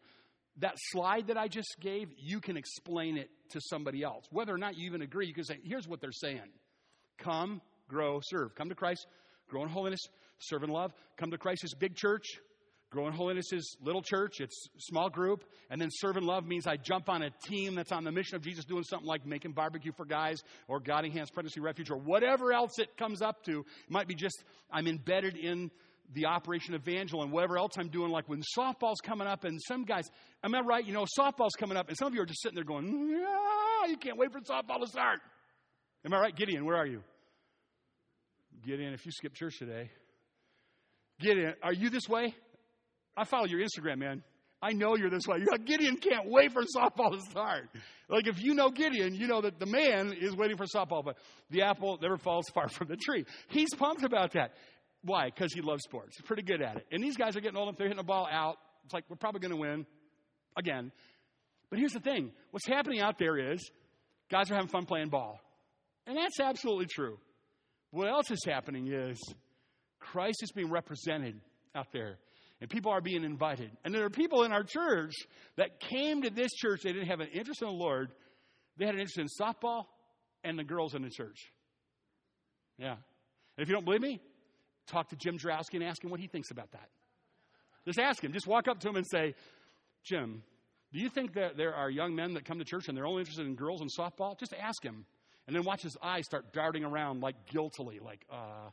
That 0.58 0.76
slide 0.92 1.28
that 1.28 1.38
I 1.38 1.48
just 1.48 1.78
gave, 1.80 2.10
you 2.18 2.42
can 2.42 2.58
explain 2.58 3.18
it 3.18 3.30
to 3.52 3.62
somebody 3.62 4.04
else. 4.04 4.26
Whether 4.30 4.54
or 4.54 4.58
not 4.58 4.78
you 4.78 4.86
even 4.86 5.02
agree, 5.02 5.26
you 5.26 5.34
can 5.34 5.46
say, 5.46 5.58
here's 5.64 5.88
what 5.88 6.02
they're 6.02 6.12
saying 6.12 6.42
Come, 7.18 7.62
grow, 7.88 8.20
serve. 8.24 8.54
Come 8.54 8.70
to 8.70 8.76
Christ, 8.76 9.08
grow 9.48 9.64
in 9.64 9.70
holiness, 9.70 10.02
serve 10.40 10.64
in 10.64 10.70
love. 10.70 10.94
Come 11.18 11.32
to 11.32 11.38
Christ's 11.38 11.74
big 11.74 11.96
church, 11.96 12.26
Grow 12.92 13.08
in 13.08 13.14
Holiness 13.14 13.54
is 13.54 13.78
little 13.82 14.02
church, 14.02 14.42
it's 14.42 14.68
small 14.78 15.10
group. 15.10 15.46
And 15.70 15.82
then 15.82 15.88
serve 15.92 16.18
and 16.18 16.26
love 16.26 16.46
means 16.46 16.68
I 16.68 16.76
jump 16.76 17.08
on 17.08 17.22
a 17.24 17.30
team 17.48 17.74
that's 17.76 17.94
on 17.94 18.04
the 18.04 18.12
mission 18.12 18.36
of 18.36 18.42
Jesus 18.42 18.66
doing 18.66 18.84
something 18.84 19.08
like 19.08 19.26
making 19.26 19.54
barbecue 19.54 19.94
for 19.96 20.06
guys 20.06 20.42
or 20.68 20.82
Guiding 20.82 21.14
Hands 21.14 21.30
Pregnancy 21.32 21.62
Refuge 21.62 21.90
or 21.90 21.98
whatever 21.98 22.52
else 22.52 22.80
it 22.80 22.98
comes 22.98 23.22
up 23.22 23.46
to. 23.46 23.60
It 23.60 23.90
might 23.90 24.10
be 24.10 24.16
just 24.16 24.44
I'm 24.70 24.88
embedded 24.88 25.38
in 25.38 25.72
the 26.14 26.26
Operation 26.26 26.76
Evangel 26.76 27.24
and 27.24 27.32
whatever 27.32 27.58
else 27.58 27.72
I'm 27.78 27.88
doing, 27.88 28.12
like 28.12 28.28
when 28.28 28.44
softball's 28.58 29.00
coming 29.02 29.26
up 29.26 29.46
and 29.46 29.58
some 29.66 29.86
guys, 29.86 30.10
am 30.44 30.54
I 30.54 30.60
right? 30.60 30.86
You 30.86 30.92
know, 30.94 31.06
softball's 31.18 31.56
coming 31.58 31.78
up 31.78 31.88
and 31.88 31.98
some 31.98 32.10
of 32.10 32.14
you 32.14 32.22
are 32.22 32.26
just 32.26 32.42
sitting 32.42 32.56
there 32.56 32.66
going, 32.66 32.88
yeah, 33.10 33.88
you 33.88 33.96
can't 33.96 34.18
wait 34.18 34.34
for 34.34 34.42
softball 34.42 34.82
to 34.82 34.88
start. 34.88 35.22
Am 36.06 36.14
I 36.14 36.20
right? 36.20 36.36
Gideon, 36.36 36.66
where 36.66 36.76
are 36.76 36.86
you? 36.86 37.04
Gideon, 38.66 38.92
if 38.92 39.06
you 39.06 39.14
skip 39.14 39.34
church 39.34 39.60
today. 39.60 39.90
Gideon, 41.22 41.54
are 41.64 41.72
you 41.72 41.90
this 41.90 42.10
way? 42.10 42.36
I 43.18 43.26
follow 43.26 43.46
your 43.46 43.60
Instagram, 43.60 44.00
man. 44.00 44.24
I 44.64 44.74
know 44.74 44.96
you're 44.96 45.10
this 45.10 45.28
way. 45.28 45.38
You're 45.40 45.52
like, 45.52 45.66
Gideon 45.66 45.98
can't 45.98 46.30
wait 46.30 46.52
for 46.52 46.62
softball 46.64 47.12
to 47.12 47.22
start. 47.32 47.70
Like, 48.08 48.28
if 48.28 48.42
you 48.42 48.54
know 48.54 48.70
Gideon, 48.70 49.16
you 49.16 49.28
know 49.28 49.42
that 49.42 49.60
the 49.60 49.66
man 49.66 50.14
is 50.14 50.36
waiting 50.36 50.56
for 50.56 50.66
softball, 50.66 51.04
but 51.04 51.18
the 51.50 51.64
apple 51.64 51.98
never 52.00 52.18
falls 52.18 52.46
far 52.54 52.70
from 52.70 52.88
the 52.88 52.96
tree. 52.96 53.26
He's 53.48 53.74
pumped 53.74 54.04
about 54.04 54.34
that. 54.34 54.54
Why? 55.04 55.26
Because 55.26 55.52
he 55.52 55.62
loves 55.62 55.82
sports. 55.84 56.18
He's 56.18 56.26
pretty 56.26 56.44
good 56.44 56.62
at 56.62 56.78
it. 56.78 56.86
And 56.92 57.04
these 57.04 57.18
guys 57.18 57.36
are 57.36 57.42
getting 57.42 57.58
old 57.58 57.70
enough, 57.70 57.78
they're 57.78 57.88
hitting 57.88 57.98
the 57.98 58.04
ball 58.04 58.28
out. 58.32 58.58
It's 58.86 58.94
like, 58.94 59.06
we're 59.10 59.16
probably 59.16 59.42
going 59.42 59.52
to 59.52 59.58
win 59.58 59.86
again. 60.56 60.92
But 61.72 61.80
here's 61.80 61.94
the 61.94 62.00
thing 62.00 62.32
what's 62.52 62.68
happening 62.68 63.00
out 63.00 63.18
there 63.18 63.54
is 63.54 63.72
guys 64.30 64.52
are 64.52 64.56
having 64.56 64.70
fun 64.70 64.86
playing 64.86 65.10
ball. 65.10 65.40
And 66.06 66.18
that's 66.18 66.40
absolutely 66.40 66.86
true. 66.86 67.18
What 67.90 68.08
else 68.08 68.30
is 68.30 68.44
happening 68.46 68.92
is 68.92 69.20
Christ 70.00 70.44
is 70.44 70.52
being 70.52 70.70
represented 70.70 71.40
out 71.74 71.88
there 71.92 72.18
and 72.62 72.70
people 72.70 72.92
are 72.92 73.02
being 73.02 73.24
invited. 73.24 73.72
And 73.84 73.94
there 73.94 74.06
are 74.06 74.10
people 74.10 74.44
in 74.44 74.52
our 74.52 74.64
church 74.64 75.14
that 75.58 75.80
came 75.80 76.22
to 76.22 76.30
this 76.30 76.52
church, 76.52 76.82
they 76.84 76.94
didn't 76.94 77.08
have 77.08 77.20
an 77.20 77.30
interest 77.34 77.62
in 77.62 77.68
the 77.68 77.74
Lord, 77.74 78.12
they 78.78 78.86
had 78.86 78.94
an 78.94 79.02
interest 79.02 79.18
in 79.18 79.28
softball 79.28 79.86
and 80.44 80.58
the 80.58 80.64
girls 80.64 80.94
in 80.94 81.02
the 81.02 81.10
church. 81.10 81.52
Yeah. 82.78 82.92
And 82.92 83.64
if 83.64 83.68
you 83.68 83.74
don't 83.74 83.84
believe 83.84 84.02
me, 84.02 84.22
talk 84.88 85.10
to 85.10 85.16
Jim 85.16 85.38
Drowski 85.38 85.74
and 85.74 85.84
ask 85.84 86.04
him 86.04 86.12
what 86.12 86.20
he 86.20 86.28
thinks 86.28 86.52
about 86.52 86.72
that. 86.72 86.90
Just 87.86 88.00
ask 88.00 88.24
him. 88.24 88.32
Just 88.32 88.48
walk 88.48 88.68
up 88.68 88.80
to 88.82 88.90
him 88.90 88.96
and 88.96 89.06
say, 89.08 89.34
Jim, 90.04 90.44
do 90.94 91.00
you 91.00 91.10
think 91.10 91.34
that 91.34 91.58
there 91.58 91.74
are 91.74 91.90
young 91.90 92.16
men 92.16 92.34
that 92.36 92.46
come 92.46 92.60
to 92.60 92.66
church 92.66 92.88
and 92.88 92.98
they're 92.98 93.08
only 93.08 93.22
interested 93.22 93.48
in 93.48 93.56
girls 93.56 93.82
and 93.82 93.90
softball? 93.90 94.38
Just 94.40 94.54
ask 94.54 94.84
him. 94.84 95.06
And 95.48 95.56
then 95.56 95.64
watch 95.64 95.82
his 95.82 95.98
eyes 96.02 96.26
start 96.26 96.54
darting 96.54 96.84
around 96.84 97.22
like 97.22 97.36
guiltily, 97.52 98.00
like, 98.00 98.24
uh, 98.32 98.70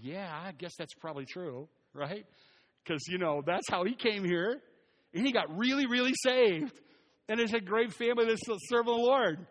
yeah, 0.00 0.30
I 0.46 0.52
guess 0.52 0.74
that's 0.76 0.94
probably 0.94 1.24
true, 1.24 1.68
right? 1.94 2.26
Because, 2.84 3.06
you 3.08 3.18
know, 3.18 3.42
that's 3.44 3.68
how 3.70 3.84
he 3.84 3.94
came 3.94 4.24
here. 4.24 4.60
And 5.14 5.26
he 5.26 5.32
got 5.32 5.56
really, 5.56 5.86
really 5.86 6.12
saved. 6.22 6.78
And 7.28 7.40
it's 7.40 7.54
a 7.54 7.60
great 7.60 7.92
family 7.92 8.26
that's 8.26 8.42
serving 8.68 8.92
the 8.92 9.00
Lord. 9.00 9.46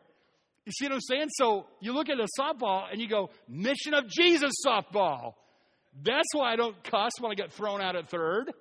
You 0.65 0.72
see 0.72 0.86
what 0.86 0.93
I'm 0.93 1.02
saying? 1.02 1.28
So 1.32 1.65
you 1.82 1.93
look 1.93 2.10
at 2.10 2.17
a 2.19 2.28
softball 2.39 2.84
and 2.91 3.02
you 3.02 3.10
go, 3.10 3.30
Mission 3.48 3.93
of 3.93 4.08
Jesus 4.08 4.52
softball. 4.65 5.34
That's 6.02 6.34
why 6.34 6.54
I 6.54 6.56
don't 6.56 6.82
cuss 6.84 7.12
when 7.19 7.32
I 7.32 7.36
get 7.36 7.52
thrown 7.52 7.82
out 7.82 7.96
at 7.96 8.10
third. 8.10 8.52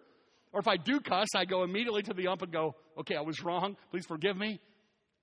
Or 0.52 0.61
if 0.61 0.68
I 0.68 0.76
do 0.76 1.00
cuss, 1.00 1.28
I 1.35 1.44
go 1.44 1.62
immediately 1.62 2.02
to 2.02 2.14
the 2.14 2.28
ump 2.28 2.42
and 2.42 2.52
go, 2.52 2.74
Okay, 2.98 3.16
I 3.16 3.22
was 3.22 3.42
wrong. 3.42 3.76
Please 3.90 4.04
forgive 4.06 4.37
me. 4.37 4.61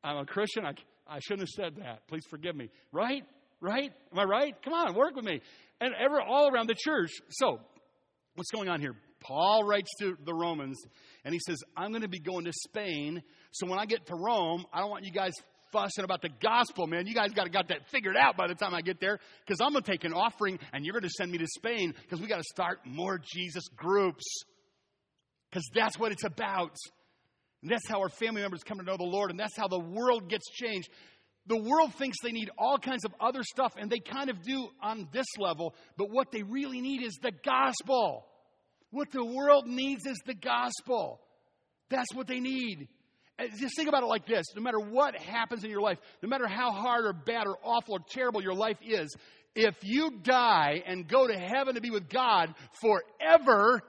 I'm 0.04 0.18
a 0.18 0.26
Christian. 0.26 0.66
I, 0.66 0.74
I 1.08 1.20
shouldn't 1.20 1.42
have 1.42 1.50
said 1.50 1.84
that. 1.84 2.08
Please 2.08 2.24
forgive 2.30 2.56
me. 2.56 2.70
Right? 2.92 3.24
Right? 3.62 3.92
Am 4.12 4.20
I 4.20 4.24
right? 4.24 4.56
Come 4.64 4.74
on, 4.74 4.96
work 4.96 5.16
with 5.16 5.26
me. 5.26 5.42
And 5.82 5.94
ever 6.00 6.22
all 6.22 6.50
around 6.50 6.68
the 6.68 6.76
church. 6.76 7.12
So, 7.30 7.60
what's 8.36 8.52
going 8.52 8.70
on 8.70 8.80
here? 8.80 8.96
Paul 9.22 9.64
writes 9.64 9.90
to 10.00 10.18
the 10.26 10.34
Romans 10.34 10.82
and 11.26 11.34
he 11.34 11.40
says, 11.46 11.58
I'm 11.76 11.92
going 11.92 12.04
to 12.04 12.10
be 12.10 12.20
going 12.20 12.46
to 12.46 12.54
Spain. 12.54 13.22
So 13.52 13.68
when 13.68 13.80
I 13.80 13.86
get 13.86 14.06
to 14.08 14.16
Rome, 14.16 14.66
I 14.74 14.80
don't 14.80 14.90
want 14.90 15.06
you 15.06 15.12
guys 15.12 15.34
fussing 15.72 16.04
about 16.04 16.22
the 16.22 16.30
gospel, 16.42 16.88
man. 16.88 17.06
You 17.06 17.14
guys 17.14 17.32
got 17.32 17.44
to 17.44 17.50
got 17.50 17.68
that 17.70 17.88
figured 17.90 18.18
out 18.18 18.38
by 18.38 18.48
the 18.48 18.56
time 18.56 18.74
I 18.74 18.82
get 18.82 19.00
there 19.00 19.20
because 19.46 19.62
I'm 19.62 19.72
going 19.72 19.84
to 19.84 19.92
take 19.92 20.04
an 20.04 20.14
offering 20.14 20.60
and 20.74 20.86
you're 20.86 20.94
going 20.94 21.04
to 21.04 21.10
send 21.10 21.32
me 21.32 21.38
to 21.38 21.48
Spain 21.48 21.94
because 22.02 22.22
we 22.22 22.28
got 22.28 22.38
to 22.38 22.48
start 22.50 22.80
more 22.86 23.20
Jesus 23.20 23.68
groups 23.76 24.24
because 25.50 25.68
that's 25.74 25.98
what 25.98 26.12
it's 26.12 26.24
about. 26.24 26.76
And 27.62 27.72
that's 27.72 27.88
how 27.88 28.00
our 28.00 28.10
family 28.10 28.42
members 28.42 28.64
come 28.64 28.78
to 28.78 28.84
know 28.84 28.98
the 28.98 29.04
Lord 29.04 29.32
and 29.32 29.40
that's 29.40 29.58
how 29.58 29.68
the 29.68 29.80
world 29.80 30.30
gets 30.30 30.50
changed. 30.50 30.90
The 31.50 31.58
world 31.58 31.96
thinks 31.96 32.18
they 32.22 32.32
need 32.32 32.52
all 32.60 32.78
kinds 32.78 33.06
of 33.06 33.14
other 33.20 33.42
stuff, 33.42 33.74
and 33.76 33.90
they 33.90 33.98
kind 33.98 34.30
of 34.30 34.44
do 34.44 34.68
on 34.84 35.08
this 35.12 35.26
level, 35.40 35.74
but 35.98 36.12
what 36.12 36.32
they 36.32 36.44
really 36.44 36.80
need 36.80 37.02
is 37.02 37.18
the 37.24 37.32
gospel. 37.44 38.29
What 38.92 39.12
the 39.12 39.26
world 39.26 39.68
needs 39.68 40.06
is 40.06 40.18
the 40.26 40.34
gospel. 40.34 41.20
That's 41.90 42.14
what 42.14 42.28
they 42.28 42.40
need. 42.40 42.88
Just 43.58 43.76
think 43.76 43.88
about 43.88 44.04
it 44.04 44.08
like 44.08 44.28
this 44.28 44.46
no 44.56 44.62
matter 44.62 44.80
what 44.80 45.16
happens 45.16 45.64
in 45.64 45.70
your 45.70 45.82
life, 45.82 45.98
no 46.22 46.28
matter 46.28 46.48
how 46.48 46.72
hard 46.72 47.06
or 47.06 47.14
bad 47.14 47.48
or 47.48 47.58
awful 47.64 47.96
or 47.96 48.00
terrible 48.12 48.42
your 48.42 48.54
life 48.54 48.78
is, 48.82 49.16
if 49.56 49.76
you 49.84 50.12
die 50.22 50.84
and 50.86 51.08
go 51.08 51.28
to 51.28 51.38
heaven 51.38 51.76
to 51.76 51.82
be 51.82 51.90
with 51.90 52.10
God 52.10 52.54
forever, 52.82 53.82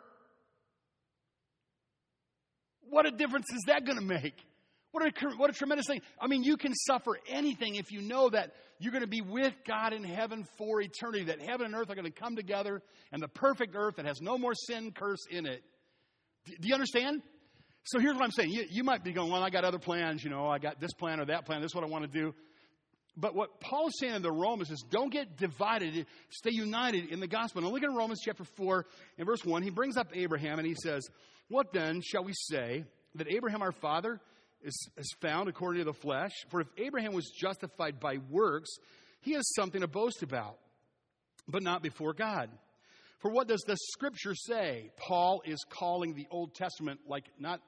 what 2.89 3.07
a 3.07 3.11
difference 3.11 3.47
is 3.53 3.65
that 3.67 3.85
going 3.85 3.99
to 3.99 4.05
make? 4.05 4.35
What 4.93 5.07
a, 5.07 5.29
what 5.37 5.51
a 5.51 5.53
tremendous 5.53 5.87
thing. 5.87 6.01
I 6.21 6.27
mean, 6.27 6.43
you 6.43 6.57
can 6.57 6.75
suffer 6.75 7.19
anything 7.29 7.77
if 7.77 7.93
you 7.93 8.03
know 8.03 8.29
that 8.31 8.53
you're 8.79 8.93
going 8.93 9.05
to 9.05 9.09
be 9.09 9.21
with 9.21 9.55
God 9.65 9.93
in 9.93 10.03
heaven 10.03 10.47
for 10.59 10.81
eternity, 10.81 11.25
that 11.25 11.41
heaven 11.41 11.67
and 11.67 11.75
earth 11.75 11.91
are 11.91 11.95
going 11.95 12.07
to 12.07 12.11
come 12.11 12.35
together, 12.35 12.83
and 13.13 13.23
the 13.23 13.29
perfect 13.29 13.75
earth 13.77 13.97
that 13.97 14.07
has 14.07 14.21
no 14.21 14.37
more 14.37 14.55
sin 14.55 14.91
curse 14.93 15.27
in 15.31 15.47
it. 15.47 15.63
Do, 16.45 16.55
do 16.61 16.69
you 16.69 16.75
understand? 16.75 17.23
So 17.85 17.99
here's 18.01 18.15
what 18.15 18.25
I'm 18.25 18.33
saying. 18.33 18.51
You, 18.51 18.65
you 18.69 18.85
might 18.85 19.05
be 19.05 19.13
going, 19.13 19.31
well, 19.31 19.43
I 19.43 19.51
got 19.51 19.65
other 19.65 19.79
plans, 19.79 20.25
you 20.25 20.31
know, 20.31 20.49
I 20.49 20.59
got 20.59 20.81
this 20.81 20.93
plan 20.93 21.21
or 21.21 21.27
that 21.27 21.47
plan, 21.47 21.61
this 21.61 21.71
is 21.71 21.75
what 21.75 21.85
I 21.85 21.89
want 21.89 22.11
to 22.11 22.19
do. 22.19 22.35
But 23.17 23.35
what 23.35 23.61
Paul's 23.61 23.93
saying 23.99 24.15
in 24.15 24.23
the 24.23 24.33
Romans 24.33 24.71
is 24.71 24.85
don't 24.89 25.13
get 25.13 25.37
divided, 25.37 26.07
stay 26.31 26.51
united 26.53 27.11
in 27.11 27.21
the 27.21 27.27
gospel. 27.27 27.63
Now 27.63 27.69
look 27.69 27.83
at 27.83 27.91
Romans 27.91 28.21
chapter 28.25 28.45
4 28.45 28.87
and 29.19 29.27
verse 29.27 29.45
1. 29.45 29.63
He 29.63 29.71
brings 29.71 29.97
up 29.97 30.09
Abraham 30.15 30.59
and 30.59 30.67
he 30.67 30.75
says, 30.75 31.09
What 31.49 31.73
then 31.73 32.01
shall 32.03 32.25
we 32.25 32.33
say 32.35 32.85
that 33.17 33.31
Abraham 33.31 33.63
our 33.63 33.73
father 33.73 34.21
is, 34.63 34.89
is 34.97 35.15
found 35.21 35.49
according 35.49 35.81
to 35.81 35.85
the 35.85 35.99
flesh. 35.99 36.33
For 36.49 36.61
if 36.61 36.69
Abraham 36.77 37.13
was 37.13 37.31
justified 37.31 38.01
by 38.01 38.19
works, 38.29 38.71
he 39.21 39.33
has 39.33 39.55
something 39.55 39.81
to 39.81 39.89
boast 39.89 40.23
about, 40.23 40.59
but 41.49 41.63
not 41.63 41.83
before 41.83 42.13
God. 42.13 42.51
For 43.19 43.31
what 43.31 43.49
does 43.49 43.63
the 43.67 43.77
scripture 43.93 44.35
say? 44.35 44.91
Paul 44.97 45.43
is 45.45 45.59
calling 45.69 46.15
the 46.15 46.27
Old 46.31 46.55
Testament 46.55 47.01
like 47.07 47.25
not 47.39 47.61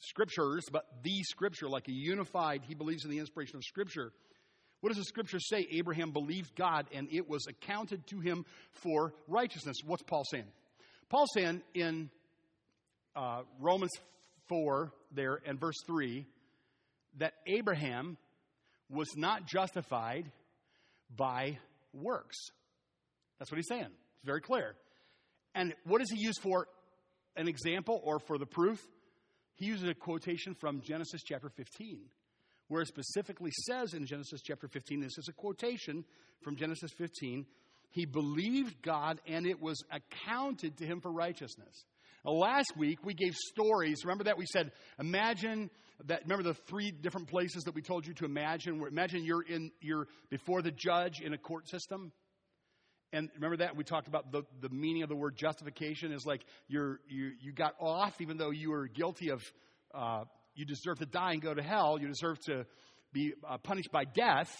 scriptures, 0.00 0.64
but 0.72 0.84
the 1.02 1.22
scripture, 1.22 1.68
like 1.68 1.86
a 1.88 1.92
unified, 1.92 2.62
he 2.66 2.74
believes 2.74 3.04
in 3.04 3.10
the 3.10 3.18
inspiration 3.18 3.56
of 3.56 3.64
scripture. 3.64 4.12
What 4.80 4.88
does 4.88 4.98
the 4.98 5.04
scripture 5.04 5.38
say? 5.38 5.66
Abraham 5.70 6.10
believed 6.10 6.56
God 6.56 6.86
and 6.92 7.06
it 7.12 7.28
was 7.28 7.46
accounted 7.46 8.06
to 8.08 8.20
him 8.20 8.46
for 8.72 9.12
righteousness. 9.28 9.76
What's 9.84 10.02
Paul 10.02 10.24
saying? 10.30 10.46
Paul's 11.08 11.30
saying 11.34 11.62
in 11.74 12.10
uh, 13.14 13.42
Romans 13.60 13.90
4 14.50 14.92
there 15.12 15.40
and 15.46 15.58
verse 15.58 15.76
3 15.86 16.26
that 17.18 17.32
Abraham 17.46 18.18
was 18.90 19.08
not 19.16 19.46
justified 19.46 20.30
by 21.16 21.58
works. 21.92 22.36
That's 23.38 23.50
what 23.50 23.56
he's 23.56 23.68
saying. 23.68 23.88
It's 24.16 24.26
very 24.26 24.40
clear. 24.40 24.74
And 25.54 25.74
what 25.84 26.00
does 26.00 26.10
he 26.10 26.20
use 26.20 26.38
for 26.38 26.66
an 27.36 27.48
example 27.48 28.00
or 28.04 28.18
for 28.18 28.36
the 28.36 28.46
proof? 28.46 28.80
He 29.56 29.66
uses 29.66 29.88
a 29.88 29.94
quotation 29.94 30.54
from 30.54 30.80
Genesis 30.82 31.22
chapter 31.24 31.48
15, 31.48 32.00
where 32.68 32.82
it 32.82 32.88
specifically 32.88 33.50
says 33.66 33.94
in 33.94 34.06
Genesis 34.06 34.40
chapter 34.42 34.68
15, 34.68 35.00
this 35.00 35.18
is 35.18 35.28
a 35.28 35.32
quotation 35.32 36.04
from 36.42 36.56
Genesis 36.56 36.90
15, 36.96 37.46
he 37.90 38.06
believed 38.06 38.82
God 38.82 39.20
and 39.26 39.46
it 39.46 39.60
was 39.60 39.82
accounted 39.90 40.76
to 40.78 40.86
him 40.86 41.00
for 41.00 41.10
righteousness. 41.10 41.84
Now, 42.24 42.32
last 42.32 42.76
week 42.76 42.98
we 43.04 43.14
gave 43.14 43.34
stories. 43.34 44.04
Remember 44.04 44.24
that 44.24 44.38
we 44.38 44.46
said, 44.46 44.72
imagine 44.98 45.70
that. 46.06 46.22
Remember 46.22 46.42
the 46.42 46.54
three 46.68 46.90
different 46.90 47.28
places 47.28 47.64
that 47.64 47.74
we 47.74 47.82
told 47.82 48.06
you 48.06 48.14
to 48.14 48.24
imagine. 48.24 48.82
Imagine 48.86 49.24
you're 49.24 49.42
in 49.42 49.70
you're 49.80 50.06
before 50.30 50.62
the 50.62 50.70
judge 50.70 51.20
in 51.20 51.32
a 51.32 51.38
court 51.38 51.68
system. 51.68 52.12
And 53.12 53.28
remember 53.34 53.56
that 53.58 53.76
we 53.76 53.82
talked 53.82 54.06
about 54.06 54.30
the, 54.30 54.42
the 54.60 54.68
meaning 54.68 55.02
of 55.02 55.08
the 55.08 55.16
word 55.16 55.36
justification 55.36 56.12
is 56.12 56.24
like 56.24 56.42
you're, 56.68 57.00
you 57.08 57.32
you 57.40 57.52
got 57.52 57.74
off 57.80 58.20
even 58.20 58.36
though 58.36 58.50
you 58.50 58.70
were 58.70 58.86
guilty 58.86 59.30
of 59.30 59.42
uh, 59.92 60.24
you 60.54 60.64
deserve 60.64 60.98
to 60.98 61.06
die 61.06 61.32
and 61.32 61.42
go 61.42 61.54
to 61.54 61.62
hell. 61.62 61.98
You 62.00 62.06
deserve 62.06 62.38
to 62.46 62.66
be 63.12 63.32
uh, 63.48 63.58
punished 63.58 63.90
by 63.90 64.04
death. 64.04 64.50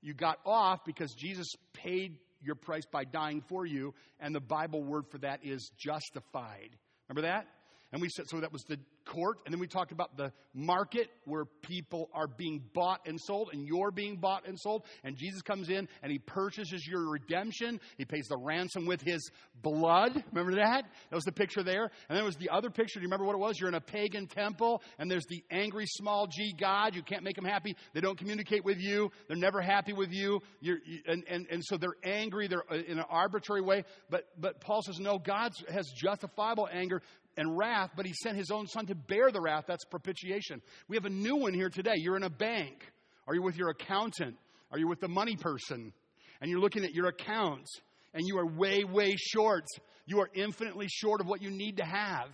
You 0.00 0.14
got 0.14 0.38
off 0.46 0.80
because 0.84 1.12
Jesus 1.14 1.48
paid 1.74 2.18
your 2.42 2.54
price 2.54 2.86
by 2.86 3.04
dying 3.04 3.40
for 3.40 3.66
you, 3.66 3.94
and 4.20 4.34
the 4.34 4.40
Bible 4.40 4.82
word 4.82 5.06
for 5.08 5.18
that 5.18 5.44
is 5.44 5.70
justified. 5.70 6.70
Remember 7.08 7.22
that? 7.22 7.46
And 7.92 8.02
we 8.02 8.08
said, 8.10 8.28
so 8.28 8.40
that 8.40 8.52
was 8.52 8.64
the 8.64 8.78
court. 9.06 9.38
And 9.46 9.52
then 9.52 9.60
we 9.60 9.66
talked 9.66 9.92
about 9.92 10.16
the 10.16 10.30
market 10.52 11.08
where 11.24 11.46
people 11.62 12.10
are 12.12 12.26
being 12.26 12.62
bought 12.74 13.00
and 13.06 13.18
sold, 13.18 13.50
and 13.52 13.66
you're 13.66 13.90
being 13.90 14.16
bought 14.16 14.46
and 14.46 14.58
sold. 14.58 14.84
And 15.04 15.16
Jesus 15.16 15.40
comes 15.40 15.70
in 15.70 15.88
and 16.02 16.12
he 16.12 16.18
purchases 16.18 16.86
your 16.86 17.08
redemption. 17.10 17.80
He 17.96 18.04
pays 18.04 18.26
the 18.28 18.36
ransom 18.36 18.84
with 18.84 19.00
his 19.00 19.30
blood. 19.62 20.22
Remember 20.32 20.56
that? 20.56 20.84
That 21.10 21.14
was 21.14 21.24
the 21.24 21.32
picture 21.32 21.62
there. 21.62 21.84
And 21.84 21.90
then 22.10 22.16
there 22.18 22.24
was 22.24 22.36
the 22.36 22.50
other 22.50 22.68
picture. 22.68 22.98
Do 22.98 23.02
you 23.02 23.06
remember 23.06 23.24
what 23.24 23.34
it 23.34 23.38
was? 23.38 23.58
You're 23.58 23.70
in 23.70 23.74
a 23.74 23.80
pagan 23.80 24.26
temple, 24.26 24.82
and 24.98 25.10
there's 25.10 25.26
the 25.26 25.42
angry 25.50 25.86
small 25.86 26.26
g 26.26 26.54
God. 26.58 26.94
You 26.94 27.02
can't 27.02 27.22
make 27.22 27.36
them 27.36 27.46
happy. 27.46 27.74
They 27.94 28.00
don't 28.00 28.18
communicate 28.18 28.64
with 28.64 28.78
you. 28.78 29.10
They're 29.28 29.36
never 29.36 29.62
happy 29.62 29.94
with 29.94 30.12
you. 30.12 30.40
You're, 30.60 30.78
and, 31.06 31.24
and, 31.28 31.46
and 31.50 31.64
so 31.64 31.78
they're 31.78 31.96
angry. 32.04 32.48
They're 32.48 32.70
uh, 32.70 32.76
in 32.76 32.98
an 32.98 33.04
arbitrary 33.08 33.62
way. 33.62 33.84
But, 34.10 34.24
but 34.38 34.60
Paul 34.60 34.82
says, 34.82 34.98
no, 35.00 35.18
God 35.18 35.52
has 35.72 35.90
justifiable 35.96 36.68
anger 36.70 37.02
and 37.38 37.56
wrath, 37.56 37.90
but 37.96 38.04
he 38.04 38.12
sent 38.12 38.36
his 38.36 38.50
own 38.50 38.66
son 38.66 38.84
to 38.86 38.96
bear 38.96 39.30
the 39.30 39.40
wrath. 39.40 39.64
That's 39.68 39.84
propitiation. 39.84 40.60
We 40.88 40.96
have 40.96 41.04
a 41.04 41.10
new 41.10 41.36
one 41.36 41.54
here 41.54 41.70
today. 41.70 41.94
You're 41.94 42.16
in 42.16 42.24
a 42.24 42.30
bank. 42.30 42.84
Are 43.28 43.34
you 43.34 43.42
with 43.42 43.56
your 43.56 43.70
accountant? 43.70 44.36
Are 44.72 44.78
you 44.78 44.88
with 44.88 45.00
the 45.00 45.08
money 45.08 45.36
person? 45.36 45.92
And 46.40 46.50
you're 46.50 46.60
looking 46.60 46.84
at 46.84 46.92
your 46.92 47.06
accounts 47.06 47.70
and 48.12 48.26
you 48.26 48.38
are 48.38 48.46
way, 48.46 48.82
way 48.82 49.14
short. 49.16 49.64
You 50.04 50.18
are 50.20 50.28
infinitely 50.34 50.88
short 50.88 51.20
of 51.20 51.28
what 51.28 51.40
you 51.40 51.50
need 51.50 51.76
to 51.76 51.84
have. 51.84 52.28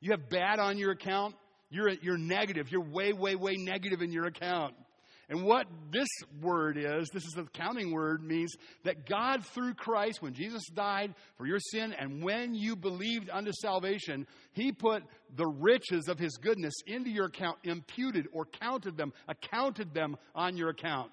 You 0.00 0.10
have 0.10 0.28
bad 0.28 0.58
on 0.58 0.76
your 0.76 0.90
account. 0.90 1.34
You're, 1.70 1.90
you're 2.02 2.18
negative. 2.18 2.70
You're 2.70 2.84
way, 2.84 3.14
way, 3.14 3.36
way 3.36 3.54
negative 3.56 4.02
in 4.02 4.12
your 4.12 4.26
account. 4.26 4.74
And 5.30 5.44
what 5.44 5.68
this 5.92 6.08
word 6.42 6.76
is, 6.76 7.08
this 7.10 7.24
is 7.24 7.34
the 7.34 7.44
counting 7.54 7.92
word, 7.92 8.20
means 8.24 8.52
that 8.82 9.06
God, 9.06 9.46
through 9.46 9.74
Christ, 9.74 10.20
when 10.20 10.34
Jesus 10.34 10.64
died 10.74 11.14
for 11.38 11.46
your 11.46 11.60
sin, 11.60 11.94
and 11.96 12.20
when 12.20 12.52
you 12.52 12.74
believed 12.74 13.30
unto 13.30 13.52
salvation, 13.52 14.26
He 14.52 14.72
put 14.72 15.04
the 15.36 15.46
riches 15.46 16.08
of 16.08 16.18
His 16.18 16.36
goodness 16.36 16.74
into 16.84 17.10
your 17.10 17.26
account, 17.26 17.58
imputed 17.62 18.26
or 18.32 18.44
counted 18.44 18.96
them, 18.96 19.12
accounted 19.28 19.94
them 19.94 20.16
on 20.34 20.56
your 20.56 20.70
account. 20.70 21.12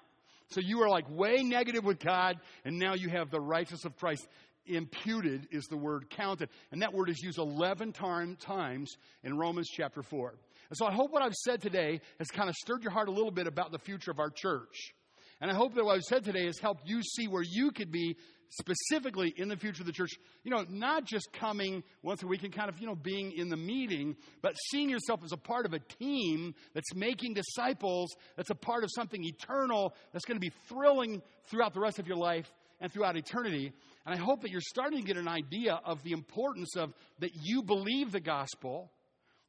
So 0.50 0.60
you 0.60 0.82
are 0.82 0.88
like 0.88 1.08
way 1.08 1.44
negative 1.44 1.84
with 1.84 2.00
God, 2.00 2.40
and 2.64 2.76
now 2.76 2.94
you 2.94 3.10
have 3.10 3.30
the 3.30 3.40
righteousness 3.40 3.84
of 3.84 3.96
Christ. 3.96 4.26
Imputed 4.66 5.46
is 5.52 5.64
the 5.66 5.76
word 5.76 6.10
counted. 6.10 6.48
And 6.72 6.82
that 6.82 6.92
word 6.92 7.08
is 7.08 7.22
used 7.22 7.38
11 7.38 7.92
times 7.92 8.96
in 9.22 9.38
Romans 9.38 9.68
chapter 9.70 10.02
4. 10.02 10.34
And 10.70 10.76
so 10.76 10.86
I 10.86 10.92
hope 10.92 11.12
what 11.12 11.22
I've 11.22 11.34
said 11.34 11.62
today 11.62 12.00
has 12.18 12.28
kind 12.28 12.48
of 12.48 12.54
stirred 12.54 12.82
your 12.82 12.92
heart 12.92 13.08
a 13.08 13.12
little 13.12 13.30
bit 13.30 13.46
about 13.46 13.72
the 13.72 13.78
future 13.78 14.10
of 14.10 14.18
our 14.18 14.30
church. 14.30 14.92
And 15.40 15.50
I 15.50 15.54
hope 15.54 15.74
that 15.74 15.84
what 15.84 15.94
I've 15.94 16.02
said 16.02 16.24
today 16.24 16.46
has 16.46 16.58
helped 16.58 16.82
you 16.86 17.02
see 17.02 17.28
where 17.28 17.44
you 17.44 17.70
could 17.70 17.92
be 17.92 18.16
specifically 18.50 19.32
in 19.36 19.48
the 19.48 19.56
future 19.56 19.82
of 19.82 19.86
the 19.86 19.92
church. 19.92 20.10
You 20.42 20.50
know, 20.50 20.64
not 20.68 21.04
just 21.04 21.28
coming 21.32 21.84
once 22.02 22.22
a 22.22 22.26
week 22.26 22.42
and 22.42 22.52
kind 22.52 22.68
of, 22.68 22.80
you 22.80 22.86
know, 22.86 22.94
being 22.94 23.32
in 23.32 23.48
the 23.48 23.56
meeting, 23.56 24.16
but 24.42 24.54
seeing 24.70 24.90
yourself 24.90 25.20
as 25.24 25.32
a 25.32 25.36
part 25.36 25.66
of 25.66 25.74
a 25.74 25.78
team 25.78 26.54
that's 26.74 26.94
making 26.94 27.34
disciples, 27.34 28.14
that's 28.36 28.50
a 28.50 28.54
part 28.54 28.84
of 28.84 28.90
something 28.94 29.22
eternal, 29.24 29.94
that's 30.12 30.24
going 30.24 30.36
to 30.36 30.44
be 30.44 30.52
thrilling 30.68 31.22
throughout 31.46 31.74
the 31.74 31.80
rest 31.80 31.98
of 31.98 32.06
your 32.06 32.16
life 32.16 32.52
and 32.80 32.92
throughout 32.92 33.16
eternity. 33.16 33.72
And 34.06 34.14
I 34.14 34.18
hope 34.18 34.42
that 34.42 34.50
you're 34.50 34.60
starting 34.60 35.00
to 35.00 35.06
get 35.06 35.16
an 35.16 35.28
idea 35.28 35.80
of 35.84 36.02
the 36.02 36.12
importance 36.12 36.76
of 36.76 36.92
that 37.20 37.30
you 37.34 37.62
believe 37.62 38.12
the 38.12 38.20
gospel 38.20 38.90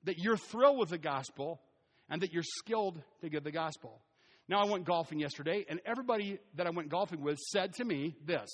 that 0.03 0.17
you're 0.17 0.37
thrilled 0.37 0.79
with 0.79 0.89
the 0.89 0.97
gospel 0.97 1.61
and 2.09 2.21
that 2.21 2.33
you're 2.33 2.43
skilled 2.43 3.01
to 3.21 3.29
give 3.29 3.43
the 3.43 3.51
gospel. 3.51 4.01
Now, 4.47 4.61
I 4.61 4.65
went 4.65 4.85
golfing 4.85 5.19
yesterday, 5.19 5.65
and 5.69 5.79
everybody 5.85 6.39
that 6.55 6.65
I 6.65 6.71
went 6.71 6.89
golfing 6.89 7.21
with 7.21 7.37
said 7.37 7.75
to 7.75 7.85
me 7.85 8.15
this 8.25 8.49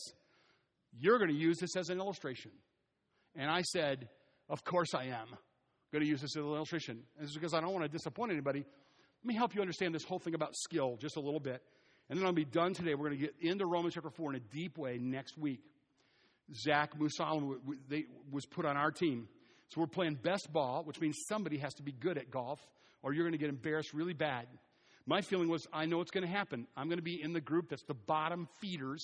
You're 1.00 1.18
going 1.18 1.32
to 1.32 1.38
use 1.38 1.58
this 1.58 1.76
as 1.78 1.89
an 1.89 2.00
illustration. 2.00 2.52
And 3.36 3.50
I 3.50 3.62
said, 3.62 4.10
Of 4.50 4.64
course 4.64 4.93
I 4.93 5.06
am 5.06 5.28
going 5.91 6.04
to 6.04 6.10
use 6.10 6.22
this 6.22 6.36
as 6.36 6.43
an 6.43 6.50
illustration. 6.50 7.04
And 7.18 7.26
this 7.26 7.30
is 7.32 7.36
because 7.36 7.54
I 7.54 7.62
don't 7.62 7.72
want 7.72 7.86
to 7.86 7.89
disappoint 7.89 8.32
anybody. 8.32 8.66
Let 9.24 9.28
me 9.28 9.36
help 9.36 9.56
you 9.56 9.62
understand 9.62 9.96
this 9.96 10.04
whole 10.04 10.20
thing 10.20 10.36
about 10.36 10.56
skill 10.56 10.98
just 10.98 11.16
a 11.16 11.22
little 11.22 11.39
bit. 11.39 11.62
And 12.10 12.20
then 12.20 12.26
I'll 12.26 12.34
be 12.34 12.46
done 12.46 12.74
today. 12.74 12.93
We're 12.93 13.08
going 13.08 13.20
to 13.20 13.26
get 13.26 13.36
into 13.41 13.66
Romans 13.66 13.93
chapter 13.96 14.10
4 14.10 14.34
in 14.34 14.36
a 14.36 14.54
deep 14.54 14.78
way 14.78 15.00
next 15.00 15.38
week. 15.38 15.62
Zach 16.54 16.91
Musalam 17.00 17.56
was 18.32 18.46
put 18.46 18.66
on 18.66 18.78
our 18.78 18.91
team. 18.91 19.28
So 19.70 19.82
we're 19.82 19.88
playing 19.88 20.16
best 20.16 20.51
ball, 20.51 20.84
which 20.84 20.99
means 21.01 21.16
somebody 21.28 21.57
has 21.57 21.74
to 21.76 21.84
be 21.84 21.91
good 21.91 22.18
at 22.18 22.30
golf, 22.30 22.59
or 23.01 23.13
you're 23.13 23.24
going 23.24 23.34
to 23.34 23.38
get 23.38 23.49
embarrassed 23.49 23.93
really 23.93 24.13
bad. 24.13 24.47
My 25.07 25.22
feeling 25.22 25.49
was, 25.49 25.68
I 25.72 25.86
know 25.86 25.97
what's 25.97 26.11
going 26.11 26.26
to 26.26 26.32
happen. 26.32 26.68
I'm 26.76 26.88
going 26.88 26.97
to 26.97 27.03
be 27.03 27.22
in 27.22 27.34
the 27.34 27.41
group 27.41 27.70
that's 27.70 27.84
the 27.84 27.93
bottom 27.93 28.47
feeders. 28.59 29.03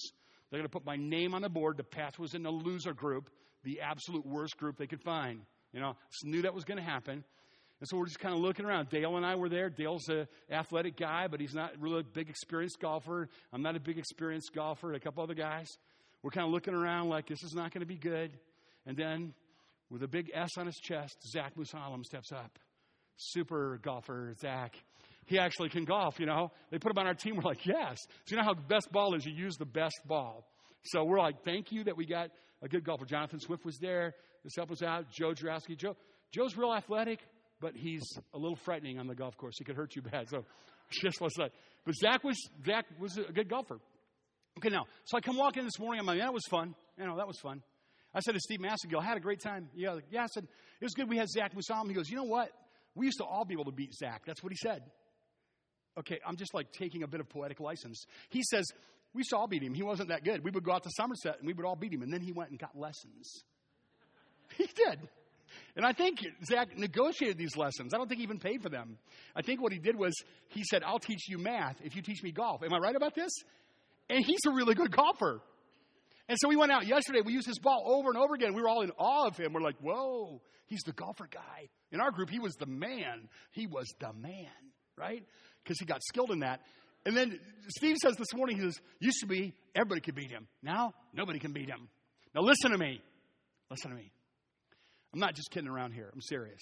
They're 0.50 0.60
going 0.60 0.68
to 0.68 0.72
put 0.72 0.86
my 0.86 0.96
name 0.96 1.34
on 1.34 1.42
the 1.42 1.50
board. 1.50 1.78
The 1.78 1.84
path 1.84 2.18
was 2.18 2.34
in 2.34 2.44
the 2.44 2.52
loser 2.52 2.94
group, 2.94 3.30
the 3.64 3.82
absolute 3.82 4.26
worst 4.26 4.58
group 4.58 4.78
they 4.78 4.88
could 4.88 5.02
find. 5.02 5.42
You 5.74 5.80
know, 5.80 5.96
just 6.12 6.26
knew 6.26 6.42
that 6.42 6.54
was 6.54 6.66
going 6.66 6.78
to 6.80 6.84
happen. 6.84 7.24
And 7.80 7.88
so 7.88 7.98
we're 7.98 8.06
just 8.06 8.20
kind 8.20 8.36
of 8.36 8.42
looking 8.42 8.66
around. 8.66 8.90
Dale 8.90 9.18
and 9.18 9.26
I 9.26 9.36
were 9.36 9.50
there. 9.50 9.70
Dale's 9.70 10.08
an 10.10 10.28
athletic 10.52 10.98
guy, 10.98 11.28
but 11.28 11.40
he's 11.40 11.56
not 11.56 11.72
really 11.80 12.02
a 12.02 12.04
big 12.04 12.30
experienced 12.30 12.80
golfer. 12.80 13.28
I'm 13.52 13.64
not 13.64 13.76
a 13.76 13.80
big 13.80 13.98
experienced 13.98 14.54
golfer. 14.54 14.94
A 14.94 15.00
couple 15.00 15.24
other 15.24 15.34
guys. 15.34 15.68
We're 16.22 16.32
kind 16.32 16.46
of 16.46 16.54
looking 16.54 16.76
around 16.76 17.10
like 17.10 17.28
this 17.28 17.44
is 17.44 17.54
not 17.56 17.74
going 17.74 17.82
to 17.82 17.88
be 17.88 17.98
good. 17.98 18.38
And 18.86 18.96
then 18.96 19.34
with 19.92 20.04
a 20.04 20.08
big 20.08 20.32
S 20.34 20.52
on 20.58 20.66
his 20.66 20.78
chest, 20.78 21.18
Zach 21.30 21.54
Musalam 21.56 22.04
steps 22.04 22.32
up. 22.32 22.58
Super 23.18 23.80
golfer, 23.84 24.34
Zach. 24.40 24.74
He 25.26 25.38
actually 25.38 25.70
can 25.70 25.86
golf, 25.86 26.20
you 26.20 26.26
know. 26.26 26.52
They 26.72 26.80
put 26.80 26.92
him 26.92 26.98
on 26.98 27.08
our 27.08 27.14
team. 27.14 27.36
We're 27.36 27.44
like, 27.44 27.66
yes. 27.66 27.98
So 28.26 28.36
you 28.36 28.38
know 28.38 28.44
how 28.44 28.54
best 28.54 28.92
ball 28.92 29.14
is? 29.16 29.26
You 29.26 29.34
use 29.34 29.58
the 29.58 29.66
best 29.66 30.00
ball. 30.08 30.48
So 30.86 31.04
we're 31.04 31.20
like, 31.20 31.44
thank 31.44 31.72
you 31.72 31.84
that 31.84 31.96
we 31.96 32.08
got 32.08 32.32
a 32.64 32.68
good 32.68 32.84
golfer. 32.84 33.06
Jonathan 33.06 33.40
Swift 33.40 33.66
was 33.66 33.78
there. 33.78 34.16
This 34.44 34.54
helped 34.56 34.72
us 34.72 34.82
out. 34.82 35.12
Joe 35.12 35.34
Jurowski. 35.34 35.78
Joe, 35.78 35.96
Joe's 36.32 36.58
real 36.58 36.74
athletic, 36.74 37.20
but 37.60 37.76
he's 37.76 38.04
a 38.34 38.38
little 38.38 38.56
frightening 38.56 38.98
on 38.98 39.08
the 39.08 39.14
golf 39.14 39.38
course. 39.38 39.56
He 39.60 39.64
could 39.64 39.76
hurt 39.76 39.96
you 39.96 40.02
bad. 40.02 40.30
So 40.30 40.46
just 40.90 41.22
let's 41.22 41.36
say. 41.36 41.50
But 41.86 41.96
Zach 41.96 42.24
was 42.24 42.38
Zach 42.66 42.86
was 43.00 43.18
a 43.18 43.32
good 43.32 43.50
golfer. 43.50 43.80
Okay, 44.58 44.70
now, 44.70 44.86
so 45.06 45.18
I 45.18 45.22
come 45.22 45.38
walking 45.38 45.62
in 45.62 45.66
this 45.66 45.80
morning. 45.80 46.02
I'm 46.02 46.06
like, 46.06 46.20
that 46.20 46.34
was 46.34 46.44
fun. 46.50 46.76
You 46.98 47.06
know, 47.06 47.18
that 47.18 47.28
was 47.28 47.40
fun. 47.40 47.62
I 48.14 48.20
said 48.20 48.34
to 48.34 48.40
Steve 48.40 48.60
Massengill, 48.60 49.00
I 49.00 49.06
had 49.06 49.18
a 49.18 49.22
great 49.22 49.42
time. 49.42 49.70
Yeah, 49.76 49.98
yeah, 50.10 50.24
I 50.24 50.28
said, 50.28 50.44
it 50.44 50.84
was 50.84 50.94
good. 50.94 51.10
We 51.10 51.18
had 51.18 51.30
Zach 51.30 51.54
Musalam. 51.56 51.88
He 51.88 51.94
goes, 51.94 52.10
you 52.10 52.18
know 52.18 52.24
what? 52.24 52.50
We 52.96 53.06
used 53.06 53.20
to 53.20 53.26
all 53.26 53.46
be 53.46 53.54
able 53.54 53.66
to 53.66 53.72
beat 53.72 53.94
Zach. 53.94 54.24
That's 54.26 54.44
what 54.44 54.52
he 54.52 54.58
said. 54.58 54.84
Okay, 55.98 56.20
I'm 56.26 56.36
just 56.36 56.54
like 56.54 56.72
taking 56.72 57.04
a 57.04 57.08
bit 57.08 57.20
of 57.20 57.30
poetic 57.30 57.60
license. 57.60 58.06
He 58.30 58.44
says, 58.44 58.66
we 59.14 59.24
all 59.34 59.48
beat 59.48 59.64
him. 59.64 59.74
He 59.74 59.84
wasn't 59.84 60.10
that 60.10 60.24
good. 60.24 60.44
We 60.44 60.52
would 60.52 60.64
go 60.64 60.72
out 60.72 60.84
to 60.84 60.90
Somerset 60.96 61.40
and 61.40 61.48
we 61.48 61.54
would 61.54 61.66
all 61.66 61.76
beat 61.76 61.94
him. 61.94 62.02
And 62.02 62.12
then 62.12 62.22
he 62.22 62.32
went 62.32 62.50
and 62.50 62.60
got 62.60 62.78
lessons. 62.78 63.44
he 64.58 64.66
did. 64.66 65.00
And 65.76 65.86
I 65.86 65.92
think 65.92 66.20
Zach 66.46 66.78
negotiated 66.78 67.38
these 67.38 67.58
lessons. 67.58 67.94
I 67.94 67.98
don't 67.98 68.08
think 68.08 68.20
he 68.20 68.24
even 68.24 68.40
paid 68.40 68.62
for 68.62 68.70
them. 68.70 68.98
I 69.36 69.42
think 69.42 69.62
what 69.62 69.74
he 69.74 69.80
did 69.80 69.98
was 69.98 70.14
he 70.50 70.64
said, 70.64 70.82
I'll 70.84 71.00
teach 71.00 71.28
you 71.28 71.38
math 71.38 71.76
if 71.84 71.96
you 71.96 72.02
teach 72.02 72.24
me 72.24 72.32
golf. 72.32 72.64
Am 72.64 72.74
I 72.74 72.78
right 72.78 72.96
about 72.96 73.16
this? 73.16 73.32
And 74.10 74.24
he's 74.26 74.40
a 74.48 74.52
really 74.52 74.76
good 74.76 74.92
golfer. 74.92 75.42
And 76.32 76.38
so 76.40 76.48
we 76.48 76.56
went 76.56 76.72
out 76.72 76.88
yesterday. 76.88 77.20
We 77.20 77.34
used 77.34 77.46
his 77.46 77.60
ball 77.60 77.84
over 77.86 78.08
and 78.08 78.18
over 78.18 78.34
again. 78.36 78.54
We 78.54 78.62
were 78.62 78.70
all 78.70 78.84
in 78.84 78.92
awe 78.98 79.28
of 79.28 79.36
him. 79.36 79.52
We're 79.52 79.60
like, 79.60 79.76
whoa, 79.82 80.42
he's 80.68 80.80
the 80.86 80.94
golfer 80.94 81.28
guy. 81.30 81.68
In 81.92 82.00
our 82.00 82.10
group, 82.10 82.30
he 82.30 82.40
was 82.40 82.54
the 82.54 82.68
man. 82.68 83.28
He 83.52 83.68
was 83.68 83.86
the 84.00 84.14
man, 84.14 84.48
right? 84.98 85.26
Because 85.62 85.78
he 85.78 85.86
got 85.86 86.00
skilled 86.02 86.32
in 86.32 86.40
that. 86.40 86.62
And 87.06 87.18
then 87.18 87.38
Steve 87.76 87.98
says 88.02 88.16
this 88.16 88.34
morning, 88.34 88.56
he 88.56 88.62
says, 88.64 88.80
used 89.02 89.20
to 89.20 89.28
be 89.28 89.54
everybody 89.76 90.00
could 90.00 90.16
beat 90.16 90.32
him. 90.32 90.48
Now, 90.64 90.94
nobody 91.14 91.38
can 91.38 91.52
beat 91.52 91.68
him. 91.68 91.90
Now, 92.34 92.44
listen 92.44 92.72
to 92.72 92.78
me. 92.78 93.02
Listen 93.70 93.90
to 93.90 93.98
me. 93.98 94.10
I'm 95.14 95.20
not 95.20 95.36
just 95.36 95.52
kidding 95.52 95.68
around 95.68 95.92
here. 95.92 96.10
I'm 96.14 96.22
serious. 96.22 96.62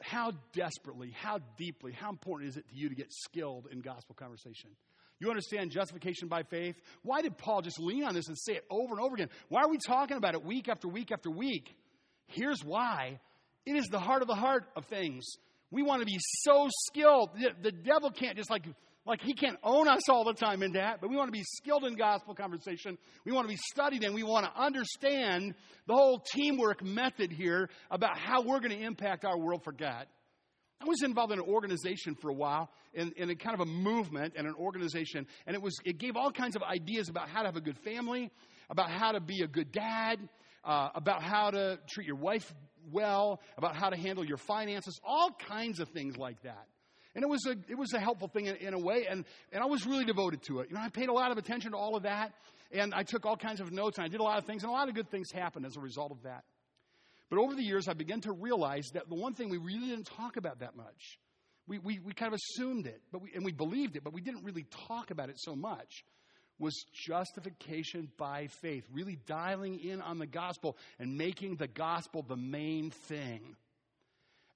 How 0.00 0.32
desperately, 0.54 1.10
how 1.14 1.40
deeply, 1.58 1.92
how 1.92 2.08
important 2.08 2.48
is 2.48 2.56
it 2.56 2.66
to 2.70 2.74
you 2.74 2.88
to 2.88 2.94
get 2.94 3.12
skilled 3.12 3.66
in 3.70 3.82
gospel 3.82 4.14
conversation? 4.14 4.70
You 5.20 5.30
understand 5.30 5.70
justification 5.70 6.28
by 6.28 6.42
faith? 6.42 6.76
Why 7.02 7.22
did 7.22 7.38
Paul 7.38 7.62
just 7.62 7.78
lean 7.78 8.04
on 8.04 8.14
this 8.14 8.28
and 8.28 8.36
say 8.38 8.54
it 8.54 8.64
over 8.68 8.94
and 8.94 9.00
over 9.00 9.14
again? 9.14 9.30
Why 9.48 9.62
are 9.62 9.68
we 9.68 9.78
talking 9.78 10.16
about 10.16 10.34
it 10.34 10.44
week 10.44 10.68
after 10.68 10.88
week 10.88 11.12
after 11.12 11.30
week? 11.30 11.74
Here's 12.26 12.64
why 12.64 13.20
it 13.66 13.76
is 13.76 13.86
the 13.86 13.98
heart 13.98 14.22
of 14.22 14.28
the 14.28 14.34
heart 14.34 14.64
of 14.76 14.84
things. 14.86 15.24
We 15.70 15.82
want 15.82 16.00
to 16.00 16.06
be 16.06 16.18
so 16.20 16.68
skilled. 16.86 17.30
The, 17.34 17.50
the 17.62 17.72
devil 17.72 18.10
can't 18.10 18.36
just 18.36 18.50
like, 18.50 18.64
like 19.06 19.22
he 19.22 19.34
can't 19.34 19.58
own 19.62 19.88
us 19.88 20.08
all 20.08 20.24
the 20.24 20.34
time 20.34 20.62
in 20.62 20.72
that, 20.72 21.00
but 21.00 21.10
we 21.10 21.16
want 21.16 21.28
to 21.28 21.32
be 21.32 21.44
skilled 21.44 21.84
in 21.84 21.94
gospel 21.94 22.34
conversation. 22.34 22.98
We 23.24 23.32
want 23.32 23.48
to 23.48 23.52
be 23.52 23.60
studied 23.72 24.04
and 24.04 24.14
we 24.14 24.22
want 24.22 24.46
to 24.46 24.60
understand 24.60 25.54
the 25.86 25.94
whole 25.94 26.22
teamwork 26.34 26.82
method 26.82 27.32
here 27.32 27.70
about 27.90 28.18
how 28.18 28.42
we're 28.42 28.60
going 28.60 28.78
to 28.78 28.82
impact 28.82 29.24
our 29.24 29.38
world 29.38 29.62
for 29.64 29.72
God. 29.72 30.06
I 30.80 30.86
was 30.86 31.02
involved 31.02 31.32
in 31.32 31.38
an 31.38 31.44
organization 31.46 32.14
for 32.14 32.30
a 32.30 32.34
while, 32.34 32.70
in, 32.92 33.12
in 33.16 33.30
a 33.30 33.34
kind 33.34 33.54
of 33.54 33.60
a 33.60 33.70
movement 33.70 34.34
and 34.36 34.46
an 34.46 34.54
organization, 34.54 35.26
and 35.46 35.54
it 35.54 35.62
was 35.62 35.78
it 35.84 35.98
gave 35.98 36.16
all 36.16 36.30
kinds 36.30 36.56
of 36.56 36.62
ideas 36.62 37.08
about 37.08 37.28
how 37.28 37.40
to 37.40 37.48
have 37.48 37.56
a 37.56 37.60
good 37.60 37.78
family, 37.78 38.30
about 38.68 38.90
how 38.90 39.12
to 39.12 39.20
be 39.20 39.42
a 39.42 39.46
good 39.46 39.72
dad, 39.72 40.18
uh, 40.64 40.90
about 40.94 41.22
how 41.22 41.50
to 41.50 41.78
treat 41.88 42.06
your 42.06 42.16
wife 42.16 42.52
well, 42.90 43.40
about 43.56 43.76
how 43.76 43.88
to 43.88 43.96
handle 43.96 44.24
your 44.24 44.36
finances, 44.36 45.00
all 45.04 45.30
kinds 45.30 45.80
of 45.80 45.88
things 45.88 46.16
like 46.16 46.42
that. 46.42 46.66
And 47.14 47.22
it 47.22 47.28
was 47.28 47.46
a, 47.46 47.52
it 47.68 47.78
was 47.78 47.92
a 47.92 48.00
helpful 48.00 48.28
thing 48.28 48.46
in, 48.46 48.56
in, 48.56 48.74
a 48.74 48.78
way, 48.78 49.06
and, 49.08 49.24
and 49.52 49.62
I 49.62 49.66
was 49.66 49.86
really 49.86 50.04
devoted 50.04 50.42
to 50.44 50.60
it. 50.60 50.68
You 50.68 50.74
know, 50.74 50.82
I 50.82 50.88
paid 50.88 51.08
a 51.08 51.12
lot 51.12 51.30
of 51.30 51.38
attention 51.38 51.70
to 51.70 51.76
all 51.76 51.96
of 51.96 52.02
that, 52.02 52.32
and 52.72 52.92
I 52.92 53.04
took 53.04 53.24
all 53.24 53.36
kinds 53.36 53.60
of 53.60 53.72
notes, 53.72 53.98
and 53.98 54.04
I 54.04 54.08
did 54.08 54.20
a 54.20 54.24
lot 54.24 54.38
of 54.38 54.44
things, 54.44 54.64
and 54.64 54.70
a 54.70 54.72
lot 54.72 54.88
of 54.88 54.94
good 54.94 55.10
things 55.10 55.30
happened 55.30 55.64
as 55.64 55.76
a 55.76 55.80
result 55.80 56.10
of 56.10 56.22
that. 56.24 56.42
But 57.30 57.38
over 57.38 57.54
the 57.54 57.62
years, 57.62 57.88
I 57.88 57.94
began 57.94 58.20
to 58.22 58.32
realize 58.32 58.88
that 58.94 59.08
the 59.08 59.14
one 59.14 59.34
thing 59.34 59.48
we 59.48 59.58
really 59.58 59.88
didn't 59.88 60.06
talk 60.16 60.36
about 60.36 60.60
that 60.60 60.76
much, 60.76 61.18
we, 61.66 61.78
we, 61.78 61.98
we 61.98 62.12
kind 62.12 62.32
of 62.32 62.38
assumed 62.38 62.86
it, 62.86 63.00
but 63.10 63.22
we, 63.22 63.32
and 63.34 63.44
we 63.44 63.52
believed 63.52 63.96
it, 63.96 64.04
but 64.04 64.12
we 64.12 64.20
didn't 64.20 64.44
really 64.44 64.66
talk 64.88 65.10
about 65.10 65.30
it 65.30 65.36
so 65.38 65.56
much, 65.56 66.04
was 66.58 66.84
justification 66.92 68.08
by 68.18 68.48
faith, 68.60 68.84
really 68.92 69.18
dialing 69.26 69.80
in 69.80 70.00
on 70.00 70.18
the 70.18 70.26
gospel 70.26 70.76
and 70.98 71.16
making 71.16 71.56
the 71.56 71.66
gospel 71.66 72.22
the 72.22 72.36
main 72.36 72.90
thing. 72.90 73.56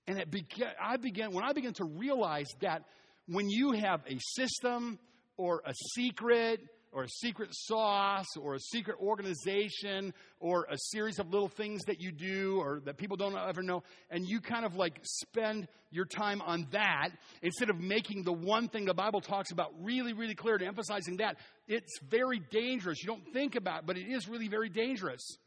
And 0.07 0.19
it 0.19 0.31
began, 0.31 0.71
I 0.81 0.97
began, 0.97 1.33
when 1.33 1.45
I 1.45 1.53
began 1.53 1.75
to 1.75 1.85
realize 1.85 2.47
that 2.61 2.85
when 3.27 3.51
you 3.51 3.73
have 3.73 4.01
a 4.07 4.19
system 4.37 4.99
or 5.37 5.63
a 5.67 5.75
secret 5.95 6.61
or 6.93 7.05
a 7.05 7.09
secret 7.09 7.51
sauce 7.53 8.37
or 8.41 8.55
a 8.55 8.61
secret 8.61 8.97
organization 9.01 10.13
or 10.41 10.67
a 10.71 10.77
series 10.77 11.19
of 11.19 11.31
little 11.31 11.49
things 11.49 11.83
that 11.87 12.01
you 12.01 12.13
do 12.13 12.59
or 12.59 12.81
that 12.85 12.97
people 12.97 13.17
don't 13.17 13.37
ever 13.37 13.63
know, 13.63 13.83
and 14.11 14.27
you 14.27 14.41
kind 14.41 14.65
of 14.65 14.75
like 14.75 14.99
spend 15.03 15.69
your 15.91 16.05
time 16.05 16.41
on 16.43 16.67
that 16.73 17.11
instead 17.43 17.71
of 17.71 17.79
making 17.79 18.23
the 18.23 18.33
one 18.33 18.69
thing 18.69 18.85
the 18.85 18.95
Bible 18.95 19.21
talks 19.21 19.51
about 19.51 19.73
really, 19.81 20.13
really 20.13 20.35
clear 20.35 20.55
and 20.57 20.65
emphasizing 20.65 21.17
that, 21.17 21.37
it's 21.67 21.99
very 22.09 22.41
dangerous. 22.51 23.03
You 23.03 23.09
don't 23.09 23.33
think 23.33 23.55
about 23.57 23.81
it, 23.81 23.87
but 23.87 23.97
it 23.97 24.07
is 24.09 24.29
really 24.29 24.49
very 24.49 24.69
dangerous. 24.69 25.39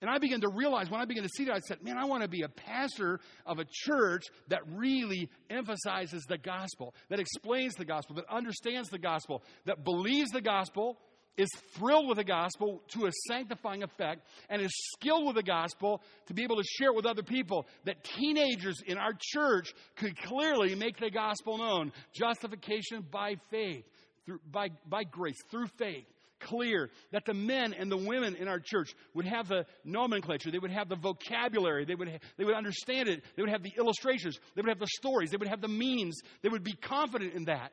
And 0.00 0.08
I 0.08 0.18
began 0.18 0.40
to 0.42 0.48
realize 0.48 0.90
when 0.90 1.00
I 1.00 1.06
began 1.06 1.24
to 1.24 1.28
see 1.28 1.46
that, 1.46 1.54
I 1.54 1.58
said, 1.58 1.82
man, 1.82 1.98
I 1.98 2.04
want 2.04 2.22
to 2.22 2.28
be 2.28 2.42
a 2.42 2.48
pastor 2.48 3.18
of 3.44 3.58
a 3.58 3.64
church 3.68 4.24
that 4.48 4.60
really 4.72 5.28
emphasizes 5.50 6.24
the 6.28 6.38
gospel, 6.38 6.94
that 7.08 7.18
explains 7.18 7.74
the 7.74 7.84
gospel, 7.84 8.14
that 8.16 8.26
understands 8.30 8.88
the 8.90 8.98
gospel, 8.98 9.42
that 9.64 9.84
believes 9.84 10.30
the 10.30 10.40
gospel, 10.40 10.98
is 11.36 11.48
thrilled 11.74 12.08
with 12.08 12.18
the 12.18 12.24
gospel 12.24 12.82
to 12.88 13.06
a 13.06 13.10
sanctifying 13.28 13.82
effect, 13.82 14.26
and 14.48 14.60
is 14.60 14.72
skilled 14.96 15.26
with 15.26 15.36
the 15.36 15.42
gospel 15.42 16.02
to 16.26 16.34
be 16.34 16.42
able 16.42 16.56
to 16.56 16.64
share 16.64 16.88
it 16.88 16.96
with 16.96 17.06
other 17.06 17.22
people. 17.22 17.66
That 17.84 18.02
teenagers 18.04 18.82
in 18.86 18.98
our 18.98 19.12
church 19.18 19.72
could 19.96 20.16
clearly 20.16 20.74
make 20.74 20.98
the 20.98 21.10
gospel 21.10 21.58
known. 21.58 21.92
Justification 22.12 23.04
by 23.10 23.36
faith, 23.50 23.84
through, 24.26 24.40
by, 24.50 24.70
by 24.86 25.04
grace, 25.04 25.38
through 25.50 25.68
faith 25.78 26.06
clear, 26.40 26.90
that 27.12 27.24
the 27.24 27.34
men 27.34 27.74
and 27.74 27.90
the 27.90 27.96
women 27.96 28.36
in 28.36 28.48
our 28.48 28.60
church 28.60 28.94
would 29.14 29.26
have 29.26 29.48
the 29.48 29.66
nomenclature, 29.84 30.50
they 30.50 30.58
would 30.58 30.70
have 30.70 30.88
the 30.88 30.96
vocabulary, 30.96 31.84
they 31.84 31.94
would, 31.94 32.20
they 32.36 32.44
would 32.44 32.54
understand 32.54 33.08
it, 33.08 33.22
they 33.36 33.42
would 33.42 33.50
have 33.50 33.62
the 33.62 33.72
illustrations, 33.78 34.38
they 34.54 34.62
would 34.62 34.68
have 34.68 34.78
the 34.78 34.88
stories, 34.96 35.30
they 35.30 35.36
would 35.36 35.48
have 35.48 35.60
the 35.60 35.68
means, 35.68 36.20
they 36.42 36.48
would 36.48 36.64
be 36.64 36.74
confident 36.74 37.34
in 37.34 37.44
that. 37.44 37.72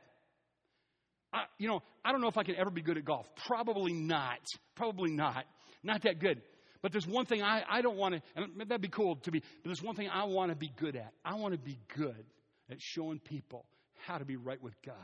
I, 1.34 1.44
you 1.58 1.68
know, 1.68 1.82
I 2.04 2.12
don't 2.12 2.22
know 2.22 2.30
if 2.30 2.38
I 2.38 2.44
can 2.44 2.56
ever 2.56 2.70
be 2.70 2.82
good 2.82 2.98
at 2.98 3.06
golf. 3.06 3.28
Probably 3.46 3.94
not. 3.94 4.40
Probably 4.76 5.12
not. 5.12 5.46
Not 5.84 6.04
that 6.04 6.20
good. 6.20 6.42
But 6.82 6.92
there's 6.92 7.08
one 7.08 7.26
thing 7.26 7.42
I, 7.42 7.64
I 7.70 7.82
don't 7.82 7.98
want 7.98 8.16
to, 8.16 8.22
and 8.36 8.70
that'd 8.70 8.82
be 8.82 8.88
cool 8.88 9.16
to 9.18 9.32
be, 9.32 9.40
but 9.40 9.66
there's 9.66 9.82
one 9.82 9.96
thing 9.96 10.08
I 10.08 10.26
want 10.26 10.52
to 10.52 10.56
be 10.56 10.72
good 10.78 10.96
at. 10.96 11.14
I 11.26 11.36
want 11.36 11.54
to 11.54 11.60
be 11.60 11.80
good 11.96 12.26
at 12.70 12.78
showing 12.80 13.20
people 13.20 13.66
how 14.06 14.18
to 14.18 14.26
be 14.26 14.36
right 14.36 14.62
with 14.62 14.76
God. 14.86 14.96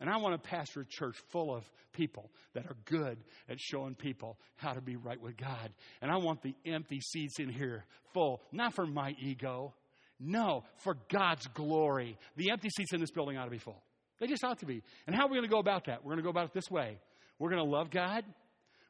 And 0.00 0.08
I 0.08 0.16
want 0.16 0.42
to 0.42 0.48
pastor 0.48 0.80
a 0.80 0.86
church 0.86 1.16
full 1.28 1.54
of 1.54 1.62
people 1.92 2.30
that 2.54 2.64
are 2.66 2.76
good 2.86 3.18
at 3.48 3.60
showing 3.60 3.94
people 3.94 4.38
how 4.56 4.72
to 4.72 4.80
be 4.80 4.96
right 4.96 5.20
with 5.20 5.36
God. 5.36 5.70
And 6.00 6.10
I 6.10 6.16
want 6.16 6.42
the 6.42 6.54
empty 6.64 7.00
seats 7.00 7.38
in 7.38 7.50
here 7.50 7.84
full, 8.14 8.40
not 8.50 8.74
for 8.74 8.86
my 8.86 9.14
ego, 9.20 9.74
no, 10.18 10.64
for 10.78 10.96
God's 11.10 11.46
glory. 11.48 12.16
The 12.36 12.50
empty 12.50 12.70
seats 12.70 12.92
in 12.92 13.00
this 13.00 13.10
building 13.10 13.36
ought 13.36 13.44
to 13.44 13.50
be 13.50 13.58
full. 13.58 13.82
They 14.20 14.26
just 14.26 14.44
ought 14.44 14.58
to 14.60 14.66
be. 14.66 14.82
And 15.06 15.16
how 15.16 15.26
are 15.26 15.28
we 15.28 15.36
going 15.36 15.48
to 15.48 15.52
go 15.52 15.60
about 15.60 15.86
that? 15.86 16.04
We're 16.04 16.10
going 16.10 16.18
to 16.18 16.24
go 16.24 16.30
about 16.30 16.46
it 16.46 16.52
this 16.54 16.70
way. 16.70 16.98
We're 17.38 17.50
going 17.50 17.64
to 17.64 17.70
love 17.70 17.90
God. 17.90 18.24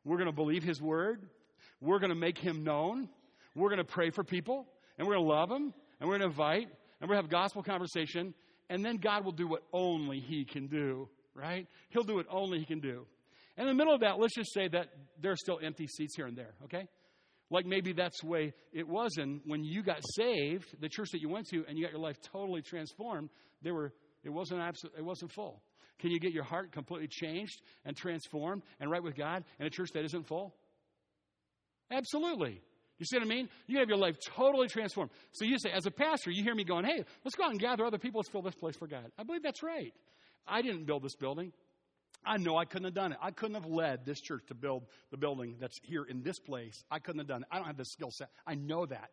We're 0.05 0.17
going 0.17 0.31
to 0.31 0.35
believe 0.35 0.65
His 0.65 0.83
word. 0.83 1.23
We're 1.81 2.01
going 2.01 2.11
to 2.11 2.17
make 2.17 2.39
Him 2.39 2.65
known. 2.65 3.09
We're 3.55 3.69
going 3.69 3.79
to 3.79 3.85
pray 3.85 4.11
for 4.11 4.25
people. 4.25 4.67
And 4.99 5.07
we're 5.07 5.15
going 5.15 5.27
to 5.27 5.33
love 5.33 5.51
Him. 5.51 5.73
And 6.01 6.09
we're 6.09 6.19
going 6.19 6.21
to 6.21 6.27
invite. 6.27 6.67
And 7.01 7.09
we're 7.09 7.15
going 7.15 7.19
to 7.19 7.29
have 7.29 7.31
gospel 7.31 7.63
conversation 7.63 8.35
and 8.71 8.85
then 8.85 8.97
God 8.97 9.25
will 9.25 9.33
do 9.33 9.47
what 9.47 9.64
only 9.73 10.21
He 10.21 10.47
can 10.47 10.68
do, 10.68 11.09
right? 11.35 11.66
He'll 11.91 12.05
do 12.05 12.14
what 12.14 12.27
only 12.31 12.61
He 12.61 12.64
can 12.64 12.81
do. 12.81 13.05
In 13.59 13.66
the 13.66 13.75
middle 13.75 13.93
of 13.93 14.01
that, 14.01 14.18
let's 14.18 14.35
just 14.35 14.55
say 14.55 14.68
that 14.68 14.87
there 15.21 15.33
are 15.33 15.37
still 15.37 15.59
empty 15.62 15.87
seats 15.87 16.16
here 16.16 16.27
and 16.27 16.39
there, 16.39 16.55
okay? 16.64 16.87
Like 17.51 17.66
maybe 17.66 17.93
that's 17.93 18.21
the 18.23 18.29
way 18.29 18.55
it 18.73 18.89
was. 18.89 19.16
And 19.18 19.41
when 19.45 19.64
you 19.64 19.83
got 19.83 19.99
saved, 20.16 20.81
the 20.81 20.89
church 20.89 21.09
that 21.12 21.21
you 21.21 21.29
went 21.29 21.49
to, 21.49 21.64
and 21.68 21.77
you 21.77 21.85
got 21.85 21.93
your 21.93 22.01
life 22.01 22.16
totally 22.33 22.62
transformed, 22.62 23.29
there 23.61 23.75
were 23.75 23.93
it 24.23 24.31
wasn't 24.31 24.61
absolute, 24.61 24.95
it 24.97 25.05
wasn't 25.05 25.33
full. 25.33 25.62
Can 25.99 26.11
you 26.11 26.21
get 26.21 26.33
your 26.33 26.45
heart 26.45 26.73
completely 26.73 27.09
changed 27.09 27.61
and 27.85 27.97
transformed 27.97 28.62
and 28.79 28.91
right 28.91 29.03
with 29.03 29.16
God 29.16 29.45
in 29.59 29.66
a 29.66 29.71
church 29.71 29.91
that 29.95 30.05
isn't 30.05 30.27
full? 30.27 30.55
Absolutely. 31.91 32.62
You 33.01 33.07
see 33.07 33.17
what 33.17 33.25
I 33.25 33.29
mean? 33.29 33.49
You 33.67 33.79
have 33.79 33.89
your 33.89 33.97
life 33.97 34.17
totally 34.21 34.69
transformed. 34.69 35.11
So 35.33 35.47
you 35.47 35.59
say, 35.59 35.71
as 35.71 35.87
a 35.87 35.91
pastor, 35.91 36.31
you 36.31 36.45
hear 36.45 36.55
me 36.55 36.65
going, 36.65 36.85
hey, 36.85 37.03
let's 37.25 37.35
go 37.35 37.45
out 37.45 37.51
and 37.51 37.59
gather 37.59 37.87
other 37.87 37.99
people. 37.99 38.21
Let's 38.21 38.29
fill 38.29 38.43
this 38.43 38.55
place 38.55 38.77
for 38.77 38.87
God. 38.87 39.11
I 39.19 39.23
believe 39.23 39.43
that's 39.43 39.63
right. 39.63 39.95
I 40.47 40.61
didn't 40.61 40.85
build 40.85 41.03
this 41.03 41.17
building. 41.17 41.53
I 42.27 42.37
know 42.37 42.59
I 42.59 42.67
couldn't 42.67 42.85
have 42.85 42.95
done 42.95 43.13
it. 43.13 43.19
I 43.23 43.31
couldn't 43.31 43.55
have 43.55 43.65
led 43.65 44.05
this 44.05 44.21
church 44.21 44.43
to 44.49 44.55
build 44.55 44.85
the 45.11 45.17
building 45.17 45.57
that's 45.59 45.81
here 45.83 46.05
in 46.05 46.23
this 46.23 46.39
place. 46.39 46.85
I 46.91 46.99
couldn't 46.99 47.21
have 47.21 47.29
done 47.29 47.41
it. 47.41 47.49
I 47.51 47.57
don't 47.57 47.67
have 47.67 47.79
the 47.79 47.87
skill 47.87 48.11
set. 48.11 48.29
I 48.47 48.55
know 48.55 48.85
that. 48.85 49.09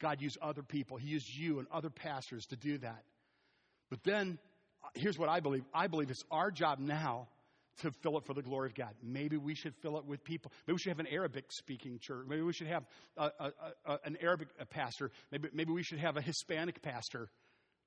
God 0.00 0.22
used 0.22 0.38
other 0.40 0.62
people. 0.62 0.96
He 0.96 1.08
used 1.08 1.28
you 1.28 1.58
and 1.58 1.66
other 1.72 1.90
pastors 1.90 2.46
to 2.46 2.56
do 2.56 2.78
that. 2.78 3.02
But 3.90 4.04
then, 4.04 4.38
uh, 4.84 4.88
here's 4.94 5.18
what 5.18 5.28
I 5.28 5.40
believe 5.40 5.64
I 5.74 5.88
believe 5.88 6.10
it's 6.10 6.24
our 6.30 6.52
job 6.52 6.78
now 6.78 7.26
to 7.80 7.90
fill 8.02 8.18
it 8.18 8.24
for 8.26 8.34
the 8.34 8.42
glory 8.42 8.68
of 8.68 8.74
God. 8.74 8.94
Maybe 9.02 9.36
we 9.36 9.54
should 9.54 9.74
fill 9.82 9.98
it 9.98 10.04
with 10.04 10.22
people. 10.24 10.52
Maybe 10.66 10.74
we 10.74 10.78
should 10.78 10.90
have 10.90 11.00
an 11.00 11.06
Arabic 11.10 11.46
speaking 11.50 11.98
church. 12.00 12.26
Maybe 12.28 12.42
we 12.42 12.52
should 12.52 12.66
have 12.66 12.84
a, 13.16 13.30
a, 13.40 13.50
a, 13.86 13.98
an 14.04 14.16
Arabic 14.20 14.48
pastor. 14.70 15.10
Maybe, 15.30 15.48
maybe 15.52 15.72
we 15.72 15.82
should 15.82 15.98
have 15.98 16.16
a 16.16 16.22
Hispanic 16.22 16.82
pastor. 16.82 17.28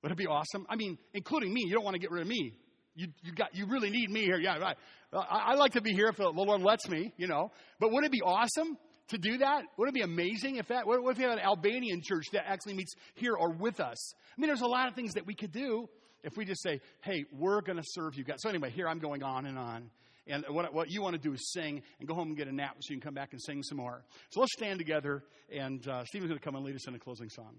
Would 0.02 0.12
it 0.12 0.18
be 0.18 0.26
awesome? 0.26 0.66
I 0.68 0.76
mean, 0.76 0.98
including 1.14 1.52
me. 1.52 1.64
You 1.66 1.74
don't 1.74 1.84
want 1.84 1.94
to 1.94 2.00
get 2.00 2.10
rid 2.10 2.22
of 2.22 2.28
me. 2.28 2.52
You, 2.94 3.08
you, 3.22 3.32
got, 3.32 3.54
you 3.54 3.66
really 3.66 3.90
need 3.90 4.10
me 4.10 4.22
here. 4.22 4.38
Yeah, 4.38 4.58
right. 4.58 4.76
I, 5.12 5.52
I 5.52 5.54
like 5.54 5.72
to 5.72 5.82
be 5.82 5.92
here 5.92 6.08
if 6.08 6.16
the 6.16 6.28
Lord 6.28 6.62
lets 6.62 6.88
me, 6.88 7.12
you 7.16 7.26
know. 7.26 7.50
But 7.78 7.92
would 7.92 8.04
it 8.04 8.12
be 8.12 8.22
awesome 8.22 8.76
to 9.08 9.18
do 9.18 9.38
that? 9.38 9.62
Would 9.76 9.88
it 9.88 9.94
be 9.94 10.02
amazing 10.02 10.56
if 10.56 10.68
that, 10.68 10.86
what 10.86 11.00
if 11.10 11.18
we 11.18 11.24
had 11.24 11.34
an 11.34 11.40
Albanian 11.40 12.00
church 12.02 12.24
that 12.32 12.44
actually 12.48 12.74
meets 12.74 12.94
here 13.14 13.34
or 13.38 13.52
with 13.52 13.80
us? 13.80 14.14
I 14.36 14.40
mean, 14.40 14.48
there's 14.48 14.62
a 14.62 14.66
lot 14.66 14.88
of 14.88 14.94
things 14.94 15.14
that 15.14 15.26
we 15.26 15.34
could 15.34 15.52
do 15.52 15.88
if 16.26 16.36
we 16.36 16.44
just 16.44 16.62
say, 16.62 16.80
hey, 17.02 17.24
we're 17.32 17.62
going 17.62 17.78
to 17.78 17.84
serve 17.86 18.16
you 18.16 18.24
guys. 18.24 18.38
So, 18.40 18.50
anyway, 18.50 18.70
here 18.70 18.88
I'm 18.88 18.98
going 18.98 19.22
on 19.22 19.46
and 19.46 19.56
on. 19.56 19.90
And 20.26 20.44
what, 20.48 20.74
what 20.74 20.90
you 20.90 21.00
want 21.00 21.14
to 21.14 21.20
do 21.20 21.32
is 21.32 21.52
sing 21.52 21.82
and 22.00 22.08
go 22.08 22.14
home 22.14 22.28
and 22.28 22.36
get 22.36 22.48
a 22.48 22.52
nap 22.52 22.76
so 22.80 22.92
you 22.92 22.96
can 22.96 23.00
come 23.00 23.14
back 23.14 23.32
and 23.32 23.40
sing 23.40 23.62
some 23.62 23.78
more. 23.78 24.02
So 24.30 24.40
let's 24.40 24.52
stand 24.52 24.80
together, 24.80 25.22
and 25.54 25.86
uh, 25.86 26.04
Stephen's 26.04 26.28
going 26.28 26.40
to 26.40 26.44
come 26.44 26.56
and 26.56 26.64
lead 26.64 26.74
us 26.74 26.88
in 26.88 26.96
a 26.96 26.98
closing 26.98 27.30
song. 27.30 27.54